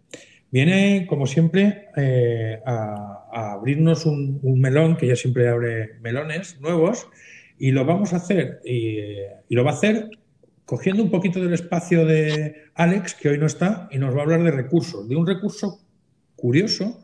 Viene, 0.51 1.07
como 1.09 1.27
siempre, 1.27 1.89
eh, 1.97 2.61
a, 2.65 3.27
a 3.33 3.53
abrirnos 3.53 4.07
un, 4.07 4.39
un 4.43 4.61
melón, 4.61 4.97
que 4.97 5.07
ya 5.07 5.17
siempre 5.17 5.49
abre 5.49 5.99
melones 6.01 6.59
nuevos, 6.61 7.09
y 7.59 7.73
lo 7.73 7.85
vamos 7.85 8.13
a 8.15 8.17
hacer, 8.17 8.61
y, 8.65 8.99
y 9.49 9.55
lo 9.55 9.65
va 9.65 9.73
a 9.73 9.75
hacer 9.75 10.09
cogiendo 10.69 11.03
un 11.03 11.11
poquito 11.11 11.41
del 11.43 11.55
espacio 11.55 12.05
de 12.05 12.55
Alex, 12.75 13.15
que 13.15 13.31
hoy 13.31 13.39
no 13.39 13.47
está, 13.47 13.89
y 13.91 13.97
nos 13.97 14.15
va 14.15 14.19
a 14.19 14.23
hablar 14.25 14.43
de 14.43 14.51
recursos, 14.51 15.09
de 15.09 15.17
un 15.17 15.27
recurso 15.27 15.81
curioso 16.37 17.01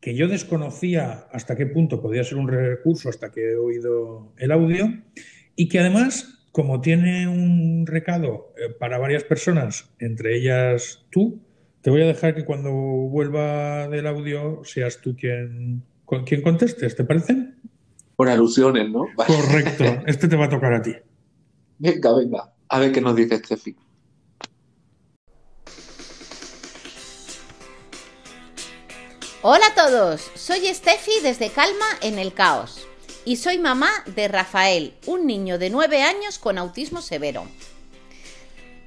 que 0.00 0.14
yo 0.14 0.28
desconocía 0.28 1.26
hasta 1.32 1.56
qué 1.56 1.66
punto 1.66 2.00
podía 2.00 2.22
ser 2.22 2.38
un 2.38 2.46
recurso 2.46 3.08
hasta 3.08 3.32
que 3.32 3.40
he 3.50 3.56
oído 3.56 4.32
el 4.38 4.52
audio, 4.52 4.88
y 5.56 5.68
que 5.68 5.80
además, 5.80 6.46
como 6.52 6.80
tiene 6.80 7.26
un 7.26 7.86
recado 7.88 8.54
eh, 8.56 8.72
para 8.78 8.98
varias 8.98 9.24
personas, 9.24 9.90
entre 9.98 10.36
ellas 10.36 11.04
tú, 11.10 11.40
te 11.80 11.90
voy 11.90 12.02
a 12.02 12.06
dejar 12.06 12.36
que 12.36 12.44
cuando 12.44 12.70
vuelva 12.70 13.88
del 13.88 14.06
audio 14.06 14.60
seas 14.62 15.00
tú 15.00 15.16
quien, 15.16 15.82
con- 16.04 16.22
quien 16.24 16.40
contestes, 16.42 16.94
¿te 16.94 17.02
parece? 17.02 17.48
Por 18.14 18.28
alusiones, 18.28 18.88
¿no? 18.90 19.06
Correcto, 19.16 19.84
este 20.06 20.28
te 20.28 20.36
va 20.36 20.44
a 20.44 20.50
tocar 20.50 20.72
a 20.74 20.82
ti. 20.82 20.94
Venga, 21.80 22.16
venga. 22.16 22.51
A 22.72 22.78
ver 22.78 22.90
qué 22.90 23.02
nos 23.02 23.14
dice 23.14 23.36
Steffi. 23.36 23.76
Hola 29.42 29.66
a 29.66 29.74
todos, 29.74 30.30
soy 30.34 30.72
Steffi 30.72 31.20
desde 31.22 31.50
Calma 31.50 31.84
en 32.00 32.18
el 32.18 32.32
Caos 32.32 32.88
y 33.26 33.36
soy 33.36 33.58
mamá 33.58 33.90
de 34.06 34.26
Rafael, 34.26 34.94
un 35.04 35.26
niño 35.26 35.58
de 35.58 35.68
9 35.68 36.00
años 36.02 36.38
con 36.38 36.56
autismo 36.56 37.02
severo. 37.02 37.44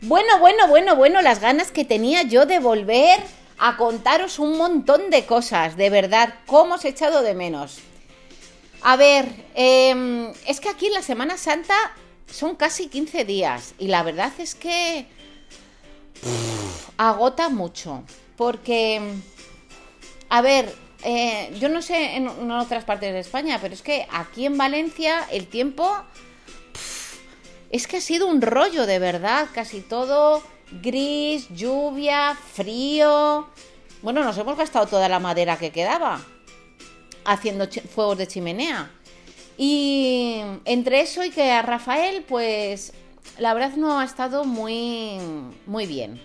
Bueno, 0.01 0.39
bueno, 0.39 0.67
bueno, 0.67 0.95
bueno, 0.95 1.21
las 1.21 1.39
ganas 1.39 1.69
que 1.69 1.85
tenía 1.85 2.23
yo 2.23 2.47
de 2.47 2.57
volver 2.57 3.19
a 3.59 3.77
contaros 3.77 4.39
un 4.39 4.57
montón 4.57 5.11
de 5.11 5.27
cosas, 5.27 5.77
de 5.77 5.91
verdad, 5.91 6.33
cómo 6.47 6.73
os 6.73 6.85
he 6.85 6.89
echado 6.89 7.21
de 7.21 7.35
menos. 7.35 7.77
A 8.81 8.95
ver, 8.95 9.27
eh, 9.53 10.33
es 10.47 10.59
que 10.59 10.69
aquí 10.69 10.87
en 10.87 10.93
la 10.93 11.03
Semana 11.03 11.37
Santa 11.37 11.75
son 12.31 12.55
casi 12.55 12.87
15 12.87 13.25
días 13.25 13.73
y 13.77 13.87
la 13.87 14.03
verdad 14.03 14.31
es 14.39 14.55
que 14.55 15.07
agota 16.97 17.49
mucho, 17.49 18.03
porque... 18.35 19.01
A 20.27 20.41
ver, 20.41 20.73
eh, 21.03 21.55
yo 21.59 21.69
no 21.69 21.83
sé 21.83 22.15
en, 22.15 22.27
otras 22.51 22.83
partes 22.83 23.13
de 23.13 23.19
España, 23.19 23.59
pero 23.61 23.75
es 23.75 23.83
que 23.83 24.07
aquí 24.11 24.47
en 24.47 24.57
Valencia 24.57 25.27
el 25.31 25.45
tiempo 25.45 25.95
es 27.69 27.85
que 27.85 27.97
ha 27.97 28.01
sido 28.01 28.25
un 28.25 28.41
rollo 28.41 28.87
de 28.87 28.97
verdad, 28.97 29.47
casi 29.53 29.81
todo 29.81 30.41
gris, 30.81 31.47
lluvia, 31.49 32.35
frío. 32.53 33.47
Bueno, 34.01 34.23
nos 34.23 34.37
hemos 34.39 34.57
gastado 34.57 34.87
toda 34.87 35.07
la 35.07 35.19
madera 35.19 35.57
que 35.57 35.71
quedaba 35.71 36.21
haciendo 37.23 37.67
fuegos 37.67 38.17
de 38.17 38.27
chimenea. 38.27 38.91
Y 39.57 40.41
entre 40.65 41.01
eso 41.01 41.23
y 41.23 41.29
que 41.29 41.51
a 41.51 41.61
Rafael, 41.61 42.23
pues 42.23 42.93
la 43.37 43.53
verdad 43.53 43.75
no 43.75 43.99
ha 43.99 44.05
estado 44.05 44.43
muy, 44.43 45.17
muy 45.65 45.85
bien. 45.85 46.21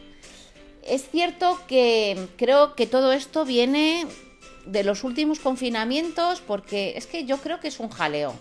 Es 0.82 1.08
cierto 1.10 1.58
que 1.68 2.28
creo 2.36 2.74
que 2.74 2.86
todo 2.86 3.12
esto 3.12 3.44
viene 3.44 4.06
de 4.66 4.84
los 4.84 5.04
últimos 5.04 5.40
confinamientos 5.40 6.40
porque 6.40 6.94
es 6.96 7.06
que 7.06 7.24
yo 7.24 7.38
creo 7.38 7.60
que 7.60 7.68
es 7.68 7.80
un 7.80 7.90
jaleo. 7.90 8.34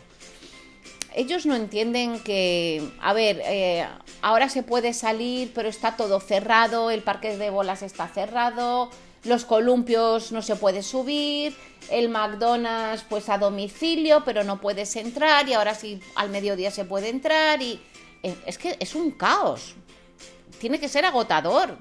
Ellos 1.15 1.45
no 1.45 1.55
entienden 1.55 2.19
que, 2.19 2.87
a 3.01 3.13
ver, 3.13 3.41
eh, 3.43 3.85
ahora 4.21 4.47
se 4.47 4.61
puede 4.61 4.93
salir, 4.93 5.51
pero 5.55 5.67
está 5.67 5.97
todo 5.97 6.19
cerrado, 6.19 6.91
el 6.91 7.01
parque 7.01 7.35
de 7.35 7.49
bolas 7.49 7.81
está 7.81 8.07
cerrado, 8.07 8.91
los 9.23 9.45
columpios 9.45 10.31
no 10.31 10.41
se 10.41 10.55
puede 10.55 10.81
subir, 10.83 11.55
el 11.89 12.09
McDonald's 12.09 13.03
pues 13.09 13.29
a 13.29 13.37
domicilio, 13.37 14.23
pero 14.23 14.43
no 14.43 14.59
puedes 14.61 14.95
entrar 14.95 15.47
y 15.49 15.53
ahora 15.53 15.75
sí 15.75 15.99
al 16.15 16.29
mediodía 16.29 16.71
se 16.71 16.85
puede 16.85 17.09
entrar 17.09 17.61
y 17.61 17.79
eh, 18.23 18.35
es 18.45 18.57
que 18.57 18.77
es 18.79 18.95
un 18.95 19.11
caos 19.11 19.75
tiene 20.59 20.77
que 20.79 20.89
ser 20.89 21.05
agotador. 21.05 21.77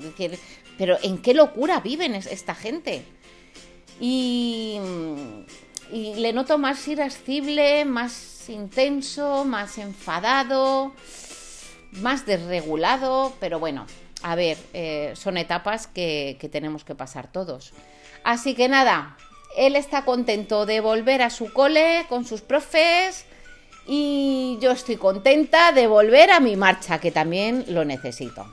Pero 0.78 0.96
¿en 1.02 1.18
qué 1.18 1.34
locura 1.34 1.80
viven 1.80 2.14
es- 2.14 2.26
esta 2.26 2.54
gente? 2.54 3.02
Y, 4.00 4.78
y 5.92 6.14
le 6.14 6.32
noto 6.32 6.58
más 6.58 6.86
irascible, 6.86 7.84
más 7.84 8.48
intenso, 8.48 9.44
más 9.44 9.78
enfadado. 9.78 10.92
más 11.90 12.24
desregulado, 12.26 13.32
pero 13.40 13.58
bueno, 13.58 13.86
a 14.22 14.34
ver, 14.34 14.58
eh, 14.72 15.12
son 15.14 15.36
etapas 15.36 15.86
que, 15.86 16.36
que 16.40 16.48
tenemos 16.48 16.84
que 16.84 16.94
pasar 16.94 17.30
todos. 17.30 17.72
Así 18.24 18.54
que 18.54 18.68
nada, 18.68 19.16
él 19.56 19.76
está 19.76 20.04
contento 20.04 20.66
de 20.66 20.80
volver 20.80 21.22
a 21.22 21.30
su 21.30 21.52
cole 21.52 22.06
con 22.08 22.24
sus 22.24 22.40
profes 22.40 23.24
y 23.86 24.58
yo 24.60 24.72
estoy 24.72 24.96
contenta 24.96 25.72
de 25.72 25.86
volver 25.86 26.30
a 26.30 26.40
mi 26.40 26.56
marcha, 26.56 27.00
que 27.00 27.10
también 27.10 27.64
lo 27.68 27.84
necesito. 27.84 28.46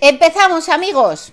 Empezamos 0.00 0.68
amigos. 0.68 1.32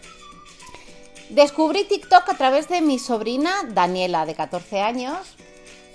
Descubrí 1.30 1.86
TikTok 1.86 2.30
a 2.30 2.34
través 2.38 2.68
de 2.68 2.82
mi 2.82 3.00
sobrina 3.00 3.54
Daniela, 3.70 4.26
de 4.26 4.36
14 4.36 4.82
años. 4.82 5.38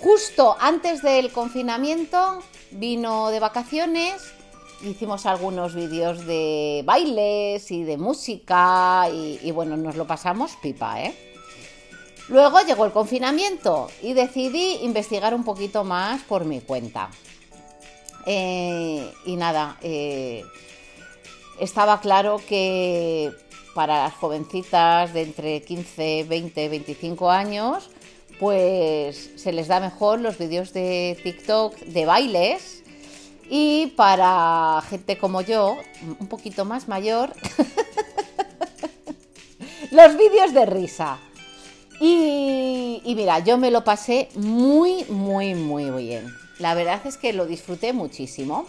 Justo 0.01 0.57
antes 0.61 1.03
del 1.03 1.31
confinamiento 1.31 2.43
vino 2.71 3.31
de 3.31 3.41
vacaciones, 3.41 4.33
hicimos 4.83 5.27
algunos 5.27 5.75
vídeos 5.75 6.27
de 6.27 6.83
bailes 6.85 7.71
y 7.71 7.85
de 7.85 7.97
música 7.97 9.09
y, 9.11 9.51
bueno, 9.51 9.77
nos 9.77 9.97
lo 9.97 10.07
pasamos 10.07 10.57
pipa, 10.57 11.03
¿eh? 11.03 11.15
Luego 12.29 12.61
llegó 12.61 12.85
el 12.85 12.93
confinamiento 12.93 13.89
y 14.03 14.13
decidí 14.13 14.79
investigar 14.83 15.35
un 15.35 15.45
poquito 15.45 15.85
más 15.85 16.23
por 16.23 16.45
mi 16.45 16.61
cuenta. 16.61 17.09
Eh, 18.27 19.13
y 19.25 19.37
nada, 19.37 19.79
eh, 19.83 20.45
estaba 21.61 22.01
claro 22.01 22.41
que 22.49 23.33
para 23.75 24.05
las 24.05 24.15
jovencitas 24.15 25.13
de 25.15 25.23
entre 25.23 25.63
15, 25.63 26.25
20, 26.25 26.69
25 26.69 27.31
años, 27.31 27.91
pues 28.41 29.31
se 29.37 29.53
les 29.53 29.69
da 29.69 29.81
mejor 29.81 30.21
los 30.21 30.39
vídeos 30.39 30.73
de 30.73 31.19
TikTok 31.23 31.77
de 31.79 32.07
bailes. 32.07 32.83
Y 33.49 33.89
para 33.97 34.83
gente 34.89 35.19
como 35.19 35.41
yo, 35.41 35.77
un 36.19 36.27
poquito 36.27 36.65
más 36.65 36.89
mayor, 36.89 37.33
los 39.91 40.17
vídeos 40.17 40.53
de 40.53 40.67
risa. 40.67 41.19
Y, 42.01 43.15
mira, 43.17 43.39
yo 43.39 43.57
me 43.57 43.71
lo 43.71 43.85
pasé 43.85 44.29
muy, 44.35 45.05
muy, 45.05 45.55
muy 45.55 45.91
bien. 45.91 46.27
La 46.59 46.75
verdad 46.75 47.01
es 47.05 47.17
que 47.17 47.33
lo 47.33 47.47
disfruté 47.47 47.93
muchísimo. 47.93 48.67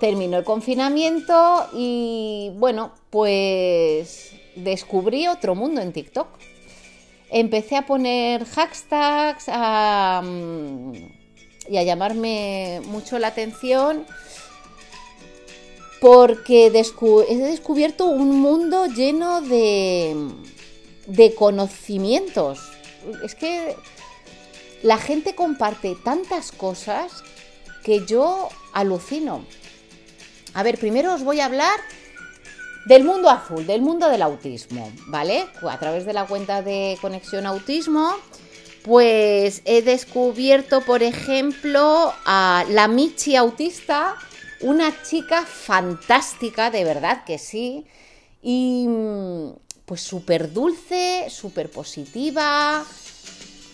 Terminó 0.00 0.38
el 0.38 0.44
confinamiento 0.44 1.68
y 1.72 2.52
bueno, 2.56 2.92
pues 3.10 4.32
descubrí 4.54 5.26
otro 5.26 5.54
mundo 5.54 5.80
en 5.80 5.92
TikTok. 5.92 6.28
Empecé 7.30 7.76
a 7.76 7.86
poner 7.86 8.44
hashtags 8.44 9.46
a, 9.48 10.22
y 11.68 11.78
a 11.78 11.82
llamarme 11.82 12.80
mucho 12.86 13.18
la 13.18 13.28
atención 13.28 14.06
porque 16.00 16.66
he 16.66 16.70
descubierto 16.70 18.06
un 18.06 18.40
mundo 18.40 18.86
lleno 18.86 19.40
de, 19.40 20.14
de 21.06 21.34
conocimientos. 21.34 22.60
Es 23.24 23.34
que 23.34 23.76
la 24.82 24.98
gente 24.98 25.34
comparte 25.34 25.96
tantas 26.04 26.52
cosas 26.52 27.22
que 27.82 28.04
yo 28.04 28.48
alucino. 28.72 29.44
A 30.54 30.62
ver, 30.62 30.78
primero 30.78 31.14
os 31.14 31.22
voy 31.22 31.40
a 31.40 31.46
hablar 31.46 31.78
del 32.86 33.04
mundo 33.04 33.28
azul, 33.28 33.66
del 33.66 33.82
mundo 33.82 34.08
del 34.08 34.22
autismo, 34.22 34.92
¿vale? 35.06 35.46
A 35.68 35.78
través 35.78 36.06
de 36.06 36.12
la 36.12 36.26
cuenta 36.26 36.62
de 36.62 36.96
Conexión 37.00 37.46
Autismo, 37.46 38.14
pues 38.86 39.62
he 39.64 39.82
descubierto, 39.82 40.80
por 40.80 41.02
ejemplo, 41.02 42.14
a 42.24 42.64
la 42.70 42.86
Michi 42.86 43.34
autista, 43.34 44.14
una 44.60 45.02
chica 45.02 45.44
fantástica, 45.44 46.70
de 46.70 46.84
verdad 46.84 47.24
que 47.24 47.36
sí, 47.38 47.84
y 48.40 48.86
pues 49.86 50.02
súper 50.02 50.52
dulce, 50.52 51.26
súper 51.30 51.68
positiva, 51.68 52.84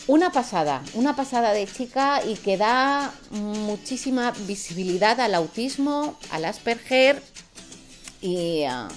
una 0.07 0.33
pasada, 0.33 0.83
una 0.95 1.15
pasada 1.15 1.53
de 1.53 1.67
chica 1.67 2.23
y 2.25 2.37
que 2.37 2.57
da 2.57 3.13
muchísima 3.31 4.33
visibilidad 4.47 5.21
al 5.21 5.35
autismo, 5.35 6.19
al 6.31 6.47
Asperger 6.47 7.23
y, 8.23 8.65
uh, 8.65 8.89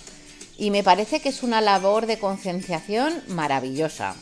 y 0.57 0.72
me 0.72 0.82
parece 0.82 1.20
que 1.20 1.28
es 1.28 1.43
una 1.43 1.59
labor 1.59 2.05
de 2.05 2.20
concienciación 2.20 3.22
maravillosa. 3.28 4.16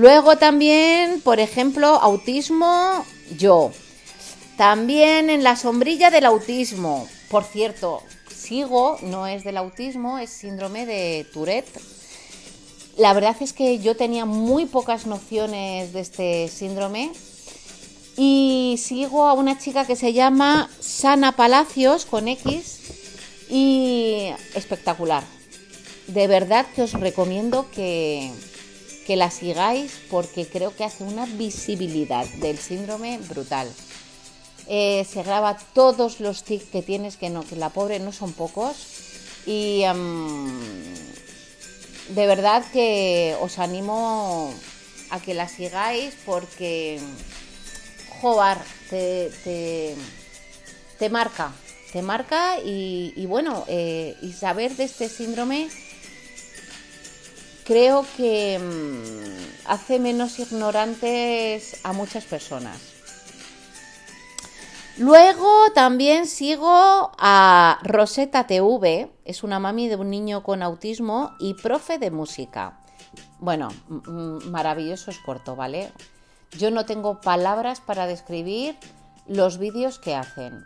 Luego 0.00 0.36
también, 0.36 1.20
por 1.20 1.40
ejemplo, 1.40 1.86
autismo 1.86 3.04
yo. 3.36 3.70
También 4.56 5.28
en 5.30 5.42
la 5.42 5.56
sombrilla 5.56 6.10
del 6.10 6.24
autismo. 6.24 7.06
Por 7.28 7.44
cierto, 7.44 8.02
sigo, 8.34 8.98
no 9.02 9.26
es 9.26 9.44
del 9.44 9.58
autismo, 9.58 10.18
es 10.18 10.30
síndrome 10.30 10.86
de 10.86 11.26
Tourette 11.32 11.80
la 13.00 13.14
verdad 13.14 13.34
es 13.40 13.54
que 13.54 13.78
yo 13.78 13.96
tenía 13.96 14.26
muy 14.26 14.66
pocas 14.66 15.06
nociones 15.06 15.92
de 15.94 16.00
este 16.00 16.48
síndrome 16.48 17.10
y 18.16 18.78
sigo 18.78 19.26
a 19.26 19.32
una 19.32 19.58
chica 19.58 19.86
que 19.86 19.96
se 19.96 20.12
llama 20.12 20.68
Sana 20.80 21.32
Palacios 21.32 22.04
con 22.04 22.28
X 22.28 22.80
y 23.48 24.28
espectacular. 24.54 25.24
De 26.08 26.26
verdad 26.26 26.66
que 26.74 26.82
os 26.82 26.92
recomiendo 26.92 27.70
que, 27.74 28.30
que 29.06 29.16
la 29.16 29.30
sigáis 29.30 29.92
porque 30.10 30.46
creo 30.46 30.74
que 30.74 30.84
hace 30.84 31.04
una 31.04 31.26
visibilidad 31.26 32.26
del 32.40 32.58
síndrome 32.58 33.18
brutal. 33.28 33.68
Eh, 34.66 35.04
se 35.10 35.22
graba 35.22 35.58
todos 35.74 36.20
los 36.20 36.44
tics 36.44 36.66
que 36.66 36.82
tienes, 36.82 37.16
que, 37.16 37.28
no, 37.28 37.42
que 37.42 37.56
la 37.56 37.70
pobre 37.70 37.98
no 37.98 38.12
son 38.12 38.32
pocos. 38.32 38.76
Y 39.46 39.82
de 42.10 42.26
verdad 42.26 42.64
que 42.72 43.36
os 43.40 43.58
animo 43.58 44.54
a 45.10 45.20
que 45.20 45.34
la 45.34 45.48
sigáis 45.48 46.14
porque, 46.24 47.00
te, 48.90 49.30
te, 49.42 49.96
te 50.98 51.08
marca, 51.08 51.52
te 51.92 52.02
marca 52.02 52.58
y, 52.60 53.12
y 53.16 53.26
bueno, 53.26 53.64
eh, 53.66 54.14
y 54.22 54.32
saber 54.32 54.76
de 54.76 54.84
este 54.84 55.08
síndrome 55.08 55.68
creo 57.70 58.04
que 58.16 58.58
mmm, 58.58 59.70
hace 59.70 60.00
menos 60.00 60.40
ignorantes 60.40 61.78
a 61.84 61.92
muchas 61.92 62.24
personas. 62.24 62.80
Luego 64.98 65.70
también 65.72 66.26
sigo 66.26 67.12
a 67.16 67.78
Rosetta 67.84 68.48
TV, 68.48 69.12
es 69.24 69.44
una 69.44 69.60
mami 69.60 69.86
de 69.86 69.94
un 69.94 70.10
niño 70.10 70.42
con 70.42 70.64
autismo 70.64 71.30
y 71.38 71.54
profe 71.54 71.98
de 72.00 72.10
música. 72.10 72.80
Bueno, 73.38 73.68
maravilloso 74.46 75.12
es 75.12 75.18
corto, 75.18 75.54
¿vale? 75.54 75.92
Yo 76.58 76.72
no 76.72 76.86
tengo 76.86 77.20
palabras 77.20 77.80
para 77.80 78.08
describir 78.08 78.76
los 79.28 79.58
vídeos 79.58 80.00
que 80.00 80.16
hacen. 80.16 80.64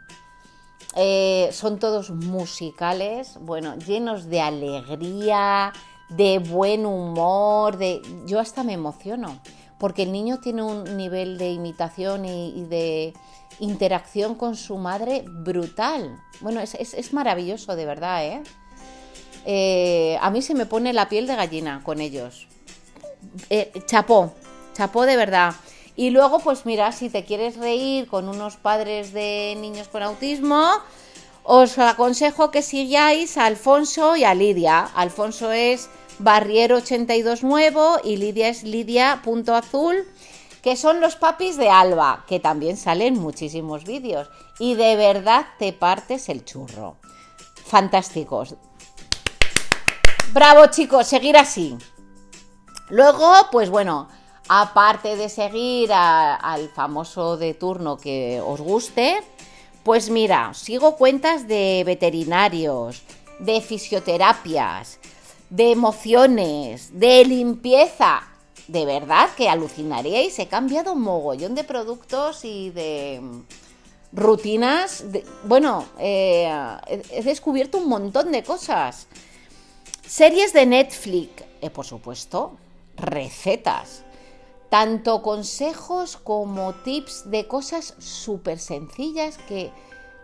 Eh, 0.96 1.50
son 1.52 1.78
todos 1.78 2.08
musicales, 2.08 3.36
bueno, 3.42 3.76
llenos 3.76 4.30
de 4.30 4.40
alegría, 4.40 5.74
de 6.08 6.38
buen 6.38 6.86
humor, 6.86 7.76
de... 7.76 8.02
Yo 8.26 8.40
hasta 8.40 8.62
me 8.62 8.72
emociono, 8.72 9.40
porque 9.78 10.02
el 10.02 10.12
niño 10.12 10.40
tiene 10.40 10.62
un 10.62 10.96
nivel 10.96 11.38
de 11.38 11.50
imitación 11.50 12.24
y, 12.24 12.64
de 12.64 13.14
interacción 13.60 14.34
con 14.34 14.56
su 14.56 14.76
madre 14.76 15.24
brutal. 15.26 16.18
Bueno, 16.40 16.60
es, 16.60 16.74
es, 16.74 16.94
es 16.94 17.12
maravilloso, 17.12 17.76
de 17.76 17.86
verdad, 17.86 18.24
¿eh? 18.24 18.42
¿eh? 19.46 20.18
A 20.20 20.30
mí 20.30 20.42
se 20.42 20.54
me 20.54 20.66
pone 20.66 20.92
la 20.92 21.08
piel 21.08 21.26
de 21.26 21.36
gallina 21.36 21.82
con 21.84 22.00
ellos. 22.00 22.46
Eh, 23.50 23.72
chapó, 23.86 24.34
chapó 24.74 25.06
de 25.06 25.16
verdad. 25.16 25.54
Y 25.96 26.10
luego, 26.10 26.40
pues 26.40 26.66
mira, 26.66 26.90
si 26.92 27.08
te 27.08 27.24
quieres 27.24 27.56
reír 27.56 28.08
con 28.08 28.28
unos 28.28 28.56
padres 28.56 29.12
de 29.12 29.56
niños 29.60 29.88
con 29.88 30.02
autismo, 30.02 30.68
os 31.44 31.78
aconsejo 31.78 32.50
que 32.50 32.62
sigáis 32.62 33.36
a 33.36 33.44
Alfonso 33.44 34.16
y 34.16 34.24
a 34.24 34.34
Lidia. 34.34 34.88
Alfonso 34.96 35.52
es 35.52 35.90
Barriero 36.18 36.76
82 36.78 37.44
Nuevo 37.44 37.98
y 38.02 38.16
Lidia 38.16 38.48
es 38.48 38.64
Lidia.azul 38.64 40.08
que 40.62 40.76
son 40.76 41.02
los 41.02 41.16
papis 41.16 41.58
de 41.58 41.68
Alba, 41.68 42.24
que 42.26 42.40
también 42.40 42.78
salen 42.78 43.20
muchísimos 43.20 43.84
vídeos. 43.84 44.30
Y 44.58 44.76
de 44.76 44.96
verdad 44.96 45.44
te 45.58 45.74
partes 45.74 46.30
el 46.30 46.46
churro. 46.46 46.96
Fantásticos. 47.66 48.54
Bravo 50.32 50.68
chicos, 50.68 51.06
seguir 51.06 51.36
así. 51.36 51.76
Luego, 52.88 53.30
pues 53.52 53.68
bueno, 53.68 54.08
aparte 54.48 55.16
de 55.16 55.28
seguir 55.28 55.92
al 55.92 56.70
famoso 56.70 57.36
de 57.36 57.52
turno 57.52 57.98
que 57.98 58.40
os 58.42 58.62
guste, 58.62 59.22
pues 59.84 60.10
mira, 60.10 60.52
sigo 60.54 60.96
cuentas 60.96 61.46
de 61.46 61.82
veterinarios, 61.84 63.02
de 63.38 63.60
fisioterapias, 63.60 64.98
de 65.50 65.70
emociones, 65.72 66.98
de 66.98 67.24
limpieza 67.24 68.22
de 68.66 68.86
verdad 68.86 69.28
que 69.36 69.48
alucinaríais. 69.50 70.38
He 70.38 70.46
cambiado 70.48 70.94
un 70.94 71.02
mogollón 71.02 71.54
de 71.54 71.64
productos 71.64 72.44
y 72.46 72.70
de, 72.70 73.20
rutinas, 74.12 75.12
de- 75.12 75.24
bueno, 75.44 75.84
eh, 75.98 76.48
he, 76.86 77.02
he 77.10 77.22
descubierto 77.22 77.76
un 77.78 77.88
montón 77.88 78.32
de 78.32 78.42
cosas. 78.42 79.06
Series 80.06 80.52
de 80.54 80.64
Netflix, 80.66 81.44
eh, 81.60 81.68
por 81.70 81.84
supuesto, 81.84 82.56
recetas, 82.96 84.02
tanto 84.74 85.22
consejos 85.22 86.16
como 86.16 86.74
tips 86.74 87.30
de 87.30 87.46
cosas 87.46 87.94
súper 88.00 88.58
sencillas 88.58 89.38
que 89.46 89.70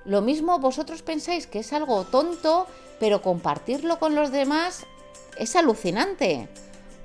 lo 0.05 0.22
mismo 0.22 0.59
vosotros 0.59 1.03
pensáis 1.03 1.46
que 1.46 1.61
es 1.61 1.72
algo 1.72 2.03
tonto, 2.03 2.66
pero 2.98 3.22
compartirlo 3.22 4.01
con 4.01 4.16
los 4.16 4.32
demás 4.32 4.86
es 5.38 5.55
alucinante, 5.55 6.48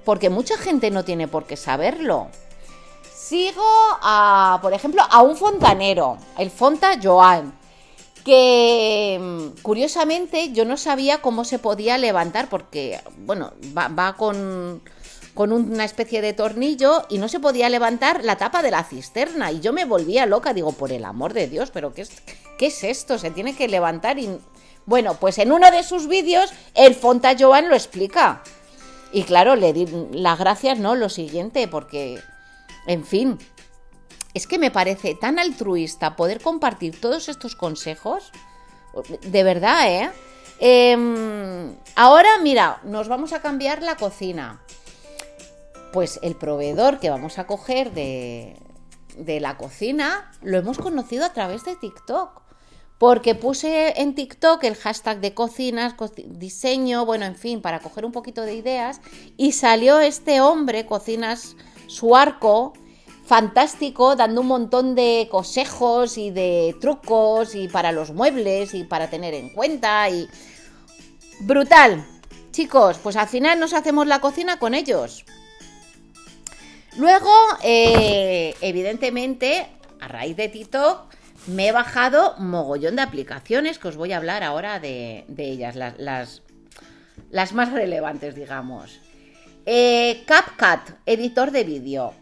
porque 0.05 0.31
mucha 0.31 0.57
gente 0.57 0.89
no 0.89 1.05
tiene 1.05 1.27
por 1.27 1.45
qué 1.45 1.55
saberlo. 1.55 2.29
Sigo 3.13 3.61
a, 4.01 4.57
por 4.63 4.73
ejemplo, 4.73 5.03
a 5.07 5.21
un 5.21 5.37
fontanero, 5.37 6.17
el 6.39 6.49
Fonta 6.49 6.97
Joan, 6.99 7.53
que 8.23 9.19
mm, 9.21 9.61
curiosamente 9.61 10.51
yo 10.51 10.65
no 10.65 10.77
sabía 10.77 11.21
cómo 11.21 11.45
se 11.45 11.59
podía 11.59 11.99
levantar, 11.99 12.49
porque, 12.49 12.99
bueno, 13.19 13.53
va, 13.77 13.87
va 13.89 14.13
con, 14.13 14.81
con 15.35 15.51
una 15.51 15.83
especie 15.83 16.21
de 16.21 16.33
tornillo 16.33 17.05
y 17.09 17.19
no 17.19 17.27
se 17.27 17.39
podía 17.39 17.69
levantar 17.69 18.23
la 18.23 18.37
tapa 18.37 18.63
de 18.63 18.71
la 18.71 18.83
cisterna. 18.83 19.51
Y 19.51 19.59
yo 19.59 19.73
me 19.73 19.85
volvía 19.85 20.25
loca, 20.25 20.53
digo, 20.53 20.71
por 20.71 20.91
el 20.91 21.05
amor 21.05 21.33
de 21.33 21.47
Dios, 21.47 21.69
pero 21.71 21.93
¿qué 21.93 22.03
es, 22.03 22.11
qué 22.57 22.67
es 22.67 22.83
esto? 22.83 23.19
Se 23.19 23.29
tiene 23.29 23.55
que 23.55 23.67
levantar 23.67 24.17
y... 24.17 24.39
Bueno, 24.87 25.15
pues 25.19 25.39
en 25.39 25.51
uno 25.51 25.71
de 25.71 25.83
sus 25.83 26.07
vídeos 26.07 26.53
el 26.73 26.95
Fonta 26.95 27.35
Joan 27.37 27.69
lo 27.69 27.75
explica. 27.75 28.43
Y 29.11 29.23
claro, 29.23 29.55
le 29.55 29.73
di 29.73 29.87
las 30.11 30.37
gracias, 30.39 30.77
¿no? 30.77 30.95
Lo 30.95 31.09
siguiente, 31.09 31.67
porque, 31.67 32.19
en 32.85 33.03
fin, 33.03 33.39
es 34.33 34.45
que 34.45 34.59
me 34.59 34.71
parece 34.71 35.15
tan 35.15 35.39
altruista 35.39 36.15
poder 36.15 36.39
compartir 36.39 36.99
todos 36.99 37.29
estos 37.29 37.55
consejos. 37.55 38.31
De 39.21 39.43
verdad, 39.43 39.91
¿eh? 39.91 40.11
Em, 40.59 41.75
ahora, 41.95 42.29
mira, 42.41 42.79
nos 42.83 43.07
vamos 43.07 43.33
a 43.33 43.41
cambiar 43.41 43.81
la 43.81 43.97
cocina. 43.97 44.61
Pues 45.95 46.19
el 46.23 46.35
proveedor 46.35 46.99
que 46.99 47.09
vamos 47.09 47.39
a 47.39 47.47
coger 47.47 47.93
de, 47.93 48.57
la 49.17 49.55
cocina 49.55 50.29
lo 50.41 50.57
hemos 50.57 50.77
conocido 50.77 51.23
a 51.23 51.31
través 51.31 51.63
de 51.63 51.77
TikTok. 51.77 52.41
Porque 52.97 53.33
puse 53.33 54.01
en 54.01 54.13
TikTok 54.13 54.61
el 54.65 54.75
hashtag 54.75 55.21
de 55.21 55.33
cocinas, 55.33 55.93
co- 55.93 56.11
diseño, 56.25 57.05
bueno, 57.05 57.23
en 57.23 57.37
fin, 57.37 57.61
para 57.61 57.79
coger 57.79 58.03
un 58.03 58.11
poquito 58.11 58.41
de 58.41 58.55
ideas. 58.55 58.99
Y 59.37 59.53
salió 59.53 60.01
este 60.01 60.41
hombre, 60.41 60.85
Cocinas 60.85 61.55
Suarco, 61.87 62.73
fantástico, 63.25 64.17
dando 64.17 64.41
un 64.41 64.47
montón 64.47 64.95
de 64.95 65.29
consejos 65.31 66.17
y 66.17 66.29
de 66.29 66.75
trucos 66.81 67.55
y 67.55 67.69
para 67.69 67.93
los 67.93 68.11
muebles 68.11 68.73
y 68.73 68.83
para 68.83 69.09
tener 69.09 69.33
en 69.33 69.47
cuenta 69.49 70.09
y... 70.09 70.27
Brutal. 71.39 72.05
Chicos, 72.51 72.97
pues 73.01 73.15
al 73.15 73.29
final 73.29 73.61
nos 73.61 73.71
hacemos 73.71 74.07
la 74.07 74.19
cocina 74.19 74.59
con 74.59 74.73
ellos. 74.73 75.25
Luego, 76.97 77.31
eh, 77.61 78.55
evidentemente, 78.61 79.67
a 79.99 80.07
raíz 80.07 80.37
de 80.37 80.47
TikTok, 80.47 81.13
me 81.47 81.67
he 81.67 81.71
bajado 81.71 82.35
mogollón 82.37 82.95
de 82.95 83.01
aplicaciones 83.01 83.79
que 83.79 83.89
os 83.89 83.97
voy 83.97 84.13
a 84.13 84.17
hablar 84.17 84.43
ahora 84.43 84.79
de, 84.79 85.25
ellas, 85.37 85.75
las, 85.75 85.99
las, 85.99 86.41
las 87.29 87.53
más 87.53 87.71
relevantes, 87.71 88.33
digamos. 88.33 89.01
Eh, 89.65 90.23
CapCut, 90.25 90.95
editor 91.05 91.51
de 91.51 91.63
vídeo. 91.63 92.13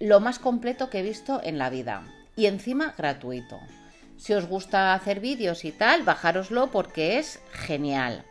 Lo 0.00 0.20
más 0.20 0.38
completo 0.38 0.90
que 0.90 0.98
he 0.98 1.02
visto 1.02 1.40
en 1.42 1.58
la 1.58 1.70
vida. 1.70 2.04
Y 2.36 2.46
encima 2.46 2.94
gratuito. 2.98 3.60
Si 4.16 4.32
os 4.32 4.46
gusta 4.46 4.94
hacer 4.94 5.20
vídeos 5.20 5.64
y 5.64 5.72
tal, 5.72 6.02
bajároslo 6.02 6.70
porque 6.70 7.18
es 7.18 7.40
genial. 7.52 8.24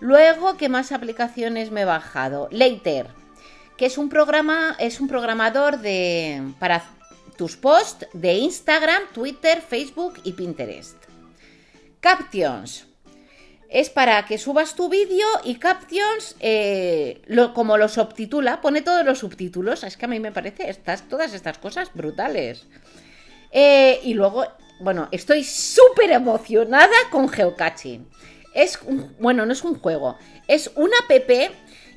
Luego, 0.00 0.56
¿qué 0.56 0.68
más 0.68 0.92
aplicaciones 0.92 1.70
me 1.70 1.82
he 1.82 1.86
bajado? 1.86 2.48
Later, 2.50 3.08
que 3.76 3.86
es 3.86 3.98
un 3.98 4.08
programa, 4.08 4.76
es 4.78 5.00
un 5.00 5.08
programador 5.08 5.78
de 5.78 6.42
para 6.58 6.84
tus 7.36 7.56
posts 7.56 8.06
de 8.12 8.34
Instagram, 8.34 9.02
Twitter, 9.12 9.60
Facebook 9.60 10.20
y 10.24 10.32
Pinterest. 10.32 10.96
Captions. 12.00 12.86
Es 13.68 13.90
para 13.90 14.24
que 14.24 14.38
subas 14.38 14.76
tu 14.76 14.88
vídeo 14.88 15.26
y 15.42 15.56
Captions, 15.56 16.36
eh, 16.38 17.22
como 17.54 17.76
lo 17.76 17.88
subtitula, 17.88 18.60
pone 18.60 18.82
todos 18.82 19.04
los 19.04 19.18
subtítulos. 19.18 19.82
Es 19.82 19.96
que 19.96 20.04
a 20.04 20.08
mí 20.08 20.20
me 20.20 20.30
parece 20.30 20.70
estas, 20.70 21.08
todas 21.08 21.34
estas 21.34 21.58
cosas 21.58 21.92
brutales. 21.92 22.66
Eh, 23.50 24.00
y 24.04 24.14
luego, 24.14 24.46
bueno, 24.80 25.08
estoy 25.10 25.42
súper 25.42 26.12
emocionada 26.12 26.94
con 27.10 27.28
Geocaching. 27.28 28.08
Es 28.54 28.78
bueno, 29.18 29.44
no 29.44 29.52
es 29.52 29.64
un 29.64 29.80
juego, 29.80 30.16
es 30.46 30.70
una 30.76 30.96
app 30.98 31.10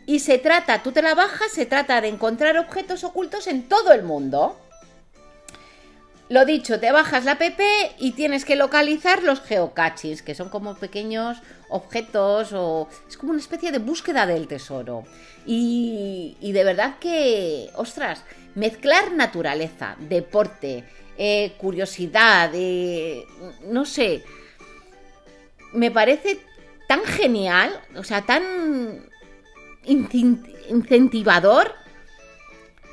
y 0.08 0.20
se 0.20 0.38
trata, 0.38 0.82
tú 0.82 0.94
te 0.94 1.02
la 1.02 1.14
bajas, 1.14 1.52
se 1.52 1.66
trata 1.66 2.00
de 2.00 2.08
encontrar 2.08 2.58
objetos 2.58 3.04
ocultos 3.04 3.46
en 3.46 3.68
todo 3.68 3.92
el 3.92 4.04
mundo. 4.04 4.58
Lo 6.30 6.46
dicho, 6.46 6.80
te 6.80 6.94
bajas 6.94 7.26
la 7.26 7.34
app 7.34 7.42
y 8.00 8.12
tienes 8.14 8.46
que 8.46 8.56
localizar 8.56 9.22
los 9.22 9.42
geocachings, 9.42 10.22
que 10.22 10.34
son 10.34 10.48
como 10.48 10.76
pequeños 10.76 11.38
objetos 11.70 12.54
o 12.54 12.88
es 13.08 13.18
como 13.18 13.32
una 13.32 13.42
especie 13.42 13.74
de 13.74 13.80
búsqueda 13.80 14.26
del 14.26 14.48
tesoro. 14.48 15.04
Y, 15.46 16.38
y 16.40 16.54
de 16.54 16.64
verdad 16.64 17.00
que, 17.00 17.70
ostras, 17.76 18.24
mezclar 18.56 19.12
naturaleza, 19.12 19.98
deporte, 20.00 20.86
eh, 21.18 21.54
curiosidad, 21.58 22.52
eh, 22.54 23.26
no 23.66 23.84
sé, 23.84 24.24
me 25.74 25.92
parece 25.92 26.40
tan 26.88 27.04
genial, 27.04 27.78
o 27.96 28.04
sea, 28.06 28.22
tan 28.22 29.06
incentivador 29.88 31.74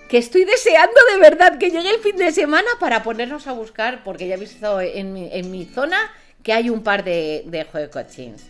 que 0.09 0.19
estoy 0.19 0.45
deseando 0.45 1.01
de 1.13 1.19
verdad 1.19 1.59
que 1.59 1.71
llegue 1.71 1.91
el 1.91 2.01
fin 2.01 2.17
de 2.17 2.33
semana 2.33 2.69
para 2.79 3.03
ponernos 3.03 3.47
a 3.47 3.53
buscar, 3.53 4.05
porque 4.05 4.29
ya 4.29 4.35
he 4.35 4.39
visto 4.39 4.81
en 4.81 5.13
mi, 5.13 5.29
en 5.33 5.51
mi 5.51 5.65
zona 5.65 5.99
que 6.43 6.53
hay 6.53 6.71
un 6.71 6.83
par 6.83 7.05
de, 7.05 7.43
de 7.47 7.65
geocoachings. 7.65 8.43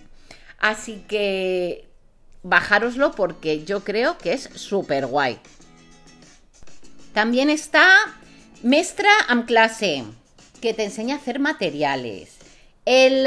Así 0.59 1.05
que 1.09 1.87
bajároslo 2.43 3.13
porque 3.13 3.65
yo 3.65 3.85
creo 3.85 4.19
que 4.19 4.33
es 4.33 4.43
súper 4.55 5.07
guay. 5.07 5.39
También 7.13 7.51
está 7.51 7.89
Mestra 8.63 9.11
Am 9.29 9.47
Clase, 9.47 10.05
que 10.61 10.75
te 10.75 10.85
enseña 10.85 11.17
a 11.17 11.19
hacer 11.19 11.39
materiales. 11.39 12.37
El, 12.85 13.27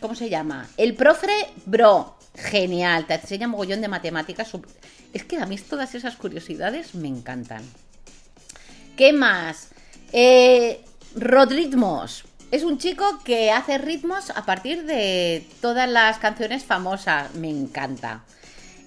¿cómo 0.00 0.14
se 0.14 0.28
llama? 0.28 0.68
El 0.76 0.94
Profre 0.94 1.32
Bro, 1.64 2.16
genial, 2.34 3.06
te 3.06 3.14
enseña 3.14 3.48
mogollón 3.48 3.80
de 3.80 3.88
matemáticas. 3.88 4.50
Es 5.12 5.24
que 5.24 5.38
a 5.38 5.46
mí 5.46 5.56
todas 5.58 5.94
esas 5.94 6.16
curiosidades 6.16 6.94
me 6.94 7.08
encantan. 7.08 7.62
¿Qué 8.96 9.12
más? 9.12 9.68
Eh, 10.12 10.84
Rodritmos. 11.14 12.24
Es 12.50 12.64
un 12.64 12.76
chico 12.76 13.20
que 13.24 13.50
hace 13.50 13.78
ritmos 13.78 14.28
a 14.30 14.44
partir 14.44 14.84
de 14.84 15.46
todas 15.62 15.88
las 15.88 16.18
canciones 16.18 16.64
famosas. 16.64 17.34
Me 17.34 17.48
encanta. 17.48 18.24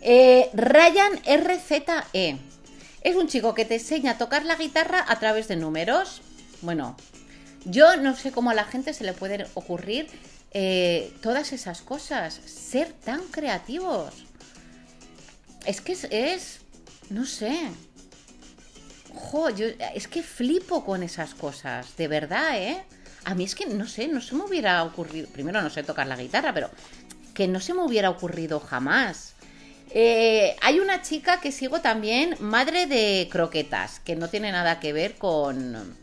Eh, 0.01 0.49
Ryan 0.53 1.19
RZE. 1.25 2.37
Es 3.01 3.15
un 3.15 3.27
chico 3.27 3.55
que 3.55 3.65
te 3.65 3.75
enseña 3.75 4.11
a 4.11 4.17
tocar 4.17 4.45
la 4.45 4.55
guitarra 4.55 5.03
a 5.07 5.17
través 5.17 5.47
de 5.47 5.55
números. 5.55 6.21
Bueno, 6.61 6.95
yo 7.65 7.97
no 7.97 8.15
sé 8.15 8.31
cómo 8.31 8.51
a 8.51 8.53
la 8.53 8.65
gente 8.65 8.93
se 8.93 9.03
le 9.03 9.13
puede 9.13 9.47
ocurrir 9.55 10.07
eh, 10.57 11.11
todas 11.21 11.51
esas 11.51 11.81
cosas. 11.81 12.39
Ser 12.45 12.93
tan 12.93 13.21
creativos. 13.23 14.13
Es 15.65 15.81
que 15.81 15.97
es, 16.11 16.61
no 17.09 17.25
sé. 17.25 17.59
Jo, 19.13 19.49
yo 19.49 19.67
es 19.93 20.07
que 20.07 20.23
flipo 20.23 20.85
con 20.85 21.03
esas 21.03 21.35
cosas, 21.35 21.97
de 21.97 22.07
verdad, 22.07 22.57
¿eh? 22.57 22.83
A 23.25 23.35
mí 23.35 23.43
es 23.43 23.53
que 23.53 23.65
no 23.65 23.85
sé, 23.85 24.07
no 24.07 24.21
se 24.21 24.33
me 24.33 24.45
hubiera 24.45 24.81
ocurrido. 24.83 25.27
Primero 25.27 25.61
no 25.61 25.69
sé 25.69 25.83
tocar 25.83 26.07
la 26.07 26.15
guitarra, 26.15 26.53
pero 26.53 26.69
que 27.33 27.49
no 27.49 27.59
se 27.59 27.73
me 27.73 27.81
hubiera 27.81 28.09
ocurrido 28.09 28.61
jamás. 28.61 29.33
Eh, 29.89 30.55
hay 30.61 30.79
una 30.79 31.01
chica 31.01 31.41
que 31.41 31.51
sigo 31.51 31.81
también, 31.81 32.37
madre 32.39 32.85
de 32.85 33.27
croquetas, 33.29 33.99
que 33.99 34.15
no 34.15 34.29
tiene 34.29 34.53
nada 34.53 34.79
que 34.79 34.93
ver 34.93 35.15
con. 35.15 35.97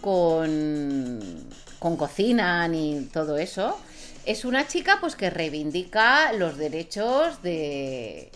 con. 0.00 1.48
Con 1.84 1.98
cocina 1.98 2.66
ni 2.66 3.10
todo 3.12 3.36
eso. 3.36 3.78
Es 4.24 4.46
una 4.46 4.66
chica 4.66 4.96
pues 5.02 5.16
que 5.16 5.28
reivindica 5.28 6.32
los 6.32 6.56
derechos 6.56 7.42
de. 7.42 8.30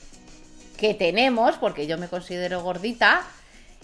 que 0.76 0.92
tenemos, 0.92 1.56
porque 1.56 1.86
yo 1.86 1.96
me 1.96 2.08
considero 2.08 2.60
gordita. 2.62 3.22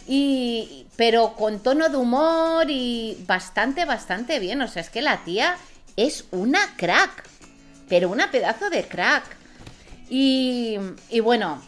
Y, 0.07 0.85
pero 0.97 1.33
con 1.33 1.61
tono 1.61 1.89
de 1.89 1.97
humor 1.97 2.67
y 2.69 3.17
bastante, 3.27 3.87
bastante 3.87 4.39
bien. 4.39 4.61
O 4.61 4.69
sea, 4.69 4.83
es 4.83 4.91
que 4.91 5.01
la 5.01 5.25
tía 5.25 5.57
es 5.97 6.27
una 6.31 6.61
crack. 6.77 7.25
Pero 7.89 8.11
una 8.11 8.31
pedazo 8.31 8.69
de 8.69 8.85
crack. 8.87 9.25
Y, 10.11 10.77
y 11.09 11.21
bueno, 11.21 11.63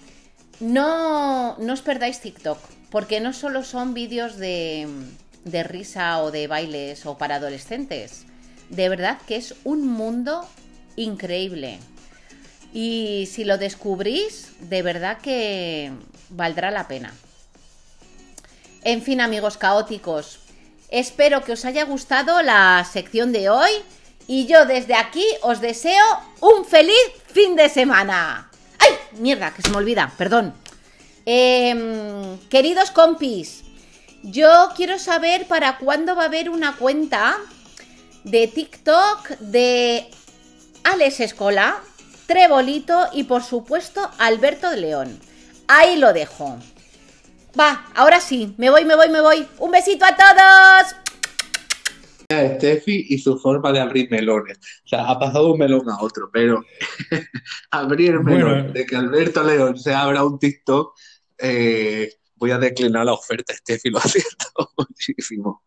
no, 0.60 1.56
no 1.56 1.72
os 1.72 1.80
perdáis 1.80 2.20
TikTok. 2.20 2.58
Porque 2.90 3.20
no 3.20 3.32
solo 3.32 3.64
son 3.64 3.94
vídeos 3.94 4.36
de, 4.36 4.86
de 5.46 5.62
risa 5.62 6.22
o 6.22 6.30
de 6.30 6.46
bailes 6.46 7.06
o 7.06 7.16
para 7.16 7.36
adolescentes. 7.36 8.26
De 8.68 8.88
verdad 8.88 9.18
que 9.26 9.36
es 9.36 9.54
un 9.64 9.86
mundo 9.86 10.46
increíble. 10.96 11.78
Y 12.74 13.28
si 13.30 13.44
lo 13.44 13.56
descubrís, 13.56 14.52
de 14.60 14.82
verdad 14.82 15.18
que 15.22 15.92
valdrá 16.30 16.70
la 16.70 16.88
pena. 16.88 17.14
En 18.82 19.02
fin, 19.02 19.20
amigos 19.20 19.56
caóticos, 19.56 20.40
espero 20.90 21.42
que 21.42 21.52
os 21.52 21.64
haya 21.64 21.84
gustado 21.84 22.42
la 22.42 22.84
sección 22.90 23.32
de 23.32 23.48
hoy 23.48 23.70
y 24.26 24.46
yo 24.46 24.66
desde 24.66 24.94
aquí 24.94 25.24
os 25.42 25.60
deseo 25.60 26.04
un 26.40 26.64
feliz 26.64 27.06
fin 27.32 27.54
de 27.54 27.68
semana. 27.68 28.50
¡Ay! 28.78 28.90
Mierda, 29.18 29.54
que 29.54 29.62
se 29.62 29.70
me 29.70 29.76
olvida, 29.76 30.12
perdón. 30.18 30.54
Em, 31.24 32.38
queridos 32.48 32.90
compis, 32.90 33.64
yo 34.26 34.70
quiero 34.76 34.98
saber 34.98 35.46
para 35.46 35.78
cuándo 35.78 36.16
va 36.16 36.24
a 36.24 36.26
haber 36.26 36.50
una 36.50 36.76
cuenta 36.76 37.36
de 38.24 38.48
TikTok 38.48 39.38
de 39.38 40.08
Alex 40.82 41.20
Escola, 41.20 41.80
Trebolito 42.26 43.06
y 43.12 43.24
por 43.24 43.44
supuesto 43.44 44.10
Alberto 44.18 44.68
de 44.70 44.78
León. 44.78 45.20
Ahí 45.68 45.96
lo 45.96 46.12
dejo. 46.12 46.58
Va, 47.58 47.86
ahora 47.94 48.20
sí, 48.20 48.52
me 48.58 48.68
voy, 48.68 48.84
me 48.84 48.96
voy, 48.96 49.08
me 49.08 49.20
voy. 49.20 49.46
Un 49.58 49.70
besito 49.70 50.04
a 50.04 50.16
todos. 50.16 50.96
Steffi 52.28 53.06
y 53.10 53.18
su 53.18 53.38
forma 53.38 53.70
de 53.70 53.78
abrir 53.78 54.10
melones. 54.10 54.58
O 54.84 54.88
sea, 54.88 55.08
ha 55.08 55.18
pasado 55.20 55.52
un 55.52 55.58
melón 55.58 55.88
a 55.88 56.02
otro, 56.02 56.28
pero 56.32 56.64
abrir 57.70 58.18
melón 58.18 58.72
de 58.72 58.84
que 58.84 58.96
Alberto 58.96 59.44
León 59.44 59.78
se 59.78 59.94
abra 59.94 60.24
un 60.24 60.36
TikTok, 60.40 60.96
eh, 61.38 62.12
voy 62.36 62.50
a 62.50 62.58
declinar 62.58 63.04
la 63.04 63.12
oferta. 63.12 63.54
Steffi 63.54 63.90
lo 63.90 63.98
ha 64.04 64.08
siento 64.08 64.72
muchísimo. 64.78 65.62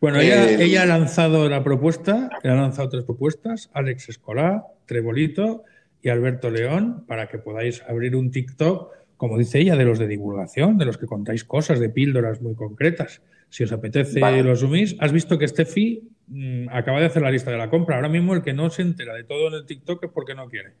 Bueno, 0.00 0.20
ella, 0.20 0.50
eh, 0.50 0.64
ella, 0.64 0.82
ha 0.82 0.86
lanzado 0.86 1.48
la 1.48 1.62
propuesta, 1.62 2.30
ha 2.42 2.48
lanzado 2.48 2.88
tres 2.88 3.04
propuestas, 3.04 3.70
Alex 3.74 4.08
Escolá, 4.08 4.64
Trebolito 4.86 5.64
y 6.02 6.08
Alberto 6.08 6.50
León, 6.50 7.04
para 7.06 7.28
que 7.28 7.38
podáis 7.38 7.82
abrir 7.82 8.16
un 8.16 8.30
TikTok 8.30 9.00
como 9.20 9.36
dice 9.36 9.58
ella, 9.58 9.76
de 9.76 9.84
los 9.84 9.98
de 9.98 10.06
divulgación, 10.06 10.78
de 10.78 10.86
los 10.86 10.96
que 10.96 11.04
contáis 11.04 11.44
cosas, 11.44 11.78
de 11.78 11.90
píldoras 11.90 12.40
muy 12.40 12.54
concretas. 12.54 13.20
Si 13.50 13.62
os 13.62 13.70
apetece, 13.70 14.18
lo 14.18 14.52
asumís. 14.52 14.96
Has 14.98 15.12
visto 15.12 15.36
que 15.36 15.46
Steffi 15.46 16.08
mm, 16.28 16.70
acaba 16.70 17.00
de 17.00 17.04
hacer 17.04 17.20
la 17.20 17.30
lista 17.30 17.50
de 17.50 17.58
la 17.58 17.68
compra. 17.68 17.96
Ahora 17.96 18.08
mismo 18.08 18.32
el 18.32 18.40
que 18.40 18.54
no 18.54 18.70
se 18.70 18.80
entera 18.80 19.12
de 19.12 19.24
todo 19.24 19.48
en 19.48 19.54
el 19.56 19.66
TikTok 19.66 20.04
es 20.04 20.10
porque 20.10 20.34
no 20.34 20.48
quiere. 20.48 20.72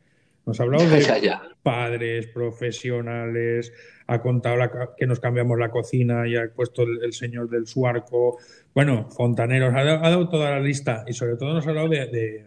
Nos 0.46 0.58
ha 0.58 0.62
hablado 0.62 0.88
de 0.88 1.32
padres, 1.62 2.26
profesionales, 2.28 3.72
ha 4.06 4.20
contado 4.20 4.58
que 4.96 5.06
nos 5.06 5.20
cambiamos 5.20 5.58
la 5.58 5.70
cocina 5.70 6.26
y 6.26 6.36
ha 6.36 6.50
puesto 6.52 6.82
el, 6.82 7.12
señor 7.12 7.48
del 7.48 7.66
suarco, 7.66 8.38
bueno, 8.74 9.08
fontaneros, 9.10 9.74
ha, 9.74 9.84
dado 9.84 10.28
toda 10.28 10.50
la 10.50 10.60
lista 10.60 11.04
y 11.06 11.12
sobre 11.12 11.36
todo 11.36 11.54
nos 11.54 11.66
ha 11.66 11.70
hablado 11.70 11.88
de, 11.88 12.46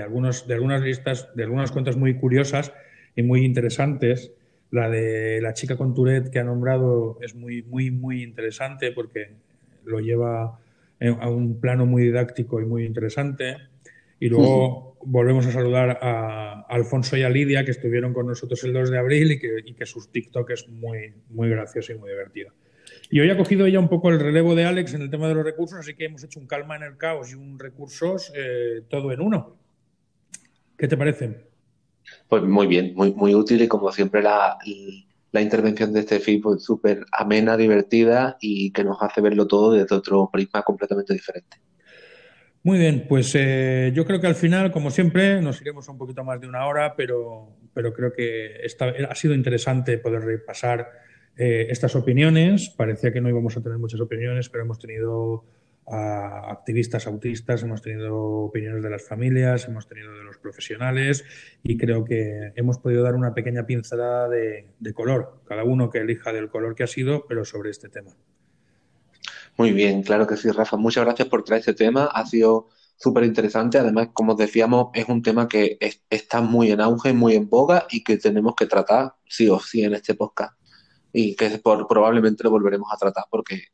algunos, 0.00 0.48
de 0.48 0.54
algunas 0.54 0.80
listas, 0.82 1.28
de 1.34 1.44
algunas 1.44 1.70
cuentas 1.70 1.96
muy 1.96 2.14
curiosas 2.14 2.72
y 3.14 3.22
muy 3.22 3.44
interesantes. 3.44 4.32
La 4.70 4.90
de 4.90 5.40
la 5.40 5.54
chica 5.54 5.76
con 5.76 5.94
Tourette 5.94 6.30
que 6.30 6.40
ha 6.40 6.44
nombrado 6.44 7.18
es 7.22 7.34
muy, 7.34 7.62
muy, 7.62 7.90
muy 7.90 8.22
interesante 8.22 8.92
porque 8.92 9.30
lo 9.84 10.00
lleva 10.00 10.58
a 11.00 11.28
un 11.28 11.60
plano 11.60 11.86
muy 11.86 12.02
didáctico 12.02 12.60
y 12.60 12.64
muy 12.64 12.84
interesante. 12.84 13.56
Y 14.20 14.28
luego 14.28 14.96
volvemos 15.04 15.46
a 15.46 15.52
saludar 15.52 15.98
a 16.02 16.62
Alfonso 16.68 17.16
y 17.16 17.22
a 17.22 17.30
Lidia, 17.30 17.64
que 17.64 17.70
estuvieron 17.70 18.12
con 18.12 18.26
nosotros 18.26 18.62
el 18.64 18.72
2 18.72 18.90
de 18.90 18.98
abril 18.98 19.32
y 19.32 19.38
que, 19.38 19.48
y 19.64 19.74
que 19.74 19.86
sus 19.86 20.10
TikTok 20.10 20.50
es 20.50 20.68
muy, 20.68 21.14
muy 21.30 21.48
gracioso 21.48 21.92
y 21.92 21.98
muy 21.98 22.10
divertido. 22.10 22.52
Y 23.10 23.20
hoy 23.20 23.30
ha 23.30 23.36
cogido 23.36 23.66
ella 23.66 23.78
un 23.78 23.88
poco 23.88 24.10
el 24.10 24.20
relevo 24.20 24.54
de 24.54 24.64
Alex 24.64 24.94
en 24.94 25.02
el 25.02 25.10
tema 25.10 25.28
de 25.28 25.34
los 25.34 25.44
recursos, 25.44 25.78
así 25.78 25.94
que 25.94 26.06
hemos 26.06 26.22
hecho 26.24 26.40
un 26.40 26.46
calma 26.46 26.76
en 26.76 26.82
el 26.82 26.96
caos 26.96 27.32
y 27.32 27.34
un 27.34 27.58
recursos 27.58 28.32
eh, 28.36 28.82
todo 28.88 29.12
en 29.12 29.20
uno. 29.20 29.56
¿Qué 30.76 30.88
te 30.88 30.96
parece? 30.96 31.48
Pues 32.28 32.42
muy 32.42 32.66
bien, 32.66 32.94
muy, 32.94 33.12
muy 33.12 33.34
útil 33.34 33.62
y 33.62 33.68
como 33.68 33.90
siempre 33.92 34.22
la, 34.22 34.58
intervención 35.32 35.92
de 35.92 36.00
este 36.00 36.20
film 36.20 36.42
pues 36.42 36.64
súper 36.64 37.04
amena, 37.12 37.56
divertida 37.56 38.36
y 38.40 38.72
que 38.72 38.84
nos 38.84 39.00
hace 39.00 39.20
verlo 39.20 39.46
todo 39.46 39.72
desde 39.72 39.94
otro 39.94 40.28
prisma 40.32 40.62
completamente 40.62 41.12
diferente. 41.12 41.58
Muy 42.62 42.78
bien, 42.78 43.06
pues 43.08 43.34
eh, 43.34 43.92
yo 43.94 44.04
creo 44.04 44.20
que 44.20 44.26
al 44.26 44.34
final, 44.34 44.72
como 44.72 44.90
siempre, 44.90 45.40
nos 45.40 45.60
iremos 45.60 45.88
un 45.88 45.96
poquito 45.96 46.24
más 46.24 46.40
de 46.40 46.48
una 46.48 46.66
hora, 46.66 46.94
pero, 46.96 47.56
pero 47.72 47.92
creo 47.92 48.12
que 48.12 48.60
ha 49.08 49.14
sido 49.14 49.34
interesante 49.34 49.98
poder 49.98 50.22
repasar 50.22 50.90
eh, 51.36 51.68
estas 51.70 51.94
opiniones. 51.94 52.68
Parecía 52.70 53.12
que 53.12 53.20
no 53.20 53.28
íbamos 53.28 53.56
a 53.56 53.62
tener 53.62 53.78
muchas 53.78 54.00
opiniones, 54.00 54.48
pero 54.48 54.64
hemos 54.64 54.78
tenido 54.78 55.44
a 55.90 56.50
activistas 56.50 57.06
autistas, 57.06 57.62
hemos 57.62 57.80
tenido 57.80 58.16
opiniones 58.16 58.82
de 58.82 58.90
las 58.90 59.06
familias, 59.06 59.66
hemos 59.68 59.86
tenido 59.86 60.12
de 60.12 60.24
los 60.24 60.38
profesionales 60.38 61.24
y 61.62 61.78
creo 61.78 62.04
que 62.04 62.52
hemos 62.56 62.78
podido 62.78 63.02
dar 63.02 63.14
una 63.14 63.34
pequeña 63.34 63.64
pincelada 63.66 64.28
de, 64.28 64.66
color, 64.94 65.42
cada 65.46 65.64
uno 65.64 65.90
que 65.90 65.98
elija 65.98 66.32
del 66.32 66.50
color 66.50 66.74
que 66.74 66.82
ha 66.82 66.88
sido, 66.88 67.26
pero 67.26 67.44
sobre 67.44 67.70
este 67.70 67.88
tema. 67.88 68.14
Muy 69.58 69.72
bien, 69.72 70.02
claro 70.04 70.24
que 70.24 70.36
sí, 70.36 70.48
Rafa. 70.52 70.76
Muchas 70.76 71.04
gracias 71.04 71.26
por 71.26 71.42
traer 71.42 71.58
este 71.58 71.74
tema. 71.74 72.04
Ha 72.06 72.24
sido 72.24 72.68
súper 72.96 73.24
interesante. 73.24 73.76
Además, 73.76 74.10
como 74.12 74.36
decíamos, 74.36 74.90
es 74.94 75.08
un 75.08 75.20
tema 75.20 75.48
que 75.48 75.78
está 76.08 76.40
muy 76.40 76.70
en 76.70 76.80
auge, 76.80 77.12
muy 77.12 77.34
en 77.34 77.48
boga 77.48 77.86
y 77.90 78.04
que 78.04 78.18
tenemos 78.18 78.54
que 78.54 78.66
tratar 78.66 79.14
sí 79.26 79.48
o 79.48 79.58
sí 79.58 79.82
en 79.82 79.94
este 79.94 80.14
podcast. 80.14 80.56
Y 81.12 81.34
que 81.34 81.60
probablemente 81.60 82.44
lo 82.44 82.50
volveremos 82.50 82.88
a 82.92 82.96
tratar 82.98 83.24
porque 83.28 83.64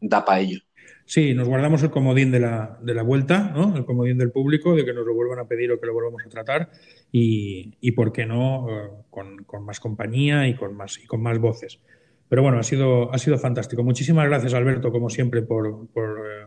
da 0.00 0.24
para 0.24 0.40
ello. 0.40 0.60
Sí, 1.04 1.34
nos 1.34 1.46
guardamos 1.46 1.82
el 1.82 1.90
comodín 1.90 2.30
de 2.30 2.40
la, 2.40 2.78
de 2.80 2.94
la 2.94 3.02
vuelta, 3.02 3.52
¿no? 3.54 3.76
el 3.76 3.84
comodín 3.84 4.16
del 4.16 4.32
público, 4.32 4.74
de 4.74 4.86
que 4.86 4.94
nos 4.94 5.04
lo 5.04 5.12
vuelvan 5.12 5.40
a 5.40 5.46
pedir 5.46 5.70
o 5.70 5.78
que 5.78 5.86
lo 5.86 5.92
volvamos 5.92 6.22
a 6.24 6.30
tratar 6.30 6.70
y, 7.12 7.76
y 7.82 7.92
por 7.92 8.10
qué 8.12 8.24
no, 8.24 8.66
eh, 8.70 8.88
con, 9.10 9.44
con, 9.44 9.66
más 9.66 9.78
compañía 9.78 10.48
y 10.48 10.54
con 10.54 10.74
más, 10.74 10.98
y 10.98 11.06
con 11.06 11.22
más 11.22 11.38
voces. 11.38 11.80
Pero 12.28 12.42
bueno, 12.42 12.58
ha 12.58 12.62
sido, 12.62 13.12
ha 13.12 13.18
sido 13.18 13.38
fantástico. 13.38 13.82
Muchísimas 13.82 14.26
gracias, 14.26 14.54
Alberto, 14.54 14.90
como 14.90 15.10
siempre, 15.10 15.42
por, 15.42 15.86
por 15.88 16.26
eh, 16.26 16.46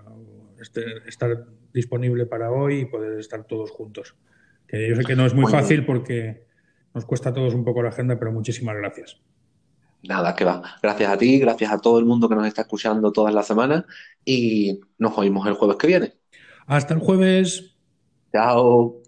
este, 0.60 0.84
estar 1.08 1.46
disponible 1.74 2.26
para 2.26 2.52
hoy 2.52 2.82
y 2.82 2.86
poder 2.86 3.20
estar 3.20 3.44
todos 3.46 3.72
juntos. 3.72 4.16
Que 4.68 4.90
yo 4.90 4.96
sé 4.96 5.04
que 5.04 5.16
no 5.16 5.26
es 5.26 5.34
muy 5.34 5.50
fácil 5.52 5.86
porque 5.86 6.46
nos 6.94 7.06
cuesta 7.06 7.30
a 7.30 7.34
todos 7.34 7.54
un 7.54 7.64
poco 7.64 7.82
la 7.84 7.90
agenda, 7.90 8.18
pero 8.18 8.32
muchísimas 8.32 8.76
gracias. 8.76 9.22
Nada, 10.04 10.36
que 10.36 10.46
va. 10.46 10.62
Gracias 10.82 11.12
a 11.12 11.18
ti, 11.18 11.40
gracias 11.40 11.72
a 11.72 11.80
todo 11.80 12.00
el 12.00 12.06
mundo 12.06 12.30
que 12.30 12.36
nos 12.36 12.48
está 12.48 12.62
escuchando 12.62 13.12
todas 13.12 13.34
las 13.34 13.48
semanas 13.48 13.86
y 14.24 14.80
nos 14.98 15.18
oímos 15.18 15.48
el 15.48 15.54
jueves 15.54 15.78
que 15.78 15.88
viene. 15.88 16.14
Hasta 16.66 16.94
el 16.94 17.00
jueves. 17.00 17.76
Chao. 18.32 19.07